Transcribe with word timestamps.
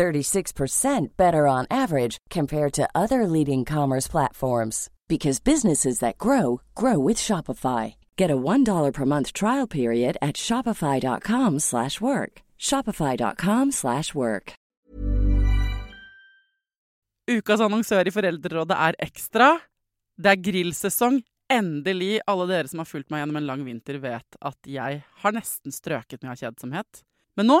36% 0.00 1.16
better 1.16 1.46
on 1.46 1.66
average 1.70 2.16
compared 2.30 2.72
to 2.72 2.88
other 2.94 3.26
leading 3.26 3.66
commerce 3.66 4.08
platforms 4.08 4.88
because 5.08 5.40
businesses 5.40 5.98
that 5.98 6.16
grow 6.16 6.62
grow 6.74 6.98
with 6.98 7.18
Shopify. 7.18 7.94
Get 8.16 8.30
a 8.30 8.36
$1 8.36 8.92
per 8.94 9.04
month 9.04 9.32
trial 9.32 9.66
period 9.66 10.16
at 10.22 10.36
shopify.com/work. 10.36 12.32
shopify.com/work. 12.58 14.52
Ukas 17.30 17.60
annonsør 17.60 18.08
i 18.08 18.10
Foreldrerådet 18.10 18.76
er 18.76 18.96
Ekstra. 19.06 19.50
Det 20.18 20.30
er 20.32 20.40
grillsesong. 20.42 21.20
Endelig. 21.52 22.20
Alle 22.26 22.46
dere 22.50 22.68
som 22.68 22.80
har 22.82 22.88
fulgt 22.90 23.10
meg 23.10 23.20
gjennom 23.22 23.36
en 23.38 23.46
lang 23.46 23.62
vinter, 23.66 23.98
vet 24.02 24.36
at 24.40 24.58
jeg 24.66 25.02
har 25.22 25.32
nesten 25.36 25.70
strøket 25.74 26.22
med 26.22 26.42
av. 26.42 27.02
Men 27.36 27.46
nå 27.46 27.60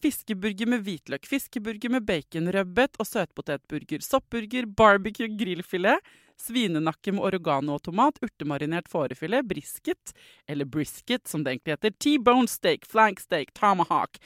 fiskeburger 0.00 0.68
med 0.70 0.84
hvitløk, 0.86 1.28
fiskeburger 1.28 1.92
med 1.92 2.06
bacon, 2.08 2.48
rødbet 2.52 2.98
og 3.00 3.08
søtpotetburger, 3.08 4.02
soppburger, 4.04 4.68
barbecue, 4.76 5.28
grillfilet, 5.38 6.00
svinenakke 6.40 7.12
med 7.12 7.24
oregano 7.28 7.76
og 7.76 7.84
tomat, 7.84 8.18
urtemarinert 8.24 8.88
fårefilet, 8.90 9.44
brisket, 9.48 10.14
eller 10.48 10.68
brisket 10.68 11.28
som 11.28 11.44
det 11.44 11.54
egentlig 11.54 11.76
heter, 11.76 11.94
T-bone 12.00 12.48
steak, 12.48 12.86
flank 12.88 13.20
steak, 13.20 13.52
tomahawk, 13.56 14.16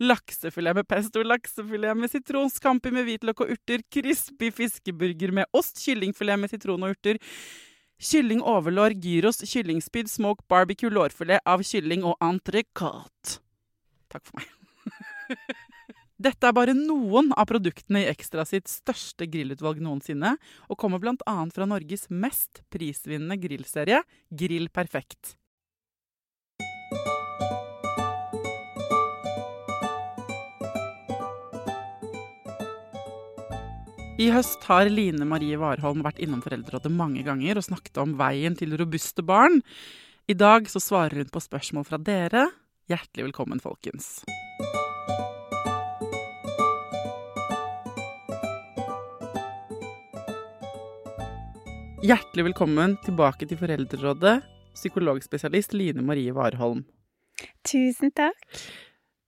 laksefilet 0.00 0.78
med 0.80 0.88
pesto, 0.88 1.24
laksefilet 1.26 1.98
med 1.98 2.12
sitron, 2.12 2.52
scampi 2.52 2.92
med 2.94 3.08
hvitløk 3.08 3.44
og 3.44 3.56
urter, 3.56 3.84
crispy 3.92 4.52
fiskeburger 4.54 5.34
med 5.40 5.48
ost, 5.56 5.80
kyllingfilet 5.84 6.40
med 6.40 6.54
sitron 6.54 6.86
og 6.88 6.96
urter, 6.96 7.20
kylling 7.98 8.40
overlår, 8.46 8.96
gyros, 9.02 9.42
kyllingspyd, 9.44 10.08
smoke, 10.10 10.46
barbecue, 10.48 10.92
lårfilet 10.92 11.44
av 11.44 11.66
kylling 11.66 12.06
og 12.06 12.16
entrecôte. 12.24 13.42
Takk 14.08 14.24
for 14.24 14.40
meg. 14.40 14.57
Dette 16.18 16.48
er 16.48 16.54
bare 16.56 16.74
noen 16.74 17.30
av 17.38 17.46
produktene 17.46 18.02
i 18.02 18.08
Ekstra 18.10 18.42
sitt 18.48 18.66
største 18.66 19.28
grillutvalg 19.30 19.78
noensinne, 19.78 20.34
og 20.66 20.78
kommer 20.80 20.98
bl.a. 20.98 21.36
fra 21.54 21.68
Norges 21.70 22.08
mest 22.10 22.64
prisvinnende 22.74 23.38
grillserie, 23.38 24.02
Grill 24.34 24.66
Perfekt. 24.74 25.36
I 34.18 34.32
høst 34.34 34.64
har 34.66 34.88
Line 34.90 35.22
Marie 35.30 35.54
Warholm 35.60 36.02
vært 36.02 36.18
innom 36.18 36.40
Foreldrerådet 36.42 36.90
mange 36.90 37.22
ganger 37.22 37.60
og 37.60 37.68
snakket 37.68 38.00
om 38.02 38.16
veien 38.18 38.58
til 38.58 38.74
robuste 38.74 39.22
barn. 39.22 39.60
I 40.26 40.34
dag 40.34 40.66
så 40.66 40.82
svarer 40.82 41.22
hun 41.22 41.30
på 41.30 41.44
spørsmål 41.44 41.86
fra 41.86 42.02
dere. 42.02 42.48
Hjertelig 42.90 43.28
velkommen, 43.30 43.62
folkens. 43.62 44.26
Hjertelig 51.98 52.44
velkommen 52.52 52.92
tilbake 53.02 53.46
til 53.50 53.58
Foreldrerådet, 53.58 54.36
psykologspesialist 54.78 55.72
Line 55.74 56.04
Marie 56.06 56.30
Warholm. 56.30 56.84
Tusen 57.66 58.12
takk. 58.14 58.38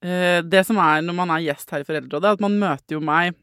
Eh, 0.02 0.40
Det 0.42 0.62
som 0.66 0.78
er 0.78 1.02
når 1.02 1.14
man 1.18 1.30
er 1.30 1.42
gjest 1.48 1.70
her 1.70 1.80
i 1.82 1.84
Foreldrerådet, 1.88 2.24
er 2.28 2.38
at 2.38 2.40
man 2.40 2.58
møter 2.58 2.94
jo 2.94 3.00
meg 3.00 3.34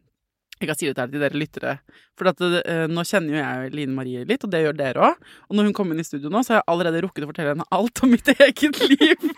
Jeg 0.57 0.69
kan 0.69 0.78
si 0.79 0.88
det 0.90 0.95
til 0.97 1.22
dere 1.22 1.38
lyttere, 1.38 1.73
for 2.18 2.31
at, 2.31 2.41
uh, 2.41 2.85
nå 2.90 3.03
kjenner 3.06 3.35
jo 3.35 3.40
jeg 3.41 3.73
Line 3.78 3.94
Marie 3.94 4.23
litt, 4.25 4.44
og 4.44 4.51
det 4.53 4.63
gjør 4.63 4.78
dere 4.79 5.03
òg. 5.12 5.28
Og 5.47 5.57
når 5.57 5.69
hun 5.69 5.75
kom 5.78 5.94
inn 5.94 6.01
i 6.01 6.07
studio 6.07 6.31
nå, 6.34 6.41
så 6.41 6.56
har 6.56 6.62
jeg 6.63 6.69
allerede 6.73 7.03
rukket 7.06 7.28
å 7.28 7.29
fortelle 7.29 7.53
henne 7.53 7.68
alt 7.78 8.03
om 8.03 8.13
mitt 8.16 8.31
eget 8.47 8.81
liv. 8.90 9.29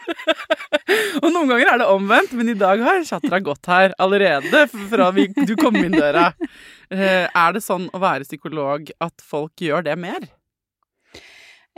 og 1.24 1.30
noen 1.30 1.52
ganger 1.52 1.74
er 1.74 1.84
det 1.84 1.92
omvendt, 1.92 2.36
men 2.40 2.54
i 2.54 2.58
dag 2.60 2.84
har 2.86 3.04
Chatra 3.08 3.42
gått 3.44 3.72
her 3.72 3.96
allerede 4.00 4.66
fra 4.72 5.12
vi, 5.16 5.28
du 5.44 5.56
kom 5.60 5.76
inn 5.82 5.98
døra. 5.98 6.30
Uh, 6.90 7.26
Er 7.28 7.56
det 7.56 7.62
sånn 7.66 7.90
å 7.94 8.02
være 8.02 8.26
psykolog 8.26 8.90
at 9.04 9.22
folk 9.22 9.60
gjør 9.62 9.84
det 9.86 10.00
mer? 10.00 10.30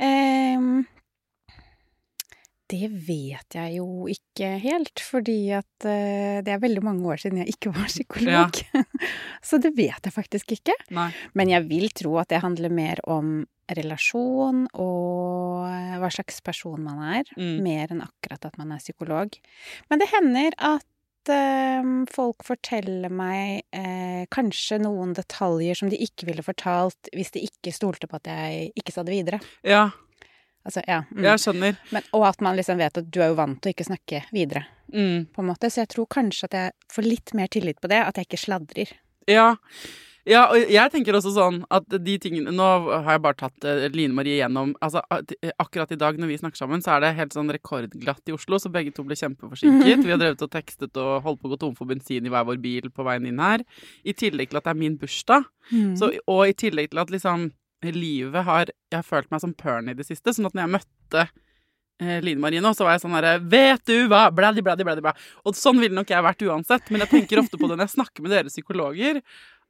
Ehm, 0.01 0.85
det 2.71 2.87
vet 3.07 3.55
jeg 3.57 3.77
jo 3.77 4.07
ikke 4.11 4.53
helt, 4.63 5.01
fordi 5.03 5.37
at 5.57 5.85
eh, 5.87 6.39
det 6.45 6.53
er 6.55 6.61
veldig 6.63 6.83
mange 6.85 7.03
år 7.11 7.19
siden 7.21 7.41
jeg 7.43 7.53
ikke 7.55 7.73
var 7.75 7.89
psykolog. 7.91 8.61
Så 9.47 9.59
det 9.61 9.73
vet 9.77 10.07
jeg 10.07 10.15
faktisk 10.15 10.53
ikke. 10.55 10.75
Nei. 10.95 11.09
Men 11.37 11.51
jeg 11.51 11.67
vil 11.69 11.89
tro 11.95 12.15
at 12.21 12.31
det 12.31 12.39
handler 12.45 12.71
mer 12.73 13.01
om 13.11 13.41
relasjon 13.71 14.65
og 14.83 15.67
hva 16.01 16.09
slags 16.11 16.41
person 16.43 16.81
man 16.83 16.99
er, 17.19 17.29
Mm. 17.37 17.61
mer 17.63 17.91
enn 17.93 18.01
akkurat 18.03 18.45
at 18.49 18.57
man 18.59 18.71
er 18.75 18.81
psykolog. 18.83 19.35
Men 19.89 20.01
det 20.01 20.09
hender 20.11 20.55
at 20.59 21.31
eh, 21.31 21.91
folk 22.11 22.43
forteller 22.47 23.11
meg 23.13 23.61
eh, 23.71 24.25
kanskje 24.33 24.79
noen 24.83 25.13
detaljer 25.15 25.77
som 25.79 25.91
de 25.91 25.99
ikke 26.03 26.27
ville 26.27 26.43
fortalt 26.43 27.11
hvis 27.15 27.31
de 27.35 27.45
ikke 27.47 27.71
stolte 27.75 28.09
på 28.11 28.17
at 28.19 28.27
jeg 28.31 28.71
ikke 28.75 28.91
sa 28.95 29.03
det 29.07 29.15
videre. 29.15 29.39
Ja, 29.63 29.89
Altså, 30.65 30.83
ja. 30.87 30.99
Mm. 31.09 31.23
jeg 31.25 31.41
skjønner. 31.41 31.77
Men, 31.91 32.03
og 32.13 32.27
at 32.27 32.41
man 32.45 32.55
liksom 32.59 32.77
vet 32.77 32.97
at 33.01 33.07
du 33.09 33.19
er 33.21 33.31
jo 33.31 33.39
vant 33.39 33.57
til 33.61 33.71
å 33.71 33.75
ikke 33.75 33.89
snakke 33.89 34.23
videre, 34.35 34.65
Mm. 34.91 35.27
på 35.31 35.39
en 35.41 35.47
måte. 35.47 35.69
Så 35.71 35.81
jeg 35.85 35.87
tror 35.93 36.05
kanskje 36.11 36.45
at 36.49 36.53
jeg 36.57 36.71
får 36.91 37.05
litt 37.07 37.33
mer 37.33 37.47
tillit 37.47 37.79
på 37.81 37.87
det, 37.87 38.01
at 38.03 38.17
jeg 38.19 38.27
ikke 38.27 38.41
sladrer. 38.41 38.89
Ja. 39.29 39.55
ja, 40.27 40.41
og 40.51 40.69
jeg 40.69 40.91
tenker 40.91 41.15
også 41.15 41.31
sånn 41.33 41.61
at 41.71 41.85
de 41.87 42.15
tingene 42.19 42.51
Nå 42.51 42.65
har 42.89 43.13
jeg 43.15 43.21
bare 43.23 43.37
tatt 43.39 43.65
eh, 43.69 43.85
Line 43.93 44.13
Marie 44.17 44.39
gjennom 44.41 44.73
altså, 44.81 45.01
Akkurat 45.61 45.91
i 45.93 45.97
dag 46.01 46.17
når 46.19 46.27
vi 46.27 46.37
snakker 46.41 46.57
sammen, 46.57 46.81
så 46.83 46.95
er 46.97 47.01
det 47.05 47.13
helt 47.17 47.33
sånn 47.33 47.49
rekordglatt 47.53 48.27
i 48.27 48.33
Oslo, 48.35 48.59
så 48.59 48.69
begge 48.73 48.91
to 48.93 49.05
ble 49.07 49.15
kjempeforsinket. 49.15 50.03
Vi 50.03 50.11
har 50.11 50.19
drevet 50.21 50.41
og 50.45 50.51
tekstet 50.51 50.97
og 50.97 51.21
holdt 51.23 51.41
på 51.41 51.47
å 51.49 51.53
gå 51.55 51.59
tom 51.63 51.75
for 51.77 51.85
bensin 51.89 52.25
i 52.27 52.29
hver 52.33 52.45
vår 52.49 52.59
bil 52.61 52.89
på 52.91 53.05
veien 53.07 53.25
inn 53.31 53.39
her. 53.41 53.63
I 54.03 54.13
tillegg 54.13 54.49
til 54.51 54.59
at 54.59 54.67
det 54.67 54.73
er 54.75 54.81
min 54.83 54.97
bursdag. 55.01 55.47
Så, 55.97 56.11
og 56.27 56.43
i 56.49 56.53
tillegg 56.57 56.91
til 56.91 56.99
at 56.99 57.13
liksom 57.13 57.51
livet 57.89 58.45
har 58.45 58.69
Jeg 58.69 58.97
har 58.99 59.07
følt 59.07 59.31
meg 59.31 59.41
som 59.41 59.53
pørn 59.57 59.89
i 59.89 59.95
det 59.97 60.05
siste. 60.05 60.33
Sånn 60.35 60.49
at 60.49 60.57
når 60.57 60.67
jeg 60.67 60.73
møtte 60.75 61.23
eh, 61.23 62.19
Line 62.21 62.41
Marie 62.43 62.61
nå, 62.61 62.73
så 62.77 62.85
var 62.85 62.97
jeg 62.97 63.05
sånn 63.05 63.15
herre 63.17 63.39
Vet 63.41 63.85
du 63.89 64.05
hva? 64.11 64.27
Bladdi, 64.35 64.63
bladdi, 64.65 64.85
bladdi. 64.85 65.15
Og 65.45 65.57
sånn 65.57 65.81
ville 65.81 65.97
nok 65.97 66.13
jeg 66.13 66.27
vært 66.27 66.45
uansett. 66.45 66.91
Men 66.91 67.05
jeg 67.05 67.13
tenker 67.15 67.41
ofte 67.41 67.57
på 67.57 67.67
det 67.67 67.79
når 67.79 67.87
jeg 67.87 67.97
snakker 67.97 68.25
med 68.25 68.35
dere 68.35 68.53
psykologer. 68.53 69.21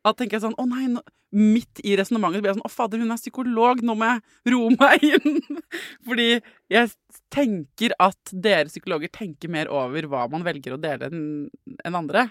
At 0.08 0.18
tenker 0.20 0.40
jeg 0.40 0.46
sånn 0.48 0.58
Å 0.60 0.68
nei, 0.68 0.88
nå, 0.92 1.04
midt 1.38 1.80
i 1.88 1.96
resonnementet 2.00 2.44
blir 2.44 2.52
jeg 2.52 2.60
sånn 2.60 2.68
Å 2.68 2.74
fader, 2.74 3.02
hun 3.02 3.14
er 3.14 3.22
psykolog, 3.22 3.84
nå 3.86 3.96
må 3.96 4.10
jeg 4.10 4.56
roe 4.56 4.76
meg 4.76 5.06
inn. 5.08 5.40
Fordi 6.08 6.30
jeg 6.74 6.92
tenker 7.34 7.96
at 8.02 8.34
dere 8.34 8.72
psykologer 8.72 9.14
tenker 9.14 9.52
mer 9.53 9.72
over 9.72 10.09
hva 10.12 10.28
man 10.32 10.46
velger 10.47 10.76
å 10.76 10.82
dele 10.82 11.12
enn 11.12 12.02
andre. 12.02 12.28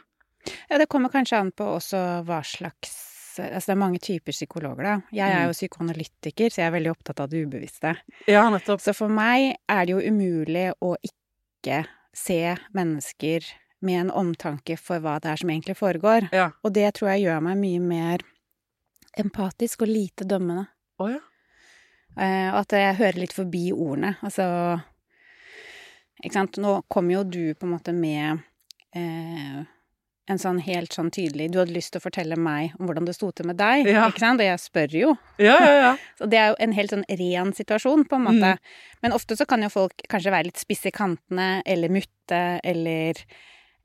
Ja, 0.70 0.78
det 0.80 0.88
kommer 0.90 1.12
kanskje 1.12 1.40
an 1.40 1.52
på 1.52 1.66
også 1.76 2.00
hva 2.26 2.40
slags 2.46 3.09
Altså 3.38 3.70
det 3.70 3.76
er 3.76 3.80
mange 3.80 4.00
typer 4.02 4.34
psykologer, 4.34 4.82
da. 4.86 4.96
Jeg 5.14 5.36
er 5.36 5.46
jo 5.46 5.54
psykoanalytiker, 5.54 6.50
så 6.50 6.62
jeg 6.62 6.66
er 6.66 6.76
veldig 6.76 6.92
opptatt 6.92 7.22
av 7.22 7.30
det 7.30 7.44
ubevisste. 7.46 7.94
Ja, 8.30 8.48
nettopp. 8.52 8.82
Så 8.82 8.94
for 8.96 9.12
meg 9.12 9.54
er 9.70 9.86
det 9.86 9.94
jo 9.94 10.02
umulig 10.02 10.70
å 10.82 10.94
ikke 11.06 11.84
se 12.16 12.56
mennesker 12.74 13.46
med 13.80 14.00
en 14.00 14.10
omtanke 14.10 14.76
for 14.80 15.00
hva 15.00 15.16
det 15.22 15.30
er 15.32 15.40
som 15.40 15.52
egentlig 15.52 15.78
foregår. 15.78 16.28
Ja. 16.36 16.50
Og 16.64 16.74
det 16.76 16.88
tror 16.98 17.14
jeg 17.14 17.24
gjør 17.28 17.42
meg 17.46 17.60
mye 17.60 17.80
mer 17.80 18.24
empatisk 19.20 19.84
og 19.86 19.92
lite 19.92 20.26
dømmende. 20.28 20.66
Oh, 21.00 21.10
ja. 21.10 21.20
Eh, 22.18 22.48
og 22.50 22.62
at 22.64 22.74
jeg 22.76 22.98
hører 22.98 23.20
litt 23.22 23.34
forbi 23.34 23.70
ordene. 23.72 24.16
Altså 24.26 24.44
Ikke 26.20 26.36
sant. 26.36 26.58
Nå 26.60 26.80
kommer 26.90 27.20
jo 27.20 27.24
du 27.24 27.44
på 27.54 27.66
en 27.66 27.74
måte 27.76 27.94
med 27.96 28.42
eh, 28.96 29.62
en 30.28 30.38
sånn 30.38 30.60
helt 30.62 30.92
sånn 30.92 31.10
tydelig 31.10 31.50
Du 31.50 31.58
hadde 31.58 31.72
lyst 31.74 31.92
til 31.92 31.98
å 31.98 32.04
fortelle 32.04 32.36
meg 32.38 32.72
om 32.78 32.86
hvordan 32.86 33.06
det 33.06 33.14
sto 33.16 33.30
til 33.32 33.46
med 33.46 33.56
deg, 33.56 33.86
Ja. 33.86 34.08
ikke 34.08 34.18
sant? 34.20 34.40
Og 34.40 34.46
jeg 34.46 34.58
spør 34.58 34.92
jo. 34.94 35.16
Ja, 35.38 35.56
ja, 35.58 35.72
ja. 35.80 35.96
Så 36.18 36.28
det 36.30 36.38
er 36.38 36.48
jo 36.52 36.56
en 36.60 36.72
helt 36.72 36.90
sånn 36.90 37.04
ren 37.08 37.52
situasjon, 37.52 38.04
på 38.08 38.16
en 38.16 38.26
måte. 38.28 38.52
Mm. 38.54 38.58
Men 39.02 39.12
ofte 39.16 39.36
så 39.36 39.46
kan 39.46 39.62
jo 39.62 39.68
folk 39.72 39.92
kanskje 40.08 40.30
være 40.30 40.44
litt 40.50 40.60
spisse 40.60 40.86
i 40.88 40.94
kantene, 40.94 41.62
eller 41.66 41.88
mutte, 41.88 42.60
eller 42.62 43.14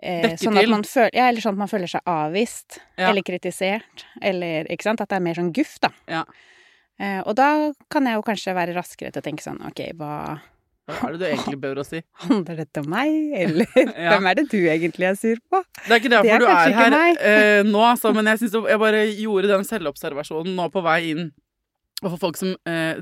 eh, 0.04 0.36
sånn 0.38 0.58
at 0.60 0.70
man 0.70 0.84
føler, 0.84 1.10
ja, 1.16 1.30
eller 1.32 1.42
sånn 1.42 1.56
at 1.56 1.64
man 1.64 1.72
føler 1.72 1.88
seg 1.88 2.02
avvist, 2.06 2.80
Ja. 2.98 3.10
eller 3.10 3.24
kritisert, 3.24 4.06
eller 4.22 4.66
Ikke 4.70 4.84
sant? 4.84 5.02
At 5.02 5.10
det 5.10 5.16
er 5.18 5.22
mer 5.22 5.34
sånn 5.40 5.54
guff, 5.56 5.80
da. 5.82 5.90
Ja. 6.08 6.26
Eh, 7.00 7.22
og 7.26 7.36
da 7.36 7.74
kan 7.90 8.06
jeg 8.06 8.16
jo 8.16 8.22
kanskje 8.24 8.54
være 8.56 8.76
raskere 8.76 9.12
til 9.12 9.22
å 9.22 9.26
tenke 9.26 9.42
sånn 9.44 9.66
OK, 9.68 9.82
hva 9.98 10.40
Hva 10.86 11.08
er 11.10 11.16
det 11.16 11.20
du 11.22 11.26
egentlig 11.28 11.60
bør 11.64 11.80
å 11.82 11.86
si? 11.88 12.02
Handler 12.28 12.60
dette 12.62 12.84
om 12.84 12.90
meg, 12.94 13.14
eller 13.42 13.70
Ja. 14.06 14.16
hvem 14.16 14.30
er 14.30 14.38
det 14.40 14.46
du 14.52 14.58
egentlig 14.62 15.08
er 15.10 15.18
sur 15.20 15.40
på? 15.50 15.62
Det 15.86 15.90
er 15.96 16.02
ikke 16.04 16.14
derfor 16.14 16.36
er 16.36 16.44
du 16.44 16.50
er 16.52 16.76
her 16.96 17.22
eh, 17.32 17.62
nå, 17.66 17.82
altså, 17.90 18.14
men 18.16 18.30
jeg 18.34 18.44
synes 18.44 18.60
jeg 18.70 18.82
bare 18.86 19.06
gjorde 19.14 19.50
den 19.56 19.66
selvobservasjonen 19.68 20.54
nå 20.58 20.70
på 20.74 20.84
vei 20.86 21.00
inn. 21.16 21.32
Og 22.04 22.12
for 22.12 22.20
folk 22.28 22.38
som 22.38 22.52
eh, 22.70 23.00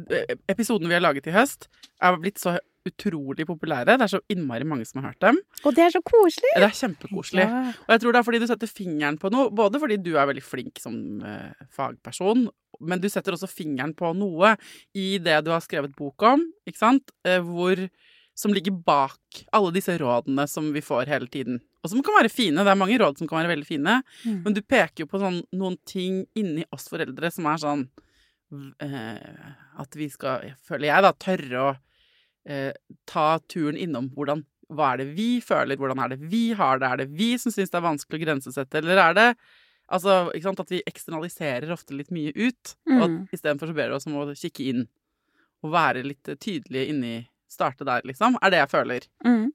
Episodene 0.52 0.92
vi 0.92 0.96
har 0.96 1.04
laget 1.04 1.28
i 1.28 1.34
høst, 1.36 1.68
er 2.04 2.16
blitt 2.22 2.40
så 2.40 2.56
utrolig 2.88 3.46
populære. 3.48 3.96
Det 3.98 4.06
er 4.06 4.12
så 4.12 4.20
innmari 4.32 4.66
mange 4.68 4.86
som 4.88 5.00
har 5.02 5.14
hørt 5.14 5.24
dem. 5.24 5.38
Og 5.64 5.76
det 5.76 5.86
er 5.86 5.94
så 5.96 6.02
koselig! 6.04 6.52
Det 6.60 6.68
er 6.68 6.76
kjempekoselig. 6.76 7.46
Ja. 7.48 7.62
Og 7.86 7.94
jeg 7.96 8.04
tror 8.04 8.16
det 8.16 8.20
er 8.20 8.28
fordi 8.28 8.42
du 8.44 8.48
setter 8.50 8.72
fingeren 8.72 9.20
på 9.22 9.32
noe, 9.32 9.52
både 9.56 9.80
fordi 9.80 9.98
du 10.04 10.12
er 10.18 10.28
veldig 10.30 10.44
flink 10.44 10.82
som 10.84 10.98
eh, 11.24 11.54
fagperson, 11.74 12.48
men 12.88 13.02
du 13.02 13.10
setter 13.12 13.36
også 13.36 13.50
fingeren 13.50 13.94
på 13.98 14.12
noe 14.18 14.56
i 14.98 15.18
det 15.24 15.40
du 15.46 15.52
har 15.54 15.64
skrevet 15.64 15.96
bok 15.98 16.26
om, 16.28 16.46
ikke 16.68 16.82
sant? 16.82 17.16
Eh, 17.28 17.42
hvor 17.44 17.88
Som 18.36 18.50
ligger 18.50 18.74
bak 18.74 19.44
alle 19.54 19.70
disse 19.70 19.94
rådene 19.94 20.48
som 20.50 20.72
vi 20.74 20.82
får 20.82 21.06
hele 21.06 21.28
tiden. 21.30 21.60
Og 21.84 21.92
som 21.92 22.02
kan 22.02 22.16
være 22.18 22.32
fine. 22.34 22.64
Det 22.66 22.72
er 22.72 22.80
mange 22.80 22.98
råd 22.98 23.20
som 23.20 23.28
kan 23.30 23.38
være 23.38 23.52
veldig 23.52 23.68
fine. 23.68 24.00
Mm. 24.24 24.40
Men 24.42 24.56
du 24.56 24.64
peker 24.66 25.04
jo 25.04 25.10
på 25.12 25.20
sånn, 25.22 25.38
noen 25.54 25.76
ting 25.86 26.24
inni 26.34 26.66
oss 26.74 26.88
foreldre 26.90 27.30
som 27.30 27.46
er 27.52 27.62
sånn 27.62 27.84
eh, 28.82 29.52
At 29.78 29.94
vi 29.94 30.10
skal, 30.10 30.50
føler 30.66 30.90
jeg, 30.90 31.06
da, 31.06 31.14
tørre 31.14 31.62
å 31.62 31.70
eh, 32.50 32.72
ta 33.06 33.28
turen 33.46 33.78
innom 33.78 34.10
hvordan 34.16 34.42
hva 34.74 34.94
er 34.94 35.04
det 35.04 35.10
vi 35.18 35.28
føler, 35.44 35.78
hvordan 35.78 36.02
er 36.04 36.14
det 36.14 36.32
vi 36.32 36.46
har 36.58 36.80
det, 36.82 36.90
er 36.90 37.04
det 37.04 37.10
vi 37.18 37.34
som 37.38 37.54
syns 37.54 37.70
det 37.70 37.80
er 37.80 37.86
vanskelig 37.86 38.20
å 38.20 38.24
grensesette, 38.26 38.82
eller 38.82 39.02
er 39.04 39.18
det 39.18 39.28
altså, 39.94 40.16
ikke 40.34 40.48
sant, 40.50 40.60
at 40.64 40.70
vi 40.74 40.82
eksternaliserer 40.90 41.72
ofte 41.76 41.96
litt 41.96 42.10
mye 42.12 42.34
ut, 42.36 42.76
og 42.90 42.94
Mm. 42.98 43.04
at 43.28 43.38
istedenfor 43.38 43.70
så 43.72 43.76
ber 43.78 43.90
du 43.90 43.96
oss 43.96 44.08
om 44.10 44.18
å 44.20 44.26
kikke 44.36 44.66
inn 44.74 44.88
og 45.64 45.72
være 45.72 46.04
litt 46.04 46.28
eh, 46.28 46.36
tydelige 46.36 46.90
inni 46.90 47.28
Starte 47.54 47.86
der, 47.86 48.02
liksom, 48.02 48.36
er 48.42 48.50
det 48.50 48.58
jeg 48.64 48.70
føler. 48.72 49.04
Mm. 49.24 49.52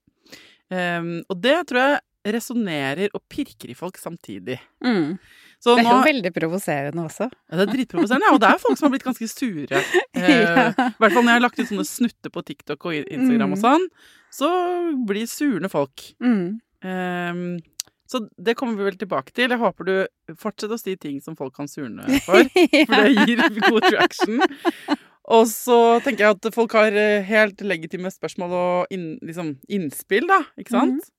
Um, 0.70 1.24
og 1.32 1.40
det 1.42 1.56
tror 1.66 1.80
jeg 1.82 2.34
resonnerer 2.34 3.08
og 3.16 3.22
pirker 3.32 3.70
i 3.72 3.74
folk 3.74 3.96
samtidig. 3.98 4.58
Mm. 4.84 5.16
Så 5.58 5.74
Det 5.74 5.82
er 5.82 5.88
nå 5.88 5.94
jo 5.96 6.04
veldig 6.06 6.32
provoserende 6.36 7.02
også. 7.08 7.26
ja, 7.50 7.56
det 7.58 7.64
er 7.68 7.72
dritprovoserende, 7.72 8.28
ja, 8.28 8.34
og 8.36 8.40
det 8.44 8.48
er 8.52 8.58
folk 8.62 8.78
som 8.78 8.86
har 8.86 8.92
blitt 8.94 9.06
ganske 9.08 9.28
sure. 9.32 9.82
Eh, 10.14 10.28
Ja. 10.44 10.68
I 10.70 10.94
hvert 11.00 11.12
fall 11.16 11.24
når 11.24 11.32
jeg 11.32 11.40
har 11.40 11.46
lagt 11.48 11.58
ut 11.58 11.66
sånne 11.72 11.86
snutter 11.88 12.30
på 12.30 12.44
TikTok 12.44 12.86
og 12.86 12.94
Instagram 13.10 13.52
og 13.56 13.58
Mm. 13.58 13.64
sånn, 13.64 13.88
så 14.30 14.50
blir 15.08 15.26
surne 15.26 15.68
folk. 15.72 16.04
Mm. 16.22 16.60
Så 18.08 18.22
det 18.40 18.56
kommer 18.56 18.78
vi 18.78 18.86
vel 18.88 18.96
tilbake 19.00 19.34
til. 19.36 19.52
Jeg 19.52 19.60
håper 19.60 19.88
du 19.88 20.36
fortsetter 20.40 20.78
å 20.78 20.80
si 20.80 20.96
ting 20.96 21.20
som 21.20 21.36
folk 21.36 21.54
kan 21.56 21.68
surne 21.68 22.20
for, 22.24 22.48
for 22.88 23.04
det 23.04 23.26
gir 23.28 23.42
god 23.60 23.84
traction. 23.84 24.40
Og 25.28 25.44
så 25.50 25.78
tenker 26.04 26.24
jeg 26.24 26.36
at 26.38 26.54
folk 26.54 26.72
har 26.78 26.94
eh, 26.96 27.20
helt 27.28 27.60
legitime 27.60 28.08
spørsmål 28.12 28.54
og 28.56 28.94
inn, 28.94 29.10
liksom, 29.20 29.58
innspill, 29.68 30.24
da, 30.30 30.40
ikke 30.56 30.72
sant? 30.72 31.10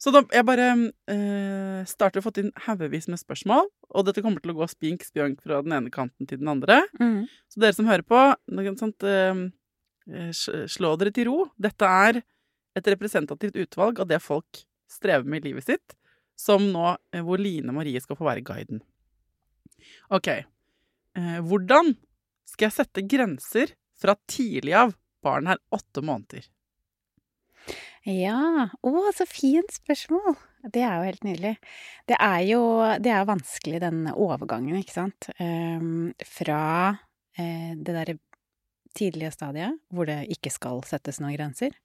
Så 0.00 0.12
da 0.12 0.22
jeg 0.32 0.46
bare 0.48 0.68
eh, 1.12 1.80
starter 1.88 2.22
å 2.22 2.24
få 2.24 2.32
inn 2.40 2.52
haugevis 2.66 3.08
med 3.12 3.20
spørsmål, 3.20 3.68
og 3.68 4.06
dette 4.06 4.22
kommer 4.24 4.40
til 4.40 4.54
å 4.54 4.58
gå 4.62 4.68
spink 4.70 5.04
spjank 5.04 5.42
fra 5.44 5.60
den 5.64 5.74
ene 5.76 5.92
kanten 5.92 6.28
til 6.28 6.40
den 6.40 6.48
andre. 6.52 6.82
Mm. 7.00 7.26
Så 7.52 7.60
dere 7.60 7.76
som 7.76 7.88
hører 7.88 8.04
på, 8.08 8.20
sånt, 8.80 9.04
eh, 9.04 9.42
eh, 10.08 10.32
slå 10.72 10.94
dere 11.00 11.12
til 11.16 11.28
ro. 11.28 11.38
Dette 11.60 11.90
er 12.08 12.22
et 12.76 12.92
representativt 12.92 13.56
utvalg 13.60 14.00
av 14.00 14.08
det 14.08 14.22
folk 14.24 14.64
strever 14.90 15.28
med 15.28 15.44
i 15.44 15.50
livet 15.50 15.68
sitt, 15.68 15.96
som 16.40 16.64
nå, 16.72 16.94
eh, 17.12 17.24
hvor 17.24 17.40
Line 17.40 17.74
Marie 17.76 18.00
skal 18.00 18.18
få 18.18 18.28
være 18.28 18.44
guiden. 18.46 18.80
Ok. 20.12 20.28
Eh, 20.30 21.40
hvordan 21.44 21.94
skal 22.48 22.68
jeg 22.68 22.78
sette 22.78 23.04
grenser 23.06 23.74
fra 24.00 24.16
tidlig 24.30 24.76
av? 24.78 24.96
Barnet 25.24 25.58
er 25.58 25.76
åtte 25.76 26.02
måneder. 26.04 26.46
Ja. 28.08 28.70
Å, 28.80 28.92
så 29.12 29.26
fint 29.28 29.74
spørsmål! 29.74 30.38
Det 30.72 30.82
er 30.84 30.96
jo 30.96 31.08
helt 31.08 31.24
nydelig. 31.24 31.52
Det 32.08 32.16
er 32.20 32.40
jo, 32.48 32.62
det 33.00 33.12
er 33.12 33.28
vanskelig, 33.28 33.80
den 33.84 34.02
overgangen, 34.12 34.80
ikke 34.80 34.96
sant? 34.96 35.28
Ehm, 35.40 36.10
fra 36.24 36.62
eh, 37.36 37.72
det 37.76 37.94
derre 37.94 38.16
tidlige 38.96 39.32
stadiet, 39.32 39.78
hvor 39.92 40.08
det 40.08 40.24
ikke 40.32 40.52
skal 40.52 40.82
settes 40.88 41.20
noen 41.20 41.36
grenser, 41.36 41.76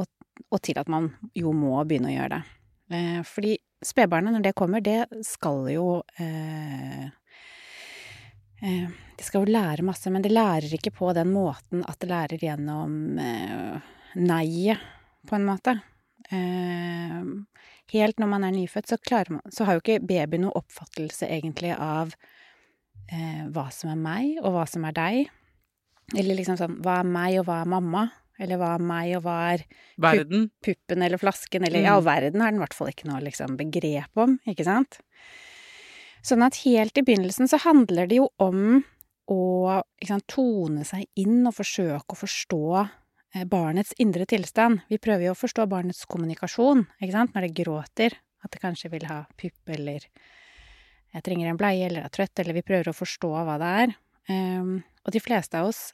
og, 0.00 0.08
og 0.48 0.62
til 0.64 0.78
at 0.80 0.90
man 0.90 1.12
jo 1.36 1.52
må 1.54 1.76
begynne 1.86 2.10
å 2.10 2.14
gjøre 2.16 2.38
det. 2.38 2.42
Eh, 2.92 3.22
fordi 3.24 3.56
spedbarnet, 3.84 4.34
når 4.34 4.44
det 4.44 4.56
kommer, 4.56 4.82
det 4.84 5.06
skal 5.24 5.68
jo 5.72 6.02
eh, 6.20 7.04
eh, 8.60 8.88
Det 9.16 9.24
skal 9.24 9.44
jo 9.44 9.52
lære 9.54 9.86
masse, 9.86 10.10
men 10.10 10.22
det 10.24 10.32
lærer 10.32 10.76
ikke 10.76 10.92
på 10.94 11.12
den 11.16 11.32
måten 11.32 11.84
at 11.88 12.00
det 12.02 12.10
lærer 12.10 12.42
gjennom 12.42 12.96
nei-et, 14.14 14.80
på 15.24 15.36
en 15.36 15.46
måte. 15.46 15.76
Helt 17.94 18.18
når 18.18 18.28
man 18.28 18.44
er 18.44 18.56
nyfødt, 18.56 18.90
så, 18.90 18.98
man, 19.30 19.40
så 19.54 19.64
har 19.64 19.76
jo 19.76 19.84
ikke 19.84 20.02
baby 20.02 20.40
noen 20.42 20.58
oppfattelse 20.58 21.28
egentlig 21.30 21.70
av 21.78 22.12
hva 23.54 23.68
som 23.70 23.92
er 23.94 24.02
meg, 24.02 24.42
og 24.42 24.56
hva 24.56 24.66
som 24.66 24.84
er 24.88 24.96
deg. 24.98 25.30
Eller 26.18 26.36
liksom 26.36 26.58
sånn 26.58 26.80
Hva 26.82 26.98
er 27.00 27.08
meg, 27.08 27.38
og 27.38 27.46
hva 27.46 27.62
er 27.62 27.70
mamma? 27.70 28.08
Eller 28.38 28.58
hva 28.58 28.72
er 28.74 28.82
meg, 28.82 29.12
og 29.16 29.22
hva 29.26 29.34
er 29.54 29.62
Verden. 30.02 30.48
puppen 30.64 31.02
eller 31.06 31.18
flasken, 31.22 31.62
eller 31.66 31.78
Mm. 31.80 31.84
ja, 31.86 32.00
verden 32.00 32.40
har 32.42 32.50
den 32.50 32.58
i 32.60 32.64
hvert 32.64 32.74
fall 32.74 32.88
ikke 32.90 33.06
noe 33.06 33.20
liksom, 33.22 33.56
begrep 33.56 34.10
om, 34.16 34.38
ikke 34.46 34.64
sant? 34.66 34.98
Sånn 36.24 36.42
at 36.42 36.56
helt 36.64 36.96
i 36.98 37.02
begynnelsen 37.04 37.46
så 37.48 37.58
handler 37.62 38.08
det 38.08 38.16
jo 38.16 38.28
om 38.40 38.82
å 39.30 39.82
sant, 40.04 40.26
tone 40.26 40.84
seg 40.84 41.06
inn 41.20 41.46
og 41.46 41.54
forsøke 41.54 42.12
å 42.16 42.18
forstå 42.18 42.60
eh, 43.36 43.44
barnets 43.44 43.92
indre 43.98 44.26
tilstand. 44.26 44.82
Vi 44.90 44.98
prøver 44.98 45.28
jo 45.28 45.32
å 45.36 45.38
forstå 45.38 45.68
barnets 45.68 46.04
kommunikasjon, 46.06 46.86
ikke 47.00 47.12
sant, 47.12 47.34
når 47.34 47.46
det 47.48 47.54
gråter, 47.64 48.16
at 48.44 48.50
det 48.50 48.60
kanskje 48.60 48.90
vil 48.90 49.06
ha 49.08 49.22
pupp, 49.36 49.68
eller 49.68 50.00
jeg 51.14 51.22
trenger 51.22 51.48
en 51.52 51.56
bleie, 51.60 51.86
eller 51.86 52.04
er 52.04 52.12
trøtt, 52.12 52.38
eller 52.42 52.56
vi 52.56 52.62
prøver 52.66 52.90
å 52.90 52.96
forstå 52.96 53.30
hva 53.46 53.56
det 53.62 53.70
er. 53.84 53.94
Um, 54.28 54.82
og 55.04 55.12
de 55.12 55.20
fleste 55.20 55.54
av 55.60 55.68
oss 55.68 55.92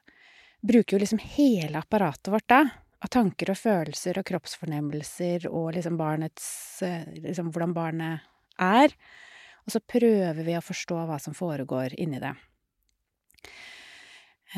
bruker 0.61 0.97
jo 0.97 1.01
liksom 1.03 1.21
hele 1.37 1.81
apparatet 1.81 2.33
vårt 2.33 2.49
da, 2.51 2.61
av 3.01 3.13
tanker 3.13 3.53
og 3.53 3.59
følelser 3.59 4.21
og 4.21 4.27
kroppsfornemmelser 4.29 5.49
og 5.49 5.73
liksom 5.77 5.97
barnets 6.01 6.47
eh, 6.85 7.09
Liksom 7.21 7.49
hvordan 7.53 7.75
barnet 7.77 8.27
er. 8.61 8.93
Og 9.65 9.73
så 9.73 9.81
prøver 9.81 10.43
vi 10.45 10.57
å 10.57 10.65
forstå 10.65 10.99
hva 11.09 11.19
som 11.23 11.37
foregår 11.37 11.97
inni 12.01 12.21
det. 12.21 12.35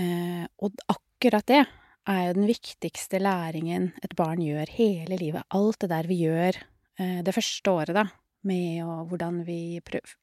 Eh, 0.00 0.44
og 0.64 0.82
akkurat 0.90 1.47
det 1.50 1.62
er 2.09 2.23
jo 2.26 2.37
den 2.38 2.49
viktigste 2.49 3.21
læringen 3.23 3.92
et 4.02 4.16
barn 4.18 4.42
gjør 4.42 4.71
hele 4.75 5.18
livet. 5.21 5.47
Alt 5.54 5.85
det 5.85 5.92
der 5.92 6.09
vi 6.11 6.23
gjør 6.25 6.59
eh, 6.99 7.21
det 7.23 7.35
første 7.37 7.75
året, 7.76 7.94
da, 7.94 8.06
med 8.49 8.82
å, 8.87 9.02
hvordan 9.11 9.42
vi 9.47 9.78
prøv, 9.87 10.16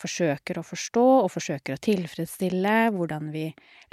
forsøker 0.00 0.60
å 0.60 0.64
forstå 0.66 1.04
og 1.22 1.30
forsøker 1.32 1.76
å 1.76 1.82
tilfredsstille, 1.82 2.74
hvordan 2.94 3.30
vi 3.32 3.46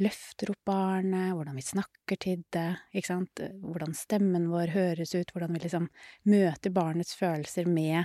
løfter 0.03 0.51
opp 0.53 0.62
barnet, 0.67 1.31
hvordan 1.33 1.57
vi 1.60 1.65
snakker 1.65 2.19
til 2.22 2.43
det, 2.53 2.69
ikke 2.91 3.12
sant, 3.12 3.43
hvordan 3.63 3.95
stemmen 3.98 4.50
vår 4.51 4.74
høres 4.75 5.15
ut, 5.15 5.31
hvordan 5.31 5.55
vi 5.55 5.63
liksom 5.63 5.88
møter 6.31 6.75
barnets 6.75 7.15
følelser 7.19 7.69
med 7.72 8.01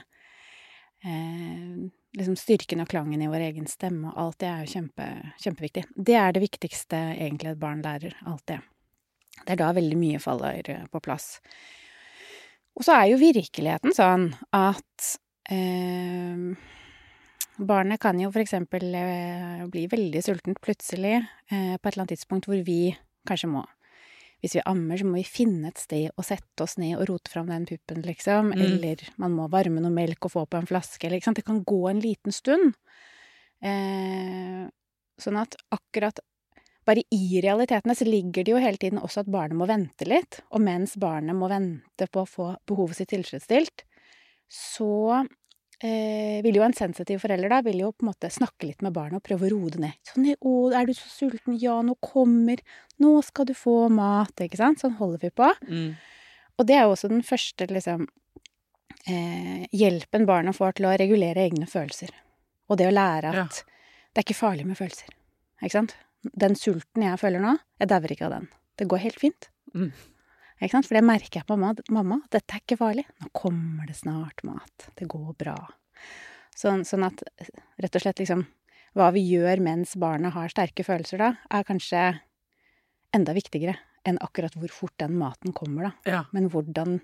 eh, 1.04 1.88
liksom 2.18 2.38
styrken 2.38 2.84
og 2.84 2.90
klangen 2.90 3.22
i 3.22 3.30
vår 3.30 3.48
egen 3.50 3.68
stemme, 3.70 4.12
og 4.12 4.22
alt 4.22 4.40
det 4.42 4.50
er 4.52 4.64
jo 4.64 4.72
kjempe, 4.76 5.10
kjempeviktig. 5.42 5.84
Det 5.94 6.18
er 6.18 6.34
det 6.34 6.44
viktigste 6.46 7.02
egentlig 7.18 7.54
et 7.54 7.62
barn 7.62 7.82
lærer, 7.84 8.16
alt 8.30 8.46
det. 8.50 8.62
Det 9.44 9.54
er 9.54 9.60
da 9.60 9.74
veldig 9.74 9.98
mye 9.98 10.22
faller 10.22 10.70
eh, 10.70 10.88
på 10.90 11.02
plass. 11.02 11.36
Og 12.78 12.86
så 12.86 12.94
er 12.94 13.10
jo 13.10 13.20
virkeligheten 13.20 13.94
sånn 13.94 14.30
at 14.54 15.14
eh, 15.50 16.76
Barnet 17.58 18.00
kan 18.02 18.18
jo 18.20 18.30
for 18.30 18.42
eksempel 18.42 18.94
eh, 18.94 19.64
bli 19.70 19.88
veldig 19.90 20.22
sultent 20.22 20.60
plutselig 20.62 21.16
eh, 21.18 21.74
på 21.74 21.82
et 21.82 21.90
eller 21.90 22.04
annet 22.04 22.14
tidspunkt 22.14 22.46
hvor 22.46 22.60
vi 22.66 22.94
kanskje 23.26 23.50
må 23.50 23.64
Hvis 24.38 24.54
vi 24.54 24.62
ammer, 24.70 25.00
så 25.00 25.06
må 25.08 25.16
vi 25.18 25.26
finne 25.26 25.72
et 25.72 25.80
sted 25.82 26.12
å 26.14 26.22
sette 26.22 26.62
oss 26.62 26.76
ned 26.78 26.94
og 26.94 27.08
rote 27.10 27.32
fram 27.32 27.48
den 27.50 27.64
puppen, 27.66 28.04
liksom. 28.06 28.52
Mm. 28.52 28.60
Eller 28.62 29.02
man 29.18 29.34
må 29.34 29.48
varme 29.50 29.82
noe 29.82 29.90
melk 29.90 30.28
og 30.28 30.34
få 30.36 30.44
på 30.46 30.60
en 30.60 30.68
flaske, 30.70 31.02
eller 31.02 31.18
ikke 31.18 31.26
sant. 31.26 31.40
Det 31.40 31.48
kan 31.48 31.64
gå 31.66 31.80
en 31.90 32.02
liten 32.04 32.36
stund. 32.36 32.76
Eh, 33.58 34.62
sånn 35.18 35.40
at 35.42 35.58
akkurat 35.74 36.22
bare 36.86 37.02
i 37.10 37.40
realitetene 37.44 37.98
så 37.98 38.06
ligger 38.06 38.46
det 38.46 38.54
jo 38.54 38.60
hele 38.62 38.80
tiden 38.80 39.02
også 39.02 39.24
at 39.24 39.32
barnet 39.34 39.58
må 39.58 39.66
vente 39.68 40.06
litt. 40.08 40.38
Og 40.54 40.62
mens 40.64 40.94
barnet 41.00 41.36
må 41.36 41.50
vente 41.50 42.06
på 42.06 42.22
å 42.22 42.30
få 42.30 42.52
behovet 42.70 43.02
sitt 43.02 43.10
tilfredsstilt, 43.12 43.84
så 44.48 45.24
eh, 45.82 46.42
vil 46.42 46.58
jo 46.58 46.62
en 46.66 46.74
sensitiv 46.74 47.20
forelder 47.22 47.48
da, 47.52 47.60
vil 47.62 47.80
jo 47.84 47.92
på 47.92 48.04
en 48.04 48.10
måte 48.10 48.30
snakke 48.32 48.66
litt 48.66 48.82
med 48.82 48.92
barnet 48.96 49.20
og 49.20 49.24
prøve 49.26 49.46
å 49.48 49.52
roe 49.52 49.70
det 49.70 49.80
ned. 49.84 49.96
Sånn, 50.08 50.26
'Å, 50.34 50.52
er 50.74 50.86
du 50.86 50.92
så 50.94 51.08
sulten? 51.08 51.58
Ja, 51.60 51.80
nå 51.82 51.94
kommer 52.00 52.58
Nå 52.98 53.22
skal 53.22 53.46
du 53.46 53.54
få 53.54 53.88
mat.' 53.90 54.40
Ikke 54.42 54.56
sant? 54.58 54.80
Sånn 54.80 54.96
holder 54.98 55.18
vi 55.18 55.30
på. 55.30 55.50
Mm. 55.68 55.96
Og 56.58 56.66
det 56.66 56.74
er 56.74 56.82
jo 56.86 56.94
også 56.96 57.08
den 57.08 57.22
første 57.22 57.68
liksom 57.70 58.08
eh, 59.06 59.66
hjelpen 59.72 60.26
barna 60.26 60.52
får 60.52 60.74
til 60.78 60.86
å 60.86 60.96
regulere 60.98 61.46
egne 61.46 61.66
følelser. 61.70 62.10
Og 62.68 62.76
det 62.78 62.88
å 62.88 62.94
lære 62.94 63.32
Ja. 63.34 63.42
at 63.44 63.62
det 64.14 64.18
er 64.18 64.26
ikke 64.26 64.42
farlig 64.42 64.66
med 64.66 64.76
følelser. 64.76 65.08
Ikke 65.62 65.70
sant? 65.72 65.94
Den 66.36 66.54
sulten 66.56 67.02
jeg 67.02 67.18
føler 67.18 67.40
nå, 67.40 67.58
jeg 67.78 67.88
dauer 67.88 68.10
ikke 68.10 68.26
av 68.26 68.32
den. 68.32 68.48
Det 68.76 68.88
går 68.88 68.98
helt 68.98 69.20
fint. 69.20 69.48
Mm. 69.74 69.92
For 70.58 70.96
det 70.96 71.04
merker 71.06 71.40
jeg 71.40 71.46
på 71.46 71.56
mamma. 71.58 71.86
Mamma, 71.94 72.20
dette 72.32 72.56
er 72.56 72.62
ikke 72.64 72.78
farlig. 72.80 73.04
Nå 73.22 73.30
kommer 73.36 73.86
det 73.86 73.98
snart 74.00 74.42
mat. 74.46 74.88
Det 74.98 75.06
går 75.10 75.34
bra. 75.38 75.56
Sånn, 76.58 76.84
sånn 76.86 77.06
at 77.06 77.22
rett 77.78 77.94
og 77.94 78.02
slett 78.02 78.22
liksom 78.22 78.46
Hva 78.98 79.12
vi 79.14 79.20
gjør 79.28 79.60
mens 79.62 79.92
barnet 80.00 80.34
har 80.34 80.50
sterke 80.50 80.82
følelser 80.82 81.20
da, 81.20 81.28
er 81.54 81.66
kanskje 81.66 82.00
enda 83.14 83.34
viktigere 83.36 83.76
enn 84.08 84.18
akkurat 84.24 84.56
hvor 84.58 84.72
fort 84.72 84.94
den 84.98 85.14
maten 85.20 85.54
kommer, 85.54 85.90
da. 85.90 85.92
Ja. 86.08 86.22
Men 86.32 86.48
hvordan 86.50 86.98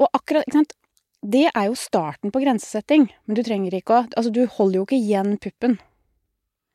Og 0.00 0.08
akkurat, 0.12 0.44
ikke 0.44 0.58
sant 0.58 0.74
Det 1.22 1.46
er 1.48 1.68
jo 1.68 1.78
starten 1.78 2.32
på 2.34 2.42
grensesetting, 2.42 3.08
men 3.24 3.38
du 3.38 3.42
trenger 3.46 3.76
ikke 3.76 3.96
å 3.96 4.02
Altså, 4.08 4.32
du 4.34 4.44
holder 4.58 4.80
jo 4.80 4.88
ikke 4.88 5.00
igjen 5.00 5.38
puppen 5.40 5.78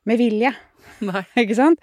med 0.10 0.22
vilje. 0.22 0.54
Nei. 1.06 1.24
Ikke 1.42 1.58
sant? 1.58 1.82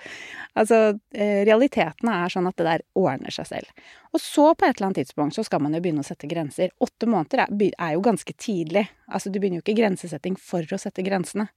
Altså, 0.59 0.99
eh, 1.17 1.43
realitetene 1.49 2.15
er 2.25 2.33
sånn 2.33 2.49
at 2.49 2.59
det 2.61 2.67
der 2.67 2.85
ordner 2.99 3.33
seg 3.33 3.49
selv. 3.49 3.85
Og 4.13 4.21
så, 4.21 4.51
på 4.53 4.67
et 4.67 4.77
eller 4.77 4.91
annet 4.91 5.03
tidspunkt, 5.03 5.37
så 5.37 5.45
skal 5.47 5.63
man 5.65 5.75
jo 5.77 5.81
begynne 5.85 6.05
å 6.05 6.07
sette 6.07 6.29
grenser. 6.29 6.75
Åtte 6.85 7.09
måneder 7.09 7.47
er, 7.47 7.93
jo 7.95 8.05
ganske 8.05 8.35
tidlig. 8.37 8.85
Altså, 9.09 9.33
du 9.33 9.41
begynner 9.41 9.61
jo 9.61 9.65
ikke 9.65 9.81
grensesetting 9.81 10.37
for 10.41 10.67
å 10.69 10.81
sette 10.81 11.05
grensene. 11.07 11.49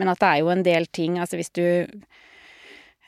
Men 0.00 0.10
at 0.10 0.22
det 0.22 0.30
er 0.30 0.40
jo 0.40 0.52
en 0.54 0.64
del 0.66 0.88
ting, 0.90 1.20
altså 1.22 1.38
hvis 1.38 1.52
du 1.54 1.62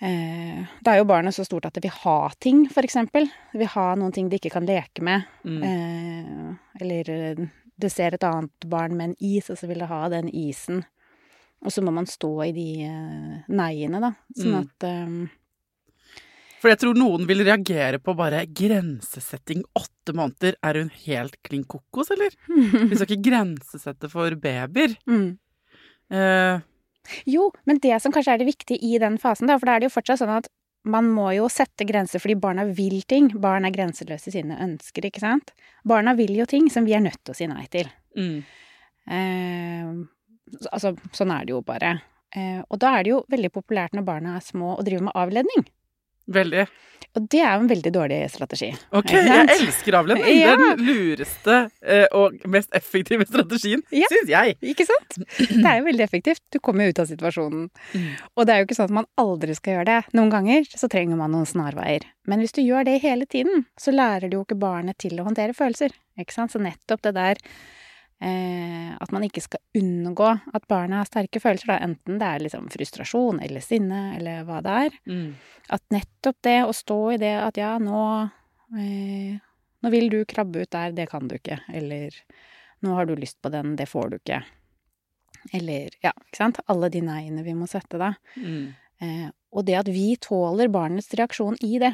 eh, 0.04 0.60
Da 0.84 0.92
er 0.92 1.00
jo 1.00 1.08
barnet 1.08 1.34
så 1.34 1.42
stort 1.48 1.66
at 1.66 1.74
det 1.74 1.82
vil 1.88 1.96
ha 2.04 2.18
ting, 2.38 2.66
eksempel. 2.68 3.26
Det 3.52 3.62
vil 3.64 3.72
ha 3.72 3.88
noen 3.96 4.12
ting 4.14 4.28
det 4.28 4.42
ikke 4.42 4.58
kan 4.58 4.68
leke 4.68 5.02
med. 5.02 5.24
Mm. 5.48 5.62
Eh, 5.70 6.82
eller 6.82 7.10
eh, 7.16 7.46
det 7.76 7.90
ser 7.92 8.14
et 8.14 8.28
annet 8.28 8.68
barn 8.68 8.96
med 8.96 9.10
en 9.10 9.16
is, 9.18 9.48
og 9.50 9.58
så 9.58 9.68
vil 9.68 9.80
det 9.80 9.90
ha 9.90 10.04
den 10.12 10.28
isen. 10.28 10.84
Og 11.66 11.74
så 11.74 11.82
må 11.82 11.90
man 11.94 12.06
stå 12.06 12.30
i 12.46 12.52
de 12.54 12.68
eh, 12.86 13.40
neiene, 13.50 13.98
da. 14.02 14.12
Sånn 14.38 14.54
Mm. 14.54 14.60
at 14.62 14.86
eh, 14.86 15.34
For 16.62 16.70
jeg 16.72 16.78
tror 16.80 16.96
noen 16.96 17.26
vil 17.28 17.42
reagere 17.44 17.98
på 18.00 18.14
bare 18.16 18.44
grensesetting 18.46 19.64
åtte 19.76 20.14
måneder. 20.16 20.54
Er 20.64 20.78
hun 20.80 20.88
helt 21.04 21.36
klin 21.44 21.66
kokos, 21.68 22.10
eller? 22.14 22.32
Vi 22.90 22.94
skal 22.96 23.10
ikke 23.10 23.26
grensesette 23.28 24.08
for 24.12 24.34
babyer. 24.40 24.96
mm. 25.06 25.28
Uh. 26.06 26.62
Jo, 27.26 27.48
men 27.66 27.78
det 27.82 27.96
som 28.02 28.12
kanskje 28.14 28.32
er 28.34 28.38
det 28.38 28.46
viktige 28.48 28.78
i 28.82 28.96
den 29.02 29.16
fasen, 29.18 29.46
da, 29.50 29.56
for 29.58 29.66
da 29.66 29.74
er 29.76 29.82
det 29.82 29.88
jo 29.90 29.94
fortsatt 29.94 30.20
sånn 30.22 30.32
at 30.36 30.48
man 30.86 31.08
må 31.10 31.28
jo 31.34 31.48
sette 31.50 31.86
grenser 31.86 32.22
fordi 32.22 32.36
barna 32.38 32.64
vil 32.70 33.00
ting. 33.10 33.28
Barn 33.42 33.66
er 33.66 33.74
grenseløse 33.74 34.30
i 34.30 34.34
sine 34.38 34.58
ønsker, 34.62 35.06
ikke 35.06 35.22
sant? 35.22 35.50
Barna 35.86 36.14
vil 36.18 36.34
jo 36.38 36.46
ting 36.46 36.70
som 36.70 36.86
vi 36.86 36.94
er 36.94 37.02
nødt 37.02 37.18
til 37.26 37.34
å 37.34 37.38
si 37.38 37.46
nei 37.50 37.66
til. 37.70 37.90
mm. 38.18 38.38
Altså, 40.72 40.94
sånn 41.16 41.32
er 41.34 41.46
det 41.48 41.54
jo 41.56 41.62
bare. 41.66 41.96
Eh, 42.36 42.60
og 42.68 42.78
da 42.82 42.96
er 42.98 43.06
det 43.06 43.14
jo 43.14 43.22
veldig 43.32 43.52
populært 43.54 43.94
når 43.96 44.04
barna 44.06 44.36
er 44.36 44.44
små 44.44 44.74
og 44.76 44.84
driver 44.86 45.08
med 45.08 45.16
avledning. 45.18 45.66
Veldig. 46.26 46.64
Og 47.16 47.28
det 47.30 47.38
er 47.38 47.52
jo 47.54 47.62
en 47.62 47.68
veldig 47.70 47.90
dårlig 47.94 48.16
strategi. 48.28 48.68
Ok, 48.98 49.12
jeg 49.14 49.44
elsker 49.54 49.94
avledning. 49.96 50.40
Ja. 50.40 50.56
Den 50.58 50.82
lureste 50.84 51.54
eh, 51.86 52.04
og 52.18 52.34
mest 52.50 52.74
effektive 52.76 53.24
strategien, 53.28 53.84
Ja. 53.94 54.08
syns 54.10 54.32
jeg. 54.32 54.56
Ikke 54.74 54.84
sant? 54.88 55.16
Det 55.38 55.62
er 55.62 55.78
jo 55.78 55.86
veldig 55.86 56.04
effektivt. 56.04 56.42
Du 56.52 56.58
kommer 56.58 56.84
jo 56.88 56.92
ut 56.96 57.00
av 57.04 57.08
situasjonen. 57.12 57.70
Mm. 57.94 58.10
Og 58.34 58.42
det 58.44 58.52
er 58.56 58.60
jo 58.60 58.66
ikke 58.68 58.78
sånn 58.80 58.90
at 58.90 58.96
man 58.98 59.08
aldri 59.22 59.54
skal 59.56 59.78
gjøre 59.78 59.88
det. 59.92 60.00
Noen 60.18 60.34
ganger 60.34 60.66
så 60.74 60.90
trenger 60.92 61.16
man 61.22 61.32
noen 61.32 61.48
snarveier. 61.48 62.04
Men 62.26 62.42
hvis 62.42 62.52
du 62.58 62.60
gjør 62.66 62.84
det 62.90 62.98
hele 63.06 63.24
tiden, 63.30 63.64
så 63.80 63.94
lærer 63.94 64.28
du 64.28 64.40
jo 64.40 64.44
ikke 64.44 64.58
barnet 64.66 64.98
til 64.98 65.16
å 65.22 65.28
håndtere 65.30 65.56
følelser. 65.56 65.94
Ikke 66.20 66.34
sant? 66.36 66.52
Så 66.52 66.60
nettopp 66.60 67.06
det 67.06 67.14
der 67.16 67.40
at 68.16 69.10
man 69.12 69.26
ikke 69.26 69.42
skal 69.44 69.60
unngå 69.76 70.28
at 70.56 70.64
barna 70.70 71.02
har 71.02 71.08
sterke 71.08 71.40
følelser, 71.42 71.68
da, 71.68 71.74
enten 71.84 72.16
det 72.16 72.28
er 72.28 72.44
liksom 72.46 72.70
frustrasjon 72.72 73.42
eller 73.44 73.60
sinne 73.60 73.98
eller 74.16 74.46
hva 74.48 74.62
det 74.64 74.76
er. 74.86 74.96
Mm. 75.04 75.26
At 75.76 75.84
nettopp 75.92 76.38
det 76.46 76.56
å 76.64 76.72
stå 76.72 77.00
i 77.12 77.18
det 77.20 77.34
at 77.42 77.60
ja, 77.60 77.74
nå 77.82 78.00
eh, 78.80 79.36
Nå 79.84 79.90
vil 79.92 80.08
du 80.10 80.22
krabbe 80.26 80.64
ut 80.64 80.72
der, 80.72 80.94
det 80.96 81.04
kan 81.10 81.28
du 81.28 81.36
ikke. 81.36 81.60
Eller 81.68 82.14
nå 82.82 82.94
har 82.96 83.06
du 83.06 83.12
lyst 83.14 83.36
på 83.44 83.52
den, 83.52 83.74
det 83.78 83.84
får 83.86 84.08
du 84.10 84.16
ikke. 84.16 84.40
Eller 85.54 85.92
ja, 86.02 86.10
ikke 86.10 86.40
sant. 86.40 86.60
Alle 86.72 86.88
de 86.90 87.02
nei-ene 87.04 87.44
vi 87.46 87.54
må 87.54 87.68
sette, 87.70 88.00
da. 88.00 88.14
Mm. 88.40 88.72
Eh, 89.04 89.28
og 89.52 89.66
det 89.68 89.76
at 89.78 89.90
vi 89.92 90.08
tåler 90.18 90.72
barnets 90.72 91.12
reaksjon 91.14 91.60
i 91.64 91.76
det. 91.82 91.92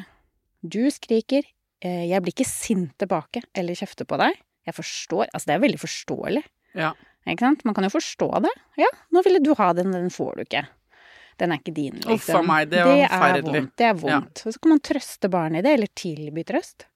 Du 0.63 0.87
skriker, 0.95 1.45
eh, 1.83 2.05
jeg 2.09 2.23
blir 2.23 2.33
ikke 2.33 2.49
sint 2.49 2.95
tilbake 2.97 3.43
eller 3.53 3.77
kjefter 3.77 4.07
på 4.09 4.17
deg. 4.23 4.39
Jeg 4.67 4.77
forstår, 4.77 5.27
altså 5.33 5.49
det 5.49 5.55
er 5.57 5.63
veldig 5.65 5.81
forståelig. 5.81 6.43
Ja. 6.79 6.93
Ikke 7.27 7.45
sant? 7.45 7.65
Man 7.67 7.75
kan 7.75 7.87
jo 7.87 7.91
forstå 7.93 8.29
det. 8.43 8.51
Ja, 8.79 8.89
nå 9.15 9.23
ville 9.25 9.41
du 9.43 9.53
ha 9.59 9.69
den, 9.75 9.93
den 9.95 10.09
får 10.11 10.39
du 10.39 10.43
ikke. 10.45 10.65
Den 11.41 11.53
er 11.53 11.61
ikke 11.61 11.73
din, 11.75 11.95
liksom. 12.03 12.15
Uff 12.15 12.29
a 12.37 12.41
meg, 12.45 12.69
det 12.71 12.83
forferdelig. 12.83 13.53
Er 13.53 13.61
vondt, 13.61 13.75
det 13.79 13.87
er 13.87 13.95
vondt. 13.99 14.43
Og 14.45 14.53
så 14.53 14.61
kan 14.61 14.73
man 14.75 14.83
trøste 14.85 15.29
barnet 15.33 15.63
i 15.63 15.65
det, 15.65 15.75
eller 15.79 15.93
tilby 15.97 16.43
trøst. 16.47 16.87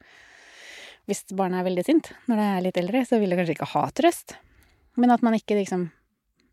Hvis 1.08 1.24
barnet 1.40 1.62
er 1.62 1.68
veldig 1.70 1.86
sint 1.88 2.12
når 2.28 2.40
det 2.42 2.48
er 2.52 2.64
litt 2.66 2.80
eldre, 2.82 3.02
så 3.08 3.20
vil 3.22 3.32
det 3.32 3.40
kanskje 3.40 3.56
ikke 3.56 3.72
ha 3.74 3.84
trøst. 3.96 4.36
Men 5.00 5.14
at 5.14 5.24
man 5.26 5.38
ikke 5.38 5.58
liksom, 5.58 5.88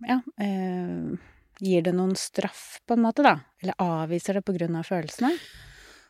ja, 0.06 0.21
eh, 0.40 1.18
gir 1.64 1.85
det 1.85 1.94
noen 1.97 2.14
straff, 2.18 2.78
på 2.87 2.97
en 2.97 3.04
måte, 3.04 3.25
da. 3.26 3.38
Eller 3.62 3.76
avviser 3.83 4.38
det 4.38 4.44
på 4.47 4.54
grunn 4.56 4.78
av 4.78 4.87
følelsene. 4.88 5.33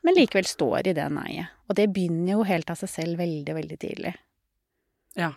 Men 0.05 0.19
likevel 0.19 0.45
står 0.45 0.91
i 0.91 0.97
det 0.97 1.07
nei-et. 1.15 1.49
Og 1.71 1.79
det 1.79 1.89
begynner 1.95 2.35
jo 2.37 2.43
helt 2.45 2.69
av 2.71 2.77
seg 2.77 2.91
selv 2.93 3.23
veldig, 3.23 3.55
veldig 3.57 3.79
tidlig. 3.81 4.13
Ja. 5.17 5.33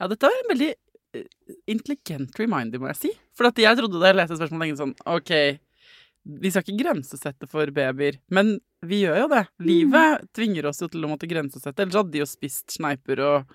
ja, 0.00 0.08
dette 0.10 0.26
var 0.30 0.40
en 0.42 0.50
veldig 0.54 0.70
eh, 0.74 1.28
intelligent 1.70 2.38
reminder, 2.40 2.80
må 2.82 2.90
jeg 2.92 3.00
si. 3.04 3.12
For 3.36 3.50
jeg 3.54 3.78
trodde 3.78 4.00
da 4.02 4.10
jeg 4.12 4.20
leste 4.22 4.40
spørsmålet 4.40 4.66
lenge 4.68 4.80
sånn 4.82 4.96
Ok, 5.14 5.30
vi 6.24 6.48
skal 6.50 6.64
ikke 6.64 6.78
grensesette 6.80 7.44
for 7.50 7.68
babyer, 7.76 8.16
men 8.32 8.54
vi 8.84 9.02
gjør 9.02 9.18
jo 9.22 9.26
det. 9.28 9.42
Livet 9.64 10.22
tvinger 10.36 10.66
oss 10.70 10.80
jo 10.80 10.86
til 10.92 11.04
å 11.04 11.08
måtte 11.10 11.28
grensesette, 11.28 11.84
ellers 11.84 11.96
hadde 11.98 12.12
de 12.14 12.20
jo 12.22 12.26
spist 12.28 12.72
sneiper 12.72 13.20
og, 13.24 13.52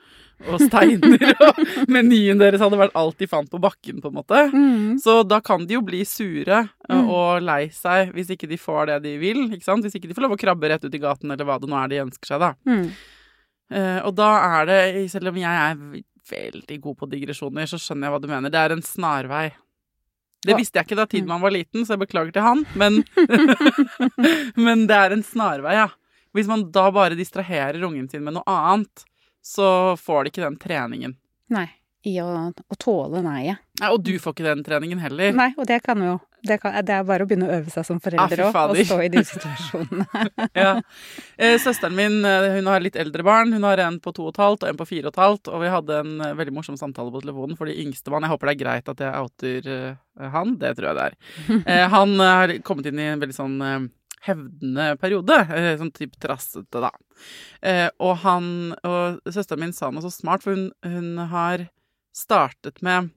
og 0.50 0.62
steiner, 0.62 1.26
og 1.48 1.60
menyen 1.90 2.38
deres 2.42 2.62
hadde 2.62 2.78
vært 2.82 2.94
alt 2.98 3.18
de 3.22 3.28
fant 3.30 3.50
på 3.50 3.62
bakken, 3.62 4.02
på 4.02 4.10
en 4.12 4.18
måte. 4.20 4.42
Så 5.02 5.20
da 5.26 5.38
kan 5.46 5.66
de 5.70 5.78
jo 5.78 5.84
bli 5.86 6.04
sure 6.06 6.64
eh, 6.64 6.70
Mm. 6.90 7.10
og 7.14 7.44
lei 7.46 7.68
seg 7.74 8.10
hvis 8.16 8.32
ikke 8.34 8.48
de 8.50 8.58
får 8.58 8.88
det 8.90 8.96
de 9.04 9.18
vil. 9.22 9.44
ikke 9.54 9.66
sant? 9.66 9.86
Hvis 9.86 9.94
ikke 10.00 10.10
de 10.10 10.16
får 10.18 10.26
lov 10.26 10.34
å 10.38 10.42
krabbe 10.42 10.70
rett 10.72 10.86
ut 10.86 10.96
i 10.98 11.02
gaten, 11.02 11.30
eller 11.34 11.46
hva 11.46 11.60
det 11.62 11.70
nå 11.70 11.78
er 11.84 11.90
de 11.92 12.00
ønsker 12.06 12.32
seg, 12.36 12.42
da. 12.42 12.54
Mm. 12.70 12.88
Eh, 13.70 14.00
og 14.06 14.14
da 14.18 14.30
er 14.60 14.70
det, 14.70 14.82
selv 15.14 15.32
om 15.32 15.40
jeg 15.40 15.64
er 15.66 16.04
veldig 16.30 16.78
god 16.84 17.00
på 17.00 17.10
digresjoner, 17.10 17.70
så 17.70 17.80
skjønner 17.82 18.08
jeg 18.08 18.16
hva 18.16 18.22
du 18.22 18.30
mener. 18.32 18.54
Det 18.54 18.62
er 18.62 18.76
en 18.76 18.86
snarvei. 18.86 19.48
Det 20.46 20.56
visste 20.56 20.80
jeg 20.80 20.88
ikke 20.88 20.96
da 20.96 21.04
tiden 21.04 21.26
Tidemann 21.26 21.44
var 21.44 21.52
liten, 21.52 21.84
så 21.84 21.98
jeg 21.98 22.06
beklager 22.06 22.32
til 22.32 22.46
han, 22.46 22.62
men 22.80 23.02
Men 24.68 24.86
det 24.88 24.96
er 24.96 25.16
en 25.16 25.24
snarvei, 25.26 25.76
ja. 25.76 25.90
Hvis 26.32 26.48
man 26.48 26.70
da 26.72 26.86
bare 26.96 27.18
distraherer 27.18 27.84
ungen 27.84 28.08
sin 28.08 28.24
med 28.24 28.38
noe 28.38 28.46
annet, 28.48 29.04
så 29.44 29.98
får 30.00 30.24
de 30.24 30.32
ikke 30.32 30.46
den 30.46 30.58
treningen. 30.62 31.18
Nei. 31.52 31.68
I 32.08 32.14
å, 32.24 32.30
å 32.56 32.76
tåle 32.80 33.20
nei-et. 33.26 33.60
Ja, 33.82 33.90
og 33.92 34.06
du 34.08 34.14
får 34.24 34.38
ikke 34.38 34.46
den 34.46 34.62
treningen 34.64 35.02
heller. 35.04 35.34
Nei, 35.36 35.50
og 35.60 35.68
det 35.68 35.82
kan 35.84 36.00
jo 36.00 36.14
det, 36.48 36.58
kan, 36.62 36.74
det 36.86 36.94
er 36.96 37.04
bare 37.08 37.26
å 37.26 37.28
begynne 37.30 37.48
å 37.50 37.54
øve 37.58 37.72
seg 37.74 37.86
som 37.88 37.98
Ah, 38.00 38.04
forelder 38.06 38.42
òg, 38.46 38.52
fader. 38.56 38.80
og 38.80 38.88
stå 38.90 38.98
i 39.04 39.10
de 39.14 39.24
situasjonene. 39.28 40.06
Ja. 40.60 40.72
Eh, 41.38 41.58
søsteren 41.62 41.96
min 41.98 42.20
eh, 42.26 42.48
hun 42.58 42.70
har 42.72 42.80
litt 42.84 42.96
eldre 43.00 43.24
barn. 43.28 43.52
Hun 43.56 43.64
har 43.68 43.82
en 43.84 44.00
på 44.00 44.14
to 44.16 44.28
og 44.30 44.34
et 44.34 44.42
halvt 44.44 44.64
og 44.66 44.72
en 44.72 44.80
på 44.80 44.88
fire 44.90 45.10
og 45.10 45.14
et 45.16 45.22
halvt. 45.24 45.52
Og 45.52 45.64
vi 45.64 45.72
hadde 45.74 46.00
en 46.04 46.14
eh, 46.26 46.34
veldig 46.40 46.56
morsom 46.56 46.78
samtale 46.80 47.12
på 47.14 47.22
telefonen 47.26 47.60
for 47.60 47.70
de 47.70 47.76
yngste 47.84 48.12
barn. 48.14 48.24
Jeg 48.28 48.34
håper 48.34 48.52
det 48.52 48.56
er 48.56 48.62
greit 48.64 48.92
at 48.94 49.04
jeg 49.06 49.20
outer 49.20 49.70
han. 50.38 50.56
Det 50.62 50.74
tror 50.78 50.90
jeg 50.92 51.00
det 51.00 51.08
er. 51.10 51.18
Eh, 51.70 51.86
han 51.92 52.16
har 52.24 52.56
kommet 52.66 52.88
inn 52.90 53.00
i 53.00 53.10
en 53.12 53.22
veldig 53.22 53.36
sånn 53.36 53.58
hevdende 54.26 54.90
periode. 55.00 55.36
Sånn 55.80 55.92
type 55.96 56.18
trassete, 56.20 56.82
da. 56.84 56.90
Og 58.04 58.18
han 58.24 58.50
og 58.88 59.20
søsteren 59.32 59.62
min 59.64 59.76
sa 59.76 59.92
noe 59.92 60.04
så 60.04 60.12
smart, 60.12 60.44
for 60.44 60.56
hun, 60.58 60.70
hun 60.84 61.22
har 61.32 61.68
startet 62.16 62.82
med 62.84 63.12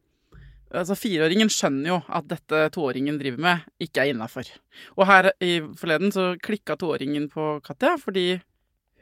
Altså 0.73 0.97
Fireåringen 0.97 1.51
skjønner 1.53 1.89
jo 1.91 1.99
at 2.09 2.29
dette 2.31 2.63
toåringen 2.73 3.19
driver 3.21 3.43
med, 3.45 3.65
ikke 3.83 4.01
er 4.07 4.13
innafor. 4.15 4.49
Og 4.97 5.05
her 5.07 5.31
i 5.45 5.59
forleden 5.77 6.13
så 6.15 6.31
klikka 6.41 6.79
toåringen 6.81 7.29
på 7.33 7.59
Katja 7.67 7.97
fordi 8.01 8.41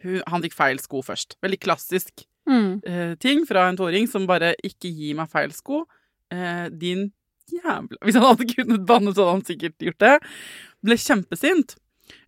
hun, 0.02 0.20
han 0.26 0.42
fikk 0.42 0.56
feil 0.56 0.80
sko 0.82 1.02
først. 1.06 1.38
Veldig 1.44 1.60
klassisk 1.62 2.26
Mm. 2.48 2.80
eh, 2.88 3.14
ting 3.20 3.44
fra 3.46 3.68
en 3.68 3.76
toåring 3.76 4.08
som 4.08 4.24
bare 4.26 4.54
'ikke 4.64 4.88
gi 4.90 5.12
meg 5.14 5.28
feil 5.30 5.50
sko'. 5.52 5.84
Eh, 6.32 6.68
din 6.70 7.12
jævla 7.52 7.96
Hvis 8.02 8.14
han 8.14 8.22
hadde 8.24 8.46
kunnet 8.54 8.86
banne, 8.86 9.12
så 9.14 9.22
hadde 9.26 9.32
han 9.36 9.44
sikkert 9.44 9.78
gjort 9.78 9.98
det. 9.98 10.20
Ble 10.82 10.94
kjempesint. 10.96 11.76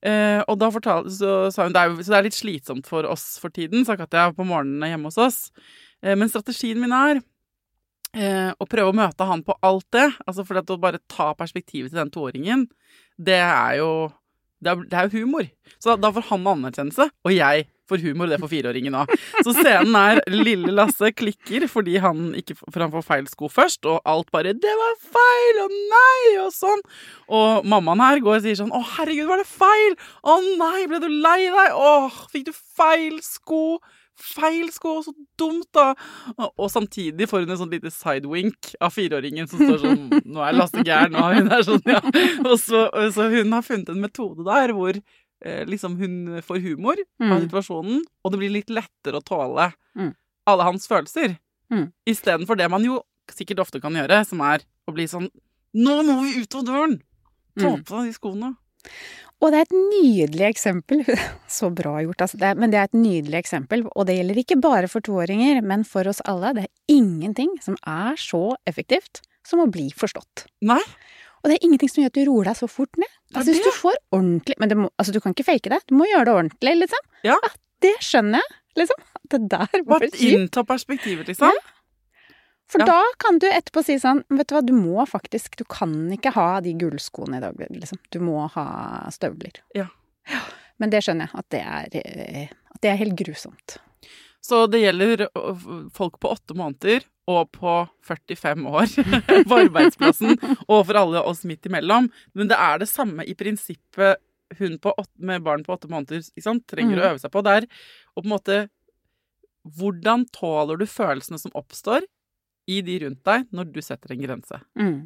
Eh, 0.03 0.45
og 0.47 0.59
da 0.59 0.69
fortalte, 0.71 1.11
så 1.11 1.51
sa 1.53 1.65
hun 1.65 1.73
det 1.73 1.81
er, 1.81 1.89
så 2.03 2.11
det 2.13 2.19
er 2.19 2.23
litt 2.29 2.35
slitsomt 2.35 2.87
for 2.87 3.03
oss 3.05 3.39
for 3.39 3.49
tiden, 3.49 3.85
sa 3.85 3.97
Katja 3.97 4.31
på 4.33 4.45
morgenene 4.47 4.87
hjemme 4.93 5.05
hos 5.11 5.19
oss. 5.19 5.51
Eh, 6.03 6.15
men 6.15 6.29
strategien 6.29 6.79
min 6.79 6.93
er 6.93 7.23
Eh, 8.13 8.51
å 8.61 8.69
prøve 8.69 8.93
å 8.93 8.97
møte 8.97 9.25
han 9.25 9.45
på 9.47 9.57
alt 9.65 9.87
det. 9.95 10.09
Altså 10.27 10.45
for 10.45 10.61
å 10.61 10.81
bare 10.81 11.01
ta 11.09 11.33
perspektivet 11.37 11.93
til 11.93 12.03
den 12.03 12.13
toåringen, 12.13 12.67
det 13.17 13.41
er 13.41 13.79
jo 13.81 13.93
det 14.63 14.71
er, 14.71 14.83
det 14.87 14.99
er 14.99 15.15
humor. 15.17 15.47
Så 15.81 15.91
da, 15.91 15.97
da 16.05 16.11
får 16.15 16.29
han 16.29 16.45
anerkjennelse, 16.47 17.09
og 17.27 17.33
jeg 17.35 17.65
får 17.91 18.03
humor, 18.05 18.29
det 18.31 18.39
får 18.41 18.51
fireåringen 18.53 18.95
òg. 18.95 19.11
Så 19.43 19.55
scenen 19.57 19.97
er 19.99 20.21
lille 20.31 20.71
Lasse 20.71 21.11
klikker 21.19 21.67
fordi 21.71 21.97
han, 22.03 22.29
ikke, 22.39 22.55
for 22.63 22.85
han 22.85 22.93
får 22.93 23.07
feil 23.09 23.27
sko 23.31 23.51
først, 23.51 23.89
og 23.91 23.99
alt 24.09 24.31
bare 24.31 24.55
'Det 24.55 24.75
var 24.83 24.95
feil!' 25.17 25.63
Å 25.65 25.67
'nei!' 25.73 26.45
og 26.45 26.53
sånn. 26.55 26.85
Og 27.29 27.67
mammaen 27.67 28.05
her 28.05 28.23
går 28.23 28.39
og 28.39 28.45
sier 28.47 28.61
sånn 28.61 28.71
'Å, 28.71 28.83
herregud, 28.97 29.27
var 29.29 29.43
det 29.43 29.51
feil?' 29.51 29.99
'Å 30.23 30.39
nei, 30.63 30.87
ble 30.87 31.03
du 31.03 31.09
lei 31.09 31.51
deg?' 31.51 31.75
'Å, 31.75 32.11
fikk 32.31 32.47
du 32.47 32.53
feil 32.53 33.19
sko?' 33.19 33.81
Feil 34.17 34.69
sko, 34.71 34.99
så 35.03 35.13
dumt, 35.41 35.67
da! 35.75 35.95
Og, 36.59 36.69
samtidig 36.71 37.27
får 37.31 37.43
hun 37.47 37.51
en 37.55 37.61
sånn 37.63 37.71
lite 37.73 37.91
sidewink 37.91 38.75
av 38.81 38.93
fireåringen 38.95 39.49
som 39.49 39.59
står 39.63 39.81
sånn 39.83 40.03
Nå 40.29 40.43
er 40.45 40.53
Lasse 40.59 40.85
gæren, 40.85 41.17
og 41.17 41.35
hun 41.39 41.49
er 41.53 41.63
sånn, 41.67 41.83
ja. 41.89 42.01
Og 42.45 42.59
så, 42.61 42.85
så 43.15 43.29
hun 43.33 43.53
har 43.57 43.63
funnet 43.67 43.89
en 43.89 44.03
metode 44.05 44.45
der 44.47 44.73
hvor 44.77 44.93
eh, 44.99 45.63
liksom 45.67 45.97
hun 45.99 46.41
får 46.45 46.61
humor 46.63 47.01
av 47.01 47.33
Mm. 47.33 47.41
situasjonen, 47.49 48.03
og 48.25 48.33
det 48.33 48.39
blir 48.43 48.53
litt 48.61 48.71
lettere 48.71 49.19
å 49.19 49.25
tåle 49.27 49.73
Mm. 49.97 50.13
alle 50.47 50.65
hans 50.69 50.87
følelser. 50.89 51.39
Mm. 51.73 51.89
Istedenfor 52.07 52.57
det 52.57 52.69
man 52.71 52.85
jo 52.85 53.01
sikkert 53.33 53.61
ofte 53.65 53.81
kan 53.81 53.93
gjøre, 53.97 54.25
som 54.29 54.41
er 54.45 54.61
å 54.89 54.93
bli 54.95 55.05
sånn 55.09 55.31
Nå 55.75 56.03
må 56.05 56.19
vi 56.23 56.43
ut 56.43 56.55
av 56.55 56.65
døren! 56.69 56.99
Ta 57.59 57.71
Mm. 57.73 57.83
på 57.85 57.97
deg 58.03 58.13
de 58.13 58.13
skoene. 58.19 58.57
Og 59.43 59.51
det 59.51 59.59
er 59.59 59.67
et 59.67 59.75
nydelig 59.75 60.45
eksempel. 60.53 61.03
Så 61.51 61.71
bra 61.75 61.97
gjort, 62.05 62.23
altså. 62.23 62.39
Det 62.39 62.51
er, 62.53 62.59
men 62.63 62.71
det 62.71 62.79
er 62.79 62.87
et 62.87 62.95
nydelig 62.99 63.41
eksempel. 63.41 63.83
Og 63.91 64.07
det 64.07 64.15
gjelder 64.21 64.39
ikke 64.45 64.61
bare 64.63 64.91
for 64.91 65.03
toåringer, 65.05 65.59
men 65.67 65.83
for 65.89 66.07
oss 66.11 66.23
alle. 66.31 66.53
Det 66.59 66.69
er 66.69 66.95
ingenting 66.95 67.57
som 67.65 67.75
er 67.83 68.15
så 68.23 68.53
effektivt 68.71 69.23
som 69.47 69.65
å 69.65 69.67
bli 69.73 69.89
forstått. 69.99 70.47
Nei. 70.71 70.79
Og 71.43 71.51
det 71.51 71.57
er 71.57 71.67
ingenting 71.67 71.91
som 71.91 72.05
gjør 72.05 72.13
at 72.13 72.19
du 72.21 72.25
roer 72.29 72.49
deg 72.53 72.59
så 72.61 72.69
fort 72.71 73.01
ned. 73.03 73.11
Altså, 73.35 73.49
hvis 73.51 73.65
du 73.67 73.73
får 73.75 73.97
ordentlig 74.15 74.55
Men 74.63 74.71
det 74.71 74.77
må, 74.79 74.91
altså, 74.95 75.15
du 75.15 75.19
kan 75.25 75.35
ikke 75.35 75.49
fake 75.49 75.73
det. 75.73 75.81
Du 75.91 75.97
må 75.99 76.07
gjøre 76.07 76.29
det 76.29 76.35
ordentlig, 76.39 76.75
liksom. 76.85 77.07
Ja. 77.27 77.39
det 77.83 77.97
skjønner 78.05 78.39
jeg, 78.39 78.59
liksom. 78.85 79.07
Det 79.33 79.41
der 79.51 79.67
var 79.81 79.99
Bare 79.99 80.11
kjipt. 80.13 80.23
innta 80.37 80.63
perspektivet, 80.69 81.27
liksom. 81.33 81.59
For 82.73 82.81
Ja. 82.81 82.87
da 82.89 83.03
kan 83.21 83.39
du 83.43 83.47
etterpå 83.51 83.83
si 83.85 83.99
sånn 84.01 84.23
Vet 84.33 84.49
du 84.49 84.55
hva, 84.57 84.63
du 84.65 84.73
må 84.73 85.03
faktisk 85.09 85.59
Du 85.61 85.65
kan 85.69 85.93
ikke 86.15 86.33
ha 86.33 86.61
de 86.65 86.73
gullskoene 86.81 87.37
i 87.37 87.43
dag, 87.45 87.59
liksom. 87.71 87.99
Du 88.11 88.19
må 88.25 88.47
ha 88.55 89.09
støvler. 89.13 89.61
Ja. 89.77 89.89
Men 90.81 90.91
det 90.91 91.03
skjønner 91.05 91.29
jeg, 91.29 91.39
at 91.43 91.49
det 91.53 91.61
er, 91.61 91.89
eh, 92.01 92.49
at 92.73 92.81
det 92.81 92.91
er 92.91 92.97
helt 93.03 93.17
grusomt. 93.19 93.77
Så 94.43 94.65
det 94.71 94.81
gjelder 94.83 95.29
folk 95.95 96.17
på 96.19 96.33
åtte 96.33 96.55
måneder 96.59 97.05
og 97.31 97.53
på 97.55 97.75
45 98.03 98.65
år 98.67 98.89
på 99.47 99.59
arbeidsplassen, 99.61 100.35
og 100.67 100.87
for 100.89 100.99
alle 100.99 101.21
oss 101.23 101.45
midt 101.47 101.69
imellom. 101.71 102.09
Men 102.35 102.49
det 102.51 102.57
er 102.59 102.79
det 102.83 102.89
samme 102.91 103.23
i 103.29 103.35
prinsippet 103.39 104.17
hun 104.59 104.79
på 104.83 104.91
åtte, 104.99 105.15
med 105.23 105.45
barn 105.45 105.63
på 105.65 105.77
åtte 105.77 105.89
måneder 105.93 106.25
sant, 106.43 106.67
trenger 106.67 106.99
å 106.99 107.03
Mm. 107.05 107.11
øve 107.13 107.21
seg 107.23 107.31
på. 107.31 107.43
Det 107.47 107.53
er 107.63 107.67
å 108.17 108.23
på 108.23 108.25
en 108.27 108.33
måte 108.35 108.69
Hvordan 109.79 110.25
tåler 110.35 110.77
du 110.81 110.87
følelsene 110.91 111.39
som 111.39 111.53
oppstår 111.55 112.03
i 112.71 112.81
de 112.87 112.99
rundt 113.05 113.23
deg 113.27 113.49
når 113.55 113.73
du 113.75 113.81
setter 113.83 114.13
en 114.15 114.23
grense? 114.23 114.61
Mm. 114.79 114.99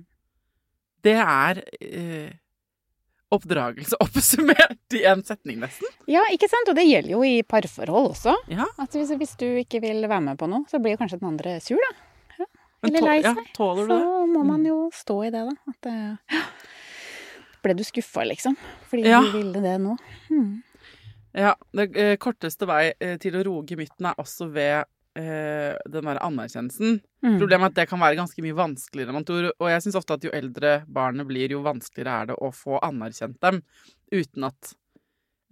Det 1.06 1.14
er 1.22 1.60
eh, 1.80 2.32
oppdragelse 3.32 3.98
oppsummert 4.04 4.94
i 4.94 5.04
en 5.08 5.22
setning, 5.26 5.58
nesten. 5.62 5.88
Ja, 6.10 6.22
ikke 6.32 6.48
sant? 6.50 6.68
Og 6.70 6.76
det 6.78 6.84
gjelder 6.86 7.14
jo 7.16 7.22
i 7.26 7.40
parforhold 7.46 8.12
også. 8.12 8.34
Ja. 8.52 8.66
At 8.82 8.94
hvis, 8.96 9.12
hvis 9.18 9.34
du 9.40 9.46
ikke 9.62 9.80
vil 9.84 10.04
være 10.06 10.24
med 10.30 10.38
på 10.40 10.48
noe, 10.50 10.66
så 10.70 10.80
blir 10.82 10.98
kanskje 11.00 11.18
den 11.22 11.30
andre 11.32 11.56
sur, 11.64 11.80
da. 11.82 11.92
Ja. 12.42 12.48
Eller 12.86 13.06
lei 13.08 13.16
ja, 13.22 13.32
seg. 13.34 13.48
tåler 13.56 13.82
Så 13.82 13.88
du 13.88 13.94
det? 13.94 14.00
Så 14.04 14.26
må 14.34 14.44
man 14.46 14.66
jo 14.68 14.78
stå 14.94 15.18
i 15.26 15.32
det, 15.34 15.42
da. 15.48 15.72
At 15.72 15.88
det 15.88 15.96
ja. 16.36 16.44
Ble 17.66 17.74
du 17.74 17.82
skuffa, 17.82 18.22
liksom? 18.28 18.54
Fordi 18.86 19.08
Ja. 19.10 19.18
du 19.24 19.32
ville 19.40 19.58
det 19.64 19.72
nå? 19.82 19.96
Hmm. 20.28 20.60
Ja, 21.36 21.56
det 21.74 21.88
eh, 21.98 22.14
korteste 22.22 22.64
vei 22.70 22.92
eh, 23.02 23.16
til 23.20 23.34
å 23.36 23.42
roge 23.44 23.74
gemyttene 23.74 24.12
er 24.14 24.20
også 24.22 24.46
ved 24.54 24.86
eh, 25.16 25.74
den 25.88 26.08
der 26.08 26.20
anerkjennelsen. 26.22 27.00
Mm. 27.24 27.38
Problemet 27.40 27.64
er 27.64 27.72
at 27.72 27.78
det 27.80 27.86
kan 27.90 28.02
være 28.02 28.18
ganske 28.18 28.44
mye 28.44 28.56
vanskeligere 28.56 29.12
enn 29.12 29.18
man 29.18 29.28
tror, 29.28 29.48
og 29.54 29.70
jeg 29.72 29.84
syns 29.84 29.98
ofte 29.98 30.18
at 30.18 30.26
jo 30.26 30.34
eldre 30.36 30.78
barnet 30.92 31.28
blir, 31.28 31.54
jo 31.54 31.62
vanskeligere 31.64 32.18
er 32.20 32.30
det 32.30 32.38
å 32.38 32.52
få 32.54 32.80
anerkjent 32.84 33.40
dem 33.42 33.62
uten 34.12 34.46
at 34.46 34.70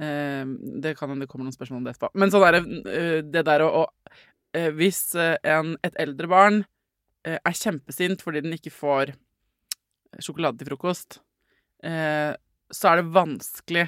eh, 0.03 0.45
Det 0.85 0.95
kan 0.99 1.11
hende 1.11 1.27
det 1.27 1.31
kommer 1.33 1.49
noen 1.49 1.57
spørsmål 1.57 1.81
om 1.81 1.89
det 1.89 1.95
etterpå. 1.95 2.13
Men 2.21 2.33
sånn 2.35 2.47
er 2.49 2.59
det, 2.59 2.65
eh, 2.93 3.19
det 3.25 3.45
der 3.49 3.67
å, 3.67 3.85
å 3.85 4.17
eh, 4.55 4.71
Hvis 4.77 5.03
eh, 5.19 5.37
en, 5.43 5.77
et 5.83 6.01
eldre 6.01 6.31
barn 6.31 6.65
er 7.25 7.55
kjempesint 7.57 8.21
fordi 8.21 8.43
den 8.45 8.53
ikke 8.53 8.69
får 8.69 9.15
sjokolade 10.21 10.61
til 10.61 10.69
frokost, 10.69 11.23
så 11.81 12.91
er 12.91 12.99
det 13.01 13.15
vanskelig 13.15 13.87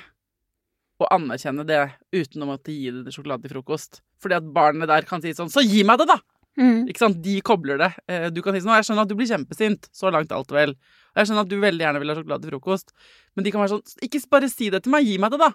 å 1.04 1.08
anerkjenne 1.12 1.66
det 1.68 1.82
uten 2.16 2.46
å 2.46 2.48
måtte 2.48 2.72
gi 2.72 2.94
det 2.96 3.12
sjokolade 3.12 3.44
til 3.44 3.58
frokost. 3.58 4.00
Fordi 4.22 4.38
at 4.38 4.48
barnet 4.56 4.88
der 4.90 5.06
kan 5.08 5.22
si 5.22 5.34
sånn 5.36 5.50
Så 5.52 5.64
gi 5.66 5.82
meg 5.86 6.00
det, 6.02 6.08
da! 6.12 6.20
Mm. 6.56 6.86
Ikke 6.88 7.02
sant? 7.02 7.18
De 7.20 7.34
kobler 7.44 7.76
det. 7.80 7.90
Eh, 8.08 8.28
Du 8.32 8.40
kan 8.44 8.54
si 8.56 8.62
sånn 8.64 8.72
«Å, 8.72 8.78
Jeg 8.80 8.88
skjønner 8.88 9.04
at 9.04 9.10
du 9.10 9.16
blir 9.18 9.28
kjempesint. 9.28 9.90
Så 9.92 10.08
langt 10.12 10.32
alt 10.32 10.54
vel. 10.54 10.72
Og 11.16 11.20
jeg 11.20 11.28
skjønner 11.28 11.44
at 11.46 11.50
du 11.50 11.56
veldig 11.60 11.84
gjerne 11.84 12.00
vil 12.00 12.12
ha 12.12 12.16
sjokolade 12.16 12.44
til 12.44 12.52
frokost. 12.54 12.94
Men 13.36 13.44
de 13.44 13.52
kan 13.52 13.62
være 13.62 13.72
sånn 13.74 14.04
Ikke 14.04 14.20
bare 14.32 14.48
si 14.52 14.70
det 14.72 14.82
til 14.84 14.92
meg, 14.92 15.04
gi 15.08 15.16
meg 15.20 15.32
det, 15.34 15.40
da! 15.40 15.50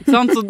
Ikke 0.00 0.12
sant? 0.12 0.32
Så, 0.36 0.44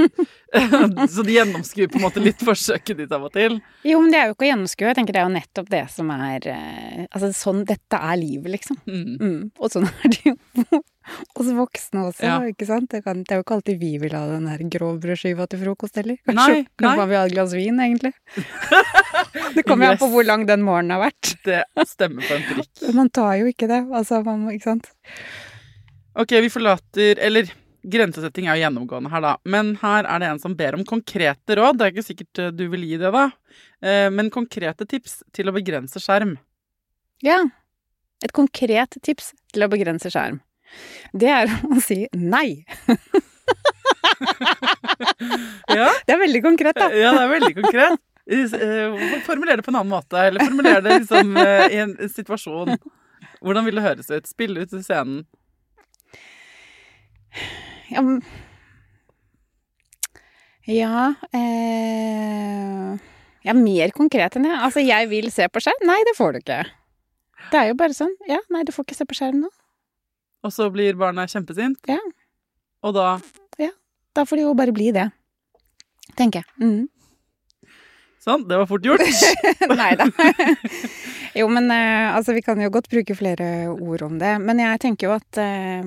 så 1.17 1.25
de 1.27 1.37
gjennomskuer 1.39 1.91
på 1.91 1.99
en 2.01 2.07
måte 2.09 2.23
litt 2.23 2.43
forsøket 2.43 2.99
ditt 3.03 3.15
av 3.15 3.27
og 3.27 3.35
til. 3.35 3.59
Jo, 3.87 4.01
men 4.03 4.15
det 4.15 4.21
er 4.21 4.31
jo 4.31 4.37
ikke 4.37 4.47
å 4.47 4.51
gjennomskue. 4.51 4.91
Jeg 4.91 4.99
tenker 4.99 5.17
det 5.19 5.23
er 5.23 5.29
jo 5.29 5.37
nettopp 5.37 5.71
det 5.73 5.85
som 5.95 6.11
er 6.15 6.51
eh, 6.51 7.05
Altså 7.11 7.31
sånn 7.39 7.63
Dette 7.71 8.03
er 8.11 8.19
livet, 8.19 8.51
liksom. 8.59 8.83
Mm. 8.91 9.15
Mm. 9.23 9.39
Og 9.63 9.71
sånn 9.75 9.87
er 9.91 10.15
det 10.17 10.33
jo 10.33 10.83
hos 11.39 11.51
voksne 11.57 12.05
også, 12.09 12.25
Ja. 12.27 12.37
ikke 12.53 12.67
sant? 12.69 12.91
Det, 12.93 13.03
kan, 13.05 13.23
det 13.23 13.35
er 13.35 13.41
jo 13.41 13.45
ikke 13.47 13.57
alltid 13.59 13.81
vi 13.81 13.93
vil 14.03 14.17
ha 14.17 14.23
den 14.31 14.49
her 14.51 14.63
grov 14.77 14.99
brødskiva 15.03 15.47
til 15.51 15.63
frokost 15.65 15.97
heller. 16.01 16.19
Kanskje, 16.29 16.59
Nei, 16.63 16.67
kanskje 16.79 16.89
nei. 16.89 16.97
man 17.03 17.11
vil 17.13 17.19
ha 17.21 17.25
et 17.29 17.37
glass 17.37 17.55
vin, 17.57 17.81
egentlig. 17.87 18.13
det 19.57 19.65
kommer 19.69 19.89
yes. 19.89 19.95
an 19.97 20.03
på 20.03 20.11
hvor 20.13 20.27
lang 20.29 20.45
den 20.49 20.63
morgenen 20.67 20.97
har 20.97 21.05
vært. 21.09 21.33
Det 21.47 21.63
stemmer 21.89 22.27
på 22.29 22.37
en 22.39 22.47
prikk. 22.51 22.71
Man 22.99 23.11
tar 23.15 23.35
jo 23.41 23.49
ikke 23.51 23.67
det. 23.71 23.81
Altså, 23.95 24.21
man 24.27 24.45
må, 24.45 24.53
ikke 24.55 24.69
sant? 24.71 24.89
Ok, 26.19 26.35
vi 26.45 26.51
forlater 26.53 27.19
Eller 27.25 27.49
grensesetting 27.83 28.47
er 28.47 28.59
jo 28.59 28.63
gjennomgående 28.67 29.11
her, 29.11 29.23
da. 29.25 29.33
Men 29.49 29.73
her 29.81 30.07
er 30.07 30.23
det 30.23 30.29
en 30.31 30.41
som 30.43 30.55
ber 30.59 30.77
om 30.77 30.85
konkrete 30.87 31.57
råd. 31.59 31.79
Det 31.81 31.87
er 31.89 31.95
ikke 31.95 32.05
sikkert 32.07 32.41
eh, 32.45 32.53
du 32.55 32.67
vil 32.71 32.85
gi 32.87 32.99
det, 33.01 33.11
da. 33.15 33.25
Eh, 33.83 34.07
Men 34.15 34.31
konkrete 34.31 34.87
tips 34.87 35.23
til 35.35 35.51
å 35.51 35.55
begrense 35.57 35.99
skjerm. 36.03 36.37
Ja. 37.27 37.41
Et 38.23 38.31
konkret 38.37 38.95
tips 39.03 39.33
til 39.51 39.67
å 39.67 39.71
begrense 39.73 40.13
skjerm. 40.15 40.39
Det 41.13 41.29
er 41.29 41.51
å 41.75 41.81
si 41.83 42.05
nei. 42.17 42.65
Ja, 45.73 45.91
Det 46.07 46.15
er 46.15 46.21
veldig 46.21 46.43
konkret, 46.45 46.79
da. 46.79 46.89
ja 46.95 47.13
det 47.17 47.23
er 47.27 47.31
veldig 47.37 47.55
konkret. 47.61 48.01
Eh, 48.33 49.21
Formuler 49.27 49.59
det 49.59 49.67
på 49.67 49.73
en 49.73 49.81
annen 49.81 49.93
måte, 49.93 50.19
eller 50.29 50.45
formuler 50.47 50.83
det 50.85 50.99
liksom 51.03 51.37
eh, 51.43 51.67
i 51.75 51.81
en 51.83 51.97
situasjon. 52.09 52.77
Hvordan 53.43 53.67
vil 53.67 53.79
det 53.79 53.85
høres 53.87 54.11
ut? 54.13 54.29
Spille 54.31 54.63
ut 54.63 54.75
scenen. 54.79 55.25
Ja, 57.91 58.03
ja 60.69 61.07
eh, 61.35 63.01
Ja, 63.43 63.55
mer 63.59 63.91
konkret 63.97 64.37
enn 64.39 64.47
det. 64.47 64.55
Altså, 64.55 64.85
jeg 64.85 65.11
vil 65.11 65.31
se 65.35 65.49
på 65.51 65.63
skjerm. 65.65 65.83
Nei, 65.89 65.99
det 66.07 66.15
får 66.19 66.37
du 66.37 66.43
ikke. 66.45 66.61
Det 67.51 67.59
er 67.59 67.73
jo 67.73 67.79
bare 67.81 67.97
sånn. 67.97 68.15
Ja, 68.31 68.39
nei, 68.55 68.63
du 68.65 68.71
får 68.75 68.87
ikke 68.87 69.01
se 69.01 69.09
på 69.09 69.19
skjerm 69.19 69.43
nå. 69.43 69.51
Og 70.43 70.53
så 70.55 70.69
blir 70.75 70.99
barna 70.99 71.27
kjempesint. 71.31 71.79
Ja. 71.91 72.01
Og 72.83 72.97
da 72.97 73.21
Ja. 73.61 73.71
Da 74.15 74.25
får 74.29 74.37
de 74.37 74.49
jo 74.49 74.55
bare 74.59 74.75
bli 74.75 74.91
det. 74.93 75.11
Tenker 76.19 76.43
jeg. 76.43 76.49
Mm. 76.61 76.89
Sånn, 78.23 78.45
det 78.47 78.59
var 78.61 78.69
fort 78.71 78.85
gjort. 78.87 79.03
Nei 79.81 79.93
da. 79.99 80.07
jo, 81.41 81.49
men 81.51 81.71
eh, 81.75 82.13
altså, 82.15 82.35
vi 82.37 82.43
kan 82.47 82.61
jo 82.63 82.71
godt 82.71 82.91
bruke 82.93 83.17
flere 83.19 83.49
ord 83.73 84.05
om 84.07 84.19
det. 84.21 84.37
Men 84.43 84.63
jeg 84.63 84.83
tenker 84.85 85.09
jo 85.09 85.15
at 85.17 85.41
eh, 85.43 85.83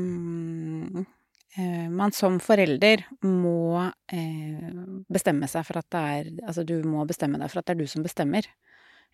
eh, 1.56 1.88
man 1.92 2.16
som 2.16 2.42
forelder 2.44 3.06
må 3.24 3.80
eh, 4.12 4.68
bestemme 5.08 5.48
seg 5.52 5.68
for 5.68 5.80
at 5.80 5.88
det 5.96 6.04
er 6.18 6.30
Altså, 6.50 6.68
du 6.68 6.80
må 6.84 7.06
bestemme 7.08 7.40
deg 7.40 7.54
for 7.54 7.62
at 7.62 7.70
det 7.70 7.78
er 7.78 7.84
du 7.86 7.92
som 7.92 8.04
bestemmer. 8.04 8.50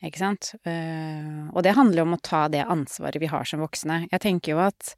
Ikke 0.01 0.17
sant? 0.23 0.56
Eh, 0.65 1.45
og 1.54 1.62
det 1.62 1.75
handler 1.77 2.01
jo 2.01 2.08
om 2.10 2.17
å 2.17 2.23
ta 2.25 2.47
det 2.49 2.65
ansvaret 2.65 3.21
vi 3.21 3.30
har 3.30 3.45
som 3.45 3.62
voksne. 3.62 4.08
Jeg 4.10 4.23
tenker 4.23 4.56
jo 4.56 4.63
at 4.65 4.95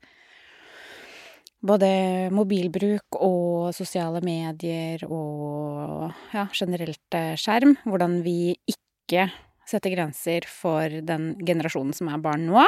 både 1.64 1.90
mobilbruk 2.36 3.18
og 3.24 3.72
sosiale 3.76 4.20
medier 4.26 5.06
og 5.08 6.12
ja, 6.34 6.48
generelt 6.52 7.18
eh, 7.18 7.36
skjerm, 7.40 7.78
hvordan 7.88 8.20
vi 8.26 8.56
ikke 8.68 9.30
setter 9.70 9.94
grenser 9.96 10.48
for 10.50 10.92
den 11.08 11.34
generasjonen 11.40 11.96
som 11.96 12.10
er 12.12 12.24
barn 12.24 12.50
nå, 12.50 12.66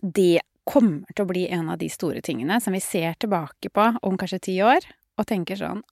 det 0.00 0.40
kommer 0.64 1.08
til 1.12 1.26
å 1.26 1.30
bli 1.30 1.44
en 1.52 1.68
av 1.72 1.80
de 1.80 1.88
store 1.92 2.22
tingene 2.24 2.60
som 2.62 2.72
vi 2.76 2.80
ser 2.84 3.16
tilbake 3.20 3.72
på 3.74 3.86
om 4.06 4.16
kanskje 4.20 4.40
ti 4.48 4.56
år, 4.64 4.86
og 5.20 5.28
tenker 5.28 5.58
sånn 5.60 5.82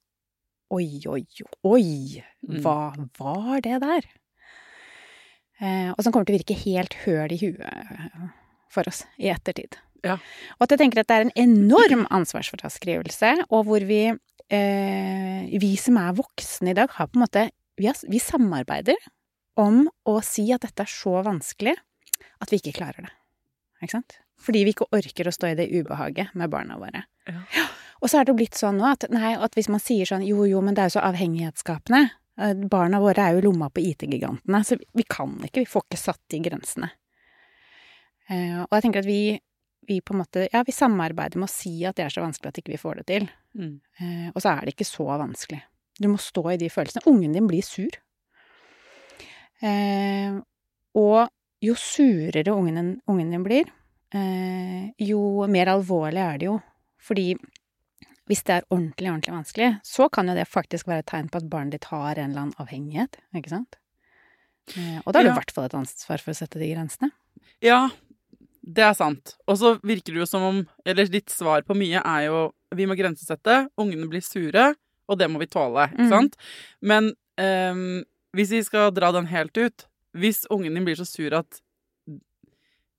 Oi, 0.68 1.00
oi, 1.08 1.22
oi, 1.64 2.20
Mm. 2.44 2.60
hva 2.60 2.92
var 3.18 3.62
det 3.64 3.78
der? 3.80 4.04
Eh, 5.60 5.88
og 5.90 6.02
som 6.04 6.12
kommer 6.12 6.28
til 6.28 6.36
å 6.36 6.38
virke 6.38 6.56
helt 6.60 6.94
høl 7.06 7.32
i 7.32 7.38
huet 7.40 8.28
for 8.70 8.86
oss 8.86 9.06
i 9.18 9.30
ettertid. 9.32 9.78
Ja. 10.06 10.18
Og 10.58 10.66
at 10.66 10.74
jeg 10.74 10.82
tenker 10.82 11.02
at 11.02 11.10
det 11.10 11.16
er 11.16 11.26
en 11.26 11.36
enorm 11.42 12.06
ansvarsfraskrivelse, 12.14 13.34
og 13.48 13.66
hvor 13.68 13.84
vi, 13.88 14.02
eh, 14.54 15.58
vi 15.58 15.72
som 15.80 15.98
er 16.00 16.16
voksne 16.18 16.72
i 16.72 16.78
dag, 16.78 16.92
har 16.98 17.10
på 17.10 17.18
en 17.18 17.24
måte 17.26 17.48
vi, 17.78 17.86
har, 17.86 17.98
vi 18.10 18.20
samarbeider 18.22 18.98
om 19.58 19.86
å 20.06 20.18
si 20.26 20.46
at 20.54 20.64
dette 20.66 20.84
er 20.84 20.90
så 20.90 21.18
vanskelig 21.26 21.74
at 22.38 22.52
vi 22.52 22.60
ikke 22.60 22.76
klarer 22.78 23.06
det. 23.06 23.12
Ikke 23.82 23.96
sant? 23.98 24.18
Fordi 24.42 24.62
vi 24.66 24.74
ikke 24.74 24.88
orker 24.94 25.28
å 25.28 25.34
stå 25.34 25.50
i 25.50 25.58
det 25.58 25.68
ubehaget 25.74 26.34
med 26.38 26.50
barna 26.50 26.78
våre. 26.78 27.04
Ja. 27.26 27.66
Og 27.98 28.10
så 28.10 28.20
er 28.20 28.28
det 28.28 28.36
blitt 28.38 28.58
sånn 28.58 28.78
nå 28.78 28.86
at, 28.92 29.08
nei, 29.10 29.32
at 29.34 29.58
hvis 29.58 29.70
man 29.70 29.82
sier 29.82 30.06
sånn 30.06 30.22
jo, 30.26 30.44
jo, 30.46 30.62
men 30.62 30.76
det 30.76 30.84
er 30.84 30.90
jo 30.92 30.98
så 30.98 31.06
avhengighetsskapende. 31.08 32.04
Eh, 32.38 32.54
Barna 32.70 33.00
våre 33.02 33.24
er 33.24 33.36
jo 33.36 33.48
lomma 33.48 33.70
på 33.74 33.82
IT-gigantene, 33.82 34.62
så 34.64 34.78
vi 34.78 35.06
kan 35.10 35.34
ikke, 35.42 35.64
vi 35.64 35.70
får 35.70 35.86
ikke 35.88 36.00
satt 36.00 36.22
de 36.30 36.42
grensene. 36.44 36.92
Eh, 38.30 38.60
og 38.62 38.76
jeg 38.76 38.86
tenker 38.86 39.02
at 39.02 39.08
vi, 39.08 39.22
vi 39.88 40.00
på 40.04 40.14
en 40.14 40.20
måte, 40.22 40.46
ja, 40.52 40.62
vi 40.66 40.72
samarbeider 40.76 41.40
med 41.40 41.48
å 41.48 41.52
si 41.52 41.72
at 41.88 41.96
det 41.98 42.04
er 42.06 42.14
så 42.14 42.22
vanskelig 42.24 42.52
at 42.52 42.60
ikke 42.62 42.74
vi 42.74 42.80
får 42.80 43.00
det 43.00 43.06
til. 43.10 43.28
Mm. 43.58 43.72
Eh, 44.00 44.28
og 44.34 44.40
så 44.44 44.52
er 44.52 44.66
det 44.68 44.74
ikke 44.76 44.86
så 44.88 45.06
vanskelig. 45.18 45.62
Du 45.98 46.06
må 46.12 46.18
stå 46.22 46.44
i 46.52 46.58
de 46.60 46.68
følelsene. 46.70 47.06
Ungen 47.10 47.32
din 47.34 47.48
blir 47.50 47.64
sur. 47.66 47.96
Eh, 49.60 50.36
og 50.98 51.28
jo 51.64 51.74
surere 51.78 52.52
ungen, 52.54 53.00
ungen 53.10 53.30
din 53.34 53.42
blir, 53.46 53.70
eh, 54.14 54.90
jo 55.02 55.46
mer 55.50 55.72
alvorlig 55.74 56.22
er 56.22 56.38
det 56.38 56.46
jo. 56.46 56.58
Fordi 57.02 57.32
hvis 58.28 58.44
det 58.44 58.58
er 58.58 58.66
ordentlig, 58.70 59.08
ordentlig 59.10 59.34
vanskelig, 59.34 59.68
så 59.82 60.08
kan 60.12 60.28
jo 60.28 60.34
det 60.36 60.46
faktisk 60.48 60.86
være 60.86 61.02
et 61.02 61.06
tegn 61.10 61.30
på 61.32 61.40
at 61.40 61.48
barnet 61.50 61.72
ditt 61.78 61.88
har 61.90 62.18
en 62.18 62.30
eller 62.30 62.44
annen 62.46 62.58
avhengighet, 62.60 63.16
ikke 63.34 63.50
sant? 63.54 63.78
Eh, 64.76 65.00
og 65.06 65.12
da 65.12 65.20
har 65.20 65.24
du 65.24 65.30
Ja. 65.30 65.34
i 65.34 65.38
hvert 65.40 65.50
fall 65.50 65.64
et 65.64 65.74
ansvar 65.74 66.20
for 66.20 66.30
å 66.30 66.36
sette 66.36 66.58
de 66.60 66.68
grensene. 66.74 67.10
Ja, 67.62 67.88
det 68.68 68.84
er 68.84 68.96
sant. 68.96 69.34
Og 69.48 69.56
så 69.60 69.72
virker 69.86 70.12
det 70.12 70.22
jo 70.22 70.28
som 70.28 70.42
om 70.44 70.58
Eller 70.84 71.08
ditt 71.08 71.32
svar 71.32 71.64
på 71.66 71.76
mye 71.78 72.02
er 72.04 72.26
jo 72.28 72.48
vi 72.76 72.84
må 72.84 72.98
grensesette, 72.98 73.62
ungene 73.80 74.04
blir 74.10 74.20
sure, 74.20 74.74
og 75.08 75.16
det 75.16 75.30
må 75.32 75.40
vi 75.40 75.48
tåle, 75.48 75.86
ikke 75.88 76.04
mm. 76.04 76.10
sant? 76.12 76.34
Men 76.84 77.14
um, 77.40 78.02
hvis 78.36 78.52
vi 78.52 78.60
skal 78.66 78.92
dra 78.92 79.08
den 79.16 79.30
helt 79.30 79.56
ut 79.56 79.86
Hvis 80.12 80.44
ungen 80.52 80.76
din 80.76 80.84
blir 80.84 80.98
så 80.98 81.06
sur 81.08 81.32
at 81.38 81.62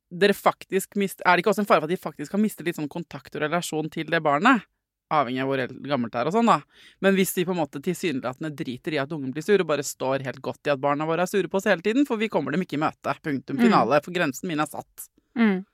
dere 0.10 0.34
faktisk 0.34 0.98
mister 0.98 1.22
Er 1.22 1.38
det 1.38 1.44
ikke 1.44 1.52
også 1.54 1.62
en 1.62 1.70
fare 1.70 1.84
for 1.84 1.90
at 1.90 1.94
de 1.94 2.02
faktisk 2.02 2.34
kan 2.34 2.42
miste 2.42 2.66
litt 2.66 2.80
sånn 2.80 2.90
kontakt 2.90 3.36
og 3.36 3.44
relasjon 3.44 3.92
til 3.94 4.10
det 4.10 4.24
barnet? 4.26 4.66
Avhengig 5.14 5.44
av 5.44 5.50
hvor 5.50 5.62
gammelt 5.90 6.14
det 6.14 6.20
er 6.22 6.30
og 6.30 6.34
sånn, 6.36 6.50
da. 6.50 6.60
Men 7.02 7.16
hvis 7.18 7.34
de 7.34 7.46
på 7.46 7.54
en 7.54 7.58
måte 7.58 7.82
tilsynelatende 7.82 8.52
driter 8.58 8.94
i 8.94 9.00
at 9.02 9.14
ungen 9.14 9.32
blir 9.34 9.42
sur, 9.42 9.58
og 9.58 9.70
bare 9.72 9.86
står 9.86 10.22
helt 10.26 10.42
godt 10.46 10.70
i 10.70 10.74
at 10.74 10.82
barna 10.82 11.08
våre 11.10 11.26
er 11.26 11.32
sure 11.32 11.50
på 11.50 11.58
oss 11.58 11.66
hele 11.66 11.82
tiden, 11.82 12.06
for 12.06 12.22
vi 12.22 12.30
kommer 12.30 12.54
dem 12.54 12.62
ikke 12.62 12.78
i 12.78 12.82
møte. 12.84 13.16
Punktum 13.26 13.58
Mm. 13.58 13.64
finale. 13.64 14.02
For 14.06 14.14
grensen 14.14 14.46
min 14.52 14.62
er 14.62 14.70
satt. 14.70 15.10
Mm. 15.38 15.66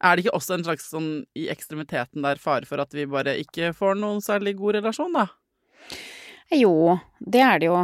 Er 0.00 0.16
det 0.16 0.24
ikke 0.24 0.36
også 0.38 0.56
en 0.56 0.64
slags 0.64 0.88
sånn 0.88 1.10
i 1.36 1.46
ekstremiteten 1.52 2.24
der 2.24 2.40
fare 2.40 2.68
for 2.68 2.80
at 2.80 2.94
vi 2.96 3.04
bare 3.10 3.36
ikke 3.42 3.74
får 3.76 3.98
noen 4.00 4.22
særlig 4.24 4.54
god 4.60 4.78
relasjon, 4.78 5.12
da? 5.16 5.26
Jo, 6.56 6.98
det 7.20 7.42
er 7.44 7.60
det 7.60 7.68
jo. 7.68 7.80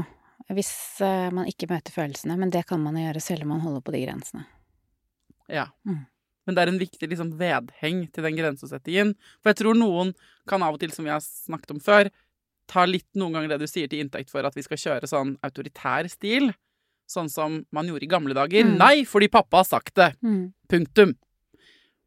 Hvis 0.57 0.73
eh, 1.05 1.29
man 1.35 1.49
ikke 1.51 1.69
møter 1.71 1.95
følelsene. 1.95 2.39
Men 2.41 2.53
det 2.55 2.65
kan 2.71 2.81
man 2.83 2.99
gjøre 2.99 3.23
selv 3.23 3.47
om 3.47 3.55
man 3.57 3.65
holder 3.65 3.85
på 3.85 3.95
de 3.95 4.03
grensene. 4.07 4.47
Ja. 5.53 5.69
Mm. 5.87 6.05
Men 6.47 6.57
det 6.57 6.63
er 6.63 6.71
en 6.71 6.81
viktig 6.81 7.09
liksom, 7.11 7.33
vedheng 7.41 8.05
til 8.15 8.27
den 8.27 8.39
grensesettingen. 8.39 9.15
For 9.43 9.53
jeg 9.53 9.61
tror 9.63 9.79
noen 9.79 10.15
kan 10.49 10.63
av 10.63 10.79
og 10.79 10.83
til, 10.83 10.95
som 10.95 11.07
vi 11.07 11.13
har 11.13 11.23
snakket 11.25 11.75
om 11.75 11.83
før, 11.83 12.11
ta 12.71 12.87
litt 12.87 13.09
noen 13.19 13.35
ganger 13.35 13.55
det 13.55 13.67
du 13.67 13.71
sier 13.71 13.91
til 13.91 14.03
inntekt 14.03 14.33
for 14.33 14.47
at 14.47 14.55
vi 14.57 14.65
skal 14.67 14.81
kjøre 14.81 15.11
sånn 15.11 15.35
autoritær 15.47 16.09
stil. 16.11 16.53
Sånn 17.07 17.29
som 17.31 17.61
man 17.75 17.87
gjorde 17.87 18.07
i 18.07 18.11
gamle 18.11 18.35
dager. 18.35 18.67
Mm. 18.67 18.77
Nei, 18.81 18.95
fordi 19.07 19.29
pappa 19.31 19.61
har 19.63 19.69
sagt 19.69 19.95
det. 19.99 20.11
Punktum. 20.71 21.15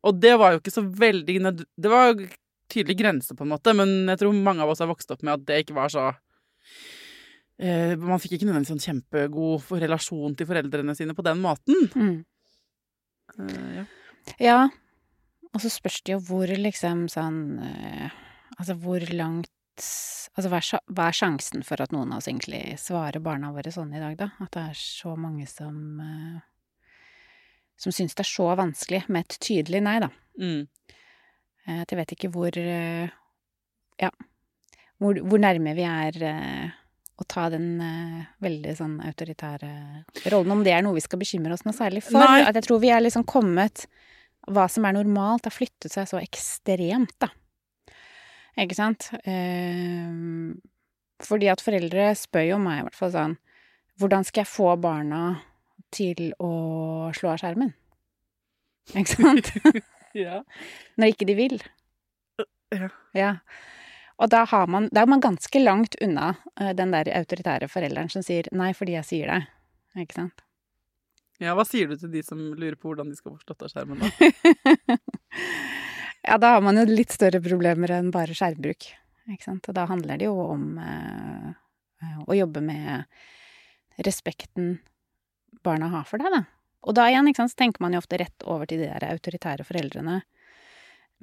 Og 0.08 0.20
det 0.20 0.36
var 0.40 0.54
jo 0.54 0.62
ikke 0.62 0.74
så 0.74 0.84
veldig. 0.84 1.38
Det 1.76 1.92
var 1.92 2.12
jo 2.12 2.28
tydelig 2.70 2.98
grense, 3.00 3.36
på 3.36 3.46
en 3.46 3.54
måte, 3.54 3.74
men 3.76 4.12
jeg 4.12 4.22
tror 4.22 4.36
mange 4.36 4.64
av 4.64 4.72
oss 4.72 4.84
har 4.84 4.90
vokst 4.92 5.12
opp 5.14 5.24
med 5.26 5.40
at 5.40 5.46
det 5.48 5.64
ikke 5.64 5.78
var 5.78 5.90
så 5.90 6.04
eh, 7.58 7.96
Man 7.98 8.22
fikk 8.22 8.38
ikke 8.38 8.50
nødvendigvis 8.50 8.76
en 8.76 8.84
kjempegod 8.84 9.72
relasjon 9.82 10.36
til 10.38 10.50
foreldrene 10.50 10.96
sine 10.98 11.16
på 11.18 11.26
den 11.26 11.42
måten. 11.44 11.90
Mm. 11.96 12.20
Uh, 13.40 13.70
ja. 13.80 13.86
Ja. 14.38 14.60
Og 15.50 15.64
så 15.64 15.72
spørs 15.74 16.04
det 16.06 16.14
jo 16.14 16.22
hvor 16.28 16.50
liksom 16.50 17.08
sånn 17.10 17.40
eh, 17.66 18.10
Altså 18.60 18.76
hvor 18.78 19.04
langt 19.16 19.50
Altså 20.38 20.50
hva 20.52 20.60
er, 20.62 20.82
hva 20.96 21.08
er 21.10 21.18
sjansen 21.18 21.64
for 21.68 21.82
at 21.84 21.92
noen 21.92 22.14
av 22.14 22.22
oss 22.22 22.30
egentlig 22.30 22.62
svarer 22.80 23.20
barna 23.24 23.52
våre 23.56 23.72
sånn 23.74 23.92
i 23.98 24.02
dag, 24.02 24.16
da? 24.20 24.30
At 24.44 24.54
det 24.56 24.66
er 24.72 24.78
så 24.80 25.16
mange 25.20 25.48
som 25.50 26.00
eh, 26.04 26.42
Som 27.80 27.96
syns 27.96 28.16
det 28.16 28.24
er 28.26 28.30
så 28.30 28.50
vanskelig 28.60 29.06
med 29.08 29.26
et 29.26 29.40
tydelig 29.44 29.82
nei, 29.84 29.98
da. 30.04 30.10
Mm. 30.40 30.68
Eh, 31.66 31.82
At 31.82 31.92
jeg 31.92 32.00
vet 32.02 32.14
ikke 32.16 32.32
hvor 32.36 32.56
eh, 32.62 33.10
Ja. 34.00 34.12
Hvor, 35.00 35.20
hvor 35.24 35.40
nærme 35.40 35.74
vi 35.78 35.86
er 35.88 36.16
å 37.20 37.26
ta 37.28 37.46
den 37.52 37.80
veldig 38.44 38.74
sånn 38.76 38.98
autoritære 39.04 39.70
rollen. 40.32 40.54
Om 40.56 40.64
det 40.64 40.74
er 40.76 40.84
noe 40.84 40.96
vi 40.96 41.04
skal 41.04 41.20
bekymre 41.20 41.56
oss 41.56 41.66
noe 41.68 41.76
særlig 41.76 42.04
for. 42.06 42.20
Nei. 42.20 42.46
At 42.48 42.56
jeg 42.56 42.68
tror 42.68 42.80
vi 42.84 42.92
er 42.96 43.04
liksom 43.04 43.26
kommet 43.28 43.86
Hva 44.48 44.70
som 44.72 44.88
er 44.88 44.96
normalt, 44.96 45.48
har 45.48 45.56
flyttet 45.56 45.92
seg 45.92 46.08
så 46.08 46.20
ekstremt, 46.20 47.16
da. 47.20 47.28
Ikke 48.60 48.78
sant? 48.78 49.10
Eh, 49.24 50.10
fordi 51.24 51.50
at 51.52 51.64
foreldre 51.64 52.12
spør 52.18 52.48
jo 52.54 52.60
meg 52.64 52.82
i 52.82 52.88
hvert 52.88 52.98
fall 52.98 53.14
sånn 53.14 53.38
Hvordan 54.00 54.24
skal 54.28 54.46
jeg 54.46 54.52
få 54.52 54.74
barna 54.80 55.24
til 55.92 56.30
å 56.40 56.52
slå 57.16 57.34
av 57.34 57.42
skjermen? 57.42 57.74
Ikke 58.96 59.18
sant? 59.18 59.50
ja. 60.16 60.40
Når 60.96 61.12
ikke 61.14 61.28
de 61.28 61.36
vil. 61.36 61.58
Ja. 62.72 62.88
Ja. 63.18 63.32
Og 64.20 64.32
da, 64.32 64.46
har 64.48 64.72
man, 64.72 64.88
da 64.96 65.04
er 65.04 65.12
man 65.12 65.24
ganske 65.24 65.60
langt 65.60 65.98
unna 66.04 66.34
eh, 66.60 66.72
den 66.78 66.96
der 66.96 67.12
autoritære 67.20 67.68
forelderen 67.72 68.12
som 68.12 68.24
sier 68.24 68.48
'nei, 68.52 68.72
fordi 68.76 68.96
jeg 68.96 69.10
sier 69.10 69.34
det'. 69.34 69.52
Ikke 70.00 70.22
sant? 70.22 70.46
ja, 71.40 71.54
hva 71.56 71.64
sier 71.68 71.88
du 71.88 71.96
til 72.00 72.12
de 72.12 72.24
som 72.26 72.40
lurer 72.40 72.76
på 72.76 72.92
hvordan 72.92 73.10
de 73.12 73.16
skal 73.18 73.36
få 73.36 73.40
slått 73.46 73.64
av 73.64 73.72
skjermen, 73.72 74.00
da? 74.00 74.98
ja, 76.30 76.38
da 76.38 76.54
har 76.56 76.62
man 76.62 76.78
jo 76.78 76.86
litt 76.86 77.14
større 77.16 77.42
problemer 77.42 77.96
enn 77.96 78.12
bare 78.14 78.36
skjermbruk. 78.38 78.92
Ikke 79.34 79.48
sant? 79.48 79.66
Og 79.70 79.76
da 79.78 79.88
handler 79.90 80.20
det 80.22 80.30
jo 80.30 80.36
om 80.44 80.78
eh, 80.82 81.50
eh, 82.06 82.20
å 82.26 82.38
jobbe 82.38 82.62
med 82.66 83.10
respekten 84.06 84.78
barna 85.66 85.90
har 85.92 86.06
for 86.08 86.22
deg, 86.22 86.32
da. 86.34 86.44
Og 86.88 86.96
da 86.96 87.10
igjen, 87.10 87.28
ikke 87.28 87.42
sant, 87.42 87.54
så 87.54 87.60
tenker 87.64 87.84
man 87.84 87.96
jo 87.96 88.02
ofte 88.04 88.20
rett 88.22 88.46
over 88.48 88.70
til 88.70 88.84
de 88.84 88.88
der 88.88 89.10
autoritære 89.10 89.66
foreldrene. 89.68 90.22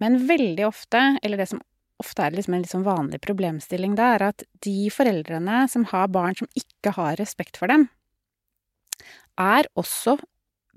Men 0.02 0.18
veldig 0.28 0.66
ofte, 0.66 1.02
eller 1.24 1.40
det 1.40 1.48
som 1.54 1.62
ofte 2.02 2.26
er 2.26 2.34
liksom 2.36 2.58
en 2.58 2.66
sånn 2.68 2.84
vanlig 2.84 3.22
problemstilling, 3.24 3.94
det 3.96 4.08
er 4.16 4.24
at 4.26 4.44
de 4.66 4.90
foreldrene 4.92 5.62
som 5.72 5.86
har 5.94 6.10
barn 6.12 6.36
som 6.36 6.50
ikke 6.58 6.92
har 6.98 7.16
respekt 7.22 7.56
for 7.56 7.72
dem, 7.72 7.86
er 9.40 9.68
også 9.80 10.18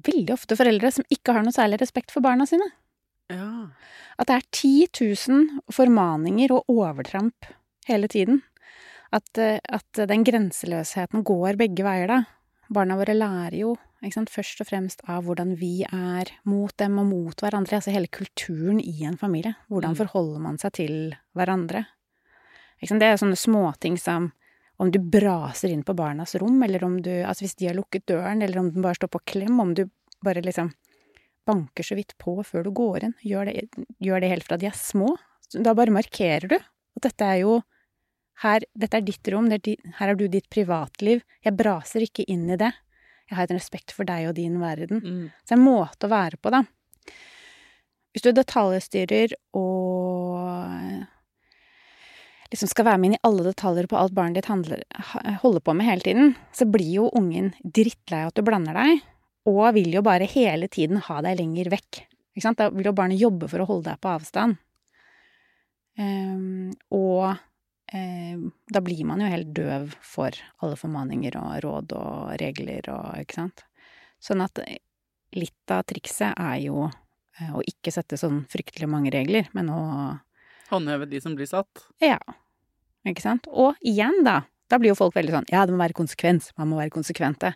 veldig 0.05 0.35
ofte 0.37 0.55
foreldre 0.59 0.93
som 0.95 1.07
ikke 1.11 1.35
har 1.35 1.43
noe 1.43 1.55
særlig 1.55 1.81
respekt 1.81 2.13
for 2.15 2.23
barna 2.23 2.47
sine. 2.47 2.69
Ja. 3.29 3.69
At 4.19 4.27
det 4.27 4.35
er 4.35 4.47
10 4.51 4.87
000 5.29 5.61
formaninger 5.73 6.51
og 6.55 6.65
overtramp 6.73 7.45
hele 7.87 8.07
tiden. 8.11 8.41
At, 9.13 9.29
eh, 9.37 9.59
at 9.69 10.01
den 10.09 10.23
grenseløsheten 10.25 11.23
går 11.25 11.57
begge 11.57 11.85
veier, 11.85 12.07
da. 12.09 12.23
Barna 12.69 12.97
våre 12.99 13.15
lærer 13.17 13.55
jo 13.57 13.75
sant, 14.13 14.29
først 14.31 14.61
og 14.61 14.67
fremst 14.69 15.01
av 15.09 15.25
hvordan 15.25 15.55
vi 15.59 15.83
er 15.83 16.29
mot 16.47 16.71
dem 16.77 16.99
og 17.01 17.07
mot 17.09 17.41
hverandre. 17.41 17.79
Altså 17.79 17.91
hele 17.91 18.07
kulturen 18.07 18.79
i 18.79 19.03
en 19.03 19.17
familie. 19.17 19.55
Hvordan 19.69 19.91
Mm. 19.95 19.97
forholder 19.97 20.39
man 20.39 20.57
seg 20.57 20.71
til 20.73 21.15
hverandre? 21.35 21.85
Sant, 22.85 22.99
det 23.01 23.09
er 23.09 23.17
sånne 23.17 23.35
småting 23.35 23.97
som 23.99 24.31
om 24.79 24.89
du 24.91 24.99
braser 24.99 25.69
inn 25.69 25.83
på 25.83 25.93
barnas 25.95 26.35
rom, 26.39 26.61
eller 26.63 26.83
om 26.85 27.01
du 27.01 27.09
Altså 27.09 27.43
hvis 27.43 27.55
de 27.57 27.67
har 27.67 27.75
lukket 27.75 28.05
døren, 28.05 28.41
eller 28.41 28.59
om 28.59 28.71
den 28.71 28.81
bare 28.81 28.95
står 28.95 29.09
på 29.09 29.19
klem, 29.25 29.59
om 29.59 29.73
du 29.73 29.89
bare 30.23 30.41
liksom 30.41 30.71
banker 31.49 31.85
så 31.85 31.97
vidt 31.97 32.15
på 32.21 32.37
før 32.45 32.67
du 32.67 32.71
går 32.77 33.07
inn. 33.07 33.17
Gjør 33.25 33.49
det, 33.49 33.65
gjør 33.99 34.23
det 34.23 34.31
helt 34.33 34.47
fra 34.47 34.59
de 34.61 34.69
er 34.69 34.77
små. 34.77 35.15
Da 35.57 35.73
bare 35.77 35.93
markerer 35.93 36.47
du 36.49 36.57
at 36.59 37.05
dette 37.09 37.25
er 37.25 37.41
jo 37.43 37.59
her, 38.43 38.63
dette 38.77 38.99
er 38.99 39.03
ditt 39.03 39.27
rom, 39.33 39.49
det 39.51 39.59
er 39.59 39.65
di, 39.65 39.73
her 39.97 40.11
har 40.11 40.17
du 40.19 40.27
ditt 40.31 40.47
privatliv. 40.51 41.23
Jeg 41.43 41.57
braser 41.59 42.05
ikke 42.05 42.27
inn 42.31 42.47
i 42.53 42.59
det. 42.59 42.71
Jeg 43.29 43.37
har 43.37 43.45
et 43.45 43.57
respekt 43.57 43.93
for 43.93 44.07
deg 44.09 44.29
og 44.29 44.37
din 44.39 44.57
verden. 44.61 45.01
Mm. 45.03 45.25
Så 45.45 45.55
en 45.55 45.65
måte 45.65 46.07
å 46.07 46.13
være 46.13 46.39
på, 46.41 46.51
da. 46.53 46.63
Hvis 48.09 48.25
du 48.25 48.31
detaljstyrer 48.33 49.35
og 49.59 50.39
liksom 52.49 52.71
skal 52.71 52.87
være 52.87 53.01
med 53.01 53.11
inn 53.11 53.17
i 53.19 53.21
alle 53.27 53.45
detaljer 53.45 53.89
på 53.89 53.99
alt 53.99 54.15
barnet 54.17 54.39
ditt 54.39 54.49
handler, 54.49 54.81
holder 55.43 55.61
på 55.61 55.75
med 55.77 55.85
hele 55.85 56.05
tiden, 56.05 56.33
så 56.55 56.65
blir 56.65 56.89
jo 56.95 57.11
ungen 57.17 57.51
drittlei 57.61 58.23
at 58.25 58.37
du 58.37 58.41
blander 58.45 58.77
deg, 58.77 59.03
og 59.49 59.73
vil 59.75 59.91
jo 59.93 60.05
bare 60.05 60.29
hele 60.29 60.69
tiden 60.71 61.01
ha 61.05 61.19
deg 61.25 61.39
lenger 61.39 61.71
vekk. 61.73 62.01
Ikke 62.35 62.45
sant? 62.45 62.59
Da 62.61 62.69
vil 62.71 62.87
jo 62.87 62.95
barnet 62.95 63.21
jobbe 63.21 63.49
for 63.51 63.63
å 63.63 63.69
holde 63.69 63.91
deg 63.91 64.01
på 64.03 64.11
avstand. 64.13 64.59
Um, 65.99 66.69
og 66.95 67.33
um, 67.91 68.43
da 68.71 68.81
blir 68.85 69.01
man 69.09 69.19
jo 69.19 69.31
helt 69.33 69.49
døv 69.57 69.95
for 70.05 70.35
alle 70.63 70.77
formaninger 70.79 71.35
og 71.35 71.57
råd 71.65 71.95
og 71.97 72.37
regler 72.39 72.87
og 72.93 73.25
Ikke 73.25 73.41
sant? 73.41 73.65
Sånn 74.23 74.43
at 74.43 74.61
litt 75.35 75.73
av 75.73 75.83
trikset 75.87 76.33
er 76.33 76.57
jo 76.63 76.85
eh, 76.87 77.51
å 77.55 77.61
ikke 77.67 77.91
sette 77.93 78.17
sånn 78.19 78.41
fryktelig 78.51 78.89
mange 78.91 79.11
regler, 79.13 79.47
men 79.55 79.69
å 79.71 79.81
Håndheve 80.69 81.07
de 81.09 81.17
som 81.17 81.33
blir 81.33 81.47
satt. 81.49 81.87
Ja. 82.03 82.19
Ikke 83.07 83.23
sant? 83.23 83.47
Og 83.49 83.77
igjen, 83.81 84.19
da. 84.27 84.43
Da 84.69 84.77
blir 84.77 84.91
jo 84.91 84.99
folk 84.99 85.15
veldig 85.17 85.33
sånn 85.33 85.47
Ja, 85.49 85.63
det 85.65 85.73
må 85.73 85.81
være 85.81 85.97
konsekvens. 85.97 86.51
Man 86.59 86.69
må 86.69 86.77
være 86.77 86.93
konsekvente. 86.93 87.55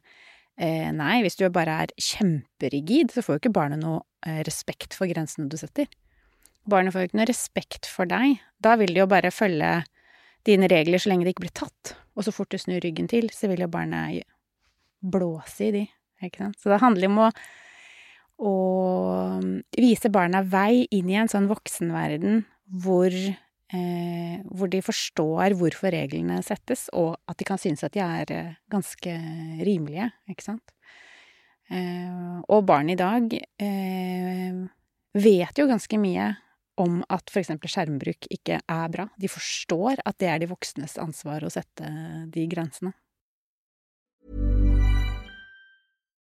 Eh, 0.62 0.90
nei, 0.94 1.22
hvis 1.26 1.40
du 1.40 1.48
bare 1.54 1.80
er 1.86 1.94
kjemperigid, 1.98 3.14
så 3.14 3.24
får 3.26 3.38
jo 3.38 3.42
ikke 3.44 3.56
barnet 3.56 3.82
noe 3.82 4.04
eh, 4.28 4.44
respekt 4.46 4.94
for 4.98 5.10
grensene 5.10 5.50
du 5.50 5.58
setter. 5.58 5.90
Barnet 6.70 6.94
får 6.94 7.04
jo 7.04 7.10
ikke 7.10 7.20
noe 7.20 7.32
respekt 7.32 7.90
for 7.90 8.10
deg. 8.10 8.38
Da 8.64 8.78
vil 8.80 8.94
de 8.94 9.02
jo 9.02 9.10
bare 9.10 9.34
følge 9.34 9.82
dine 10.48 10.70
regler 10.72 11.02
så 11.02 11.12
lenge 11.12 11.26
det 11.26 11.36
ikke 11.36 11.48
blir 11.48 11.58
tatt. 11.64 11.96
Og 12.14 12.28
så 12.28 12.34
fort 12.36 12.54
du 12.54 12.60
snur 12.62 12.84
ryggen 12.84 13.10
til, 13.12 13.32
så 13.34 13.50
vil 13.52 13.66
jo 13.66 13.72
barnet 13.72 14.24
blåse 15.04 15.70
i 15.70 15.74
de. 15.76 15.84
Ikke 16.24 16.46
sant? 16.46 16.60
Så 16.62 16.72
det 16.72 16.80
handler 16.84 17.10
om 17.10 17.22
å, 17.26 17.30
å 18.48 18.54
vise 19.76 20.12
barna 20.14 20.44
vei 20.46 20.86
inn 20.94 21.10
i 21.12 21.18
en 21.20 21.32
sånn 21.32 21.50
voksenverden 21.52 22.44
hvor, 22.84 23.12
hvor 23.74 24.70
de 24.70 24.82
forstår 24.86 25.56
hvorfor 25.58 25.94
reglene 25.96 26.38
settes, 26.46 26.88
og 26.94 27.16
at 27.30 27.40
de 27.40 27.48
kan 27.48 27.62
synes 27.62 27.84
at 27.86 27.96
de 27.96 28.04
er 28.04 28.34
eh, 28.34 28.54
ganske 28.72 29.16
rimelige, 29.66 30.12
ikke 30.30 30.46
sant. 30.46 30.74
Eh, 31.74 32.40
og 32.54 32.66
barn 32.70 32.92
i 32.94 32.98
dag 33.00 33.34
eh, 33.34 34.64
vet 35.18 35.62
jo 35.62 35.70
ganske 35.70 36.00
mye 36.02 36.32
om 36.82 37.02
at 37.14 37.30
eksempel 37.38 37.70
skjermbruk 37.70 38.28
ikke 38.34 38.60
er 38.62 38.94
bra. 38.94 39.08
De 39.18 39.30
forstår 39.30 40.02
at 40.06 40.18
det 40.22 40.30
er 40.30 40.42
de 40.42 40.50
voksnes 40.54 40.98
ansvar 41.02 41.46
å 41.46 41.54
sette 41.54 41.90
de 42.34 42.46
grensene. 42.50 42.94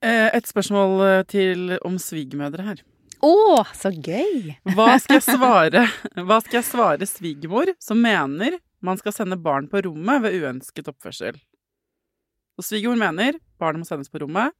Et 0.00 0.48
spørsmål 0.48 1.00
eh, 1.04 1.22
til 1.28 1.74
om 1.84 1.98
svigermødre 2.00 2.64
her. 2.64 2.82
Å, 3.24 3.64
så 3.76 3.90
gøy! 3.92 4.54
Hva 4.76 4.94
skal 5.00 5.20
jeg 5.20 5.26
svare, 5.38 5.84
Hva 6.26 6.38
skal 6.44 6.58
jeg 6.60 6.68
svare 6.68 7.08
svigermor 7.08 7.72
som 7.82 8.00
mener 8.04 8.58
man 8.84 9.00
skal 9.00 9.14
sende 9.16 9.38
barn 9.40 9.68
på 9.70 9.80
rommet 9.86 10.24
ved 10.24 10.42
uønsket 10.42 10.90
oppførsel? 10.92 11.38
Og 12.58 12.66
svigermor 12.66 13.00
mener 13.00 13.38
barnet 13.60 13.82
må 13.82 13.88
sendes 13.88 14.12
på 14.12 14.20
rommet. 14.22 14.52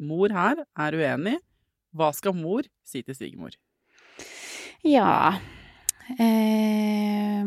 Mor 0.00 0.32
her 0.32 0.64
er 0.64 0.96
uenig. 0.96 1.36
Hva 1.96 2.10
skal 2.16 2.36
mor 2.36 2.66
si 2.84 3.00
til 3.04 3.16
svigermor? 3.16 3.56
Ja 4.84 5.38
eh, 6.20 7.44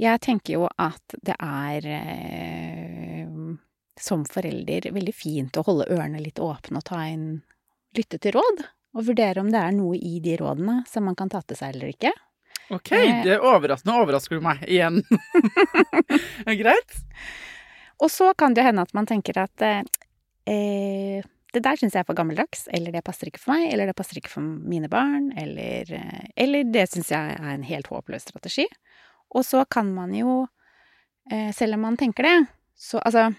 Jeg 0.00 0.22
tenker 0.24 0.56
jo 0.56 0.68
at 0.72 1.18
det 1.20 1.36
er 1.36 1.88
eh, 1.98 3.07
som 4.02 4.24
forelder 4.28 4.90
veldig 4.94 5.14
fint 5.14 5.56
å 5.58 5.64
holde 5.66 5.88
ørene 5.92 6.22
litt 6.22 6.40
åpne 6.42 6.80
og 6.80 6.88
ta 6.88 7.04
inn 7.08 7.40
lytte 7.96 8.20
til 8.22 8.36
råd. 8.38 8.64
Og 8.96 9.06
vurdere 9.10 9.42
om 9.42 9.50
det 9.52 9.60
er 9.60 9.74
noe 9.76 9.98
i 9.98 10.18
de 10.24 10.36
rådene 10.40 10.82
som 10.88 11.06
man 11.08 11.16
kan 11.18 11.30
ta 11.32 11.42
til 11.44 11.58
seg 11.58 11.76
eller 11.76 11.92
ikke. 11.92 12.12
Ok, 12.74 12.90
det 13.24 13.38
er 13.38 13.86
nå 13.88 13.94
overrasker 14.02 14.36
du 14.36 14.44
meg 14.44 14.60
igjen. 14.68 15.00
Greit? 16.60 16.98
Og 17.98 18.10
så 18.12 18.30
kan 18.38 18.54
det 18.54 18.66
hende 18.66 18.84
at 18.84 18.92
man 18.96 19.08
tenker 19.08 19.40
at 19.40 19.64
eh, 19.64 19.80
eh, 20.48 21.24
det 21.54 21.62
der 21.64 21.80
syns 21.80 21.96
jeg 21.96 22.04
er 22.04 22.08
for 22.08 22.18
gammeldags, 22.18 22.66
eller 22.76 22.92
det 22.92 23.02
passer 23.06 23.30
ikke 23.30 23.40
for 23.40 23.54
meg, 23.56 23.70
eller 23.72 23.88
det 23.88 23.96
passer 23.96 24.20
ikke 24.20 24.34
for 24.34 24.44
mine 24.44 24.90
barn, 24.92 25.30
eller, 25.40 25.88
eh, 25.96 26.28
eller 26.36 26.68
det 26.68 26.84
syns 26.92 27.10
jeg 27.14 27.38
er 27.38 27.50
en 27.54 27.64
helt 27.64 27.88
håpløs 27.88 28.28
strategi. 28.28 28.68
Og 29.32 29.46
så 29.48 29.64
kan 29.64 29.88
man 29.94 30.12
jo, 30.16 30.42
eh, 31.32 31.50
selv 31.56 31.78
om 31.78 31.86
man 31.88 31.96
tenker 31.96 32.28
det, 32.28 32.38
så 32.76 33.00
altså 33.00 33.30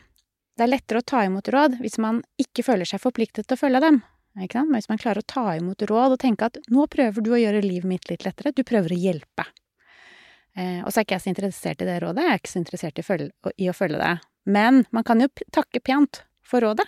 Det 0.60 0.66
er 0.66 0.74
lettere 0.74 1.00
å 1.00 1.08
ta 1.08 1.22
imot 1.24 1.48
råd 1.56 1.78
hvis 1.80 1.96
man 2.04 2.18
ikke 2.42 2.66
føler 2.68 2.88
seg 2.88 3.00
forpliktet 3.00 3.48
til 3.48 3.56
å 3.56 3.60
følge 3.62 3.80
dem. 3.80 4.02
Men 4.36 4.74
hvis 4.76 4.90
man 4.92 5.00
klarer 5.00 5.24
å 5.24 5.28
ta 5.32 5.54
imot 5.56 5.86
råd 5.88 6.18
og 6.18 6.20
tenke 6.20 6.50
at 6.50 6.60
nå 6.68 6.84
prøver 6.92 7.24
du 7.24 7.30
å 7.32 7.40
gjøre 7.40 7.62
livet 7.64 7.88
mitt 7.88 8.10
litt 8.12 8.26
lettere, 8.28 8.52
du 8.52 8.66
prøver 8.68 8.92
å 8.92 8.98
hjelpe. 9.00 9.46
Eh, 10.60 10.82
og 10.84 10.92
så 10.92 11.00
er 11.00 11.08
ikke 11.08 11.16
jeg 11.16 11.24
så 11.24 11.32
interessert 11.32 11.84
i 11.84 11.88
det 11.88 11.96
rådet, 12.04 12.26
jeg 12.26 12.36
er 12.36 12.42
ikke 12.42 12.52
så 12.52 12.60
interessert 12.60 13.00
i, 13.00 13.08
følge, 13.08 13.54
i 13.56 13.72
å 13.72 13.78
følge 13.78 14.02
det. 14.04 14.12
Men 14.52 14.84
man 14.96 15.08
kan 15.08 15.24
jo 15.24 15.32
takke 15.56 15.80
pent 15.80 16.26
for 16.44 16.68
rådet. 16.68 16.88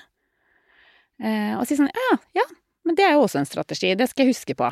Eh, 1.24 1.56
og 1.56 1.64
si 1.70 1.80
sånn 1.80 1.92
ja, 1.96 2.12
ja, 2.42 2.48
men 2.84 3.00
det 3.00 3.08
er 3.08 3.16
jo 3.16 3.24
også 3.24 3.40
en 3.40 3.48
strategi, 3.48 3.96
det 3.96 4.12
skal 4.12 4.28
jeg 4.28 4.36
huske 4.36 4.58
på. 4.60 4.68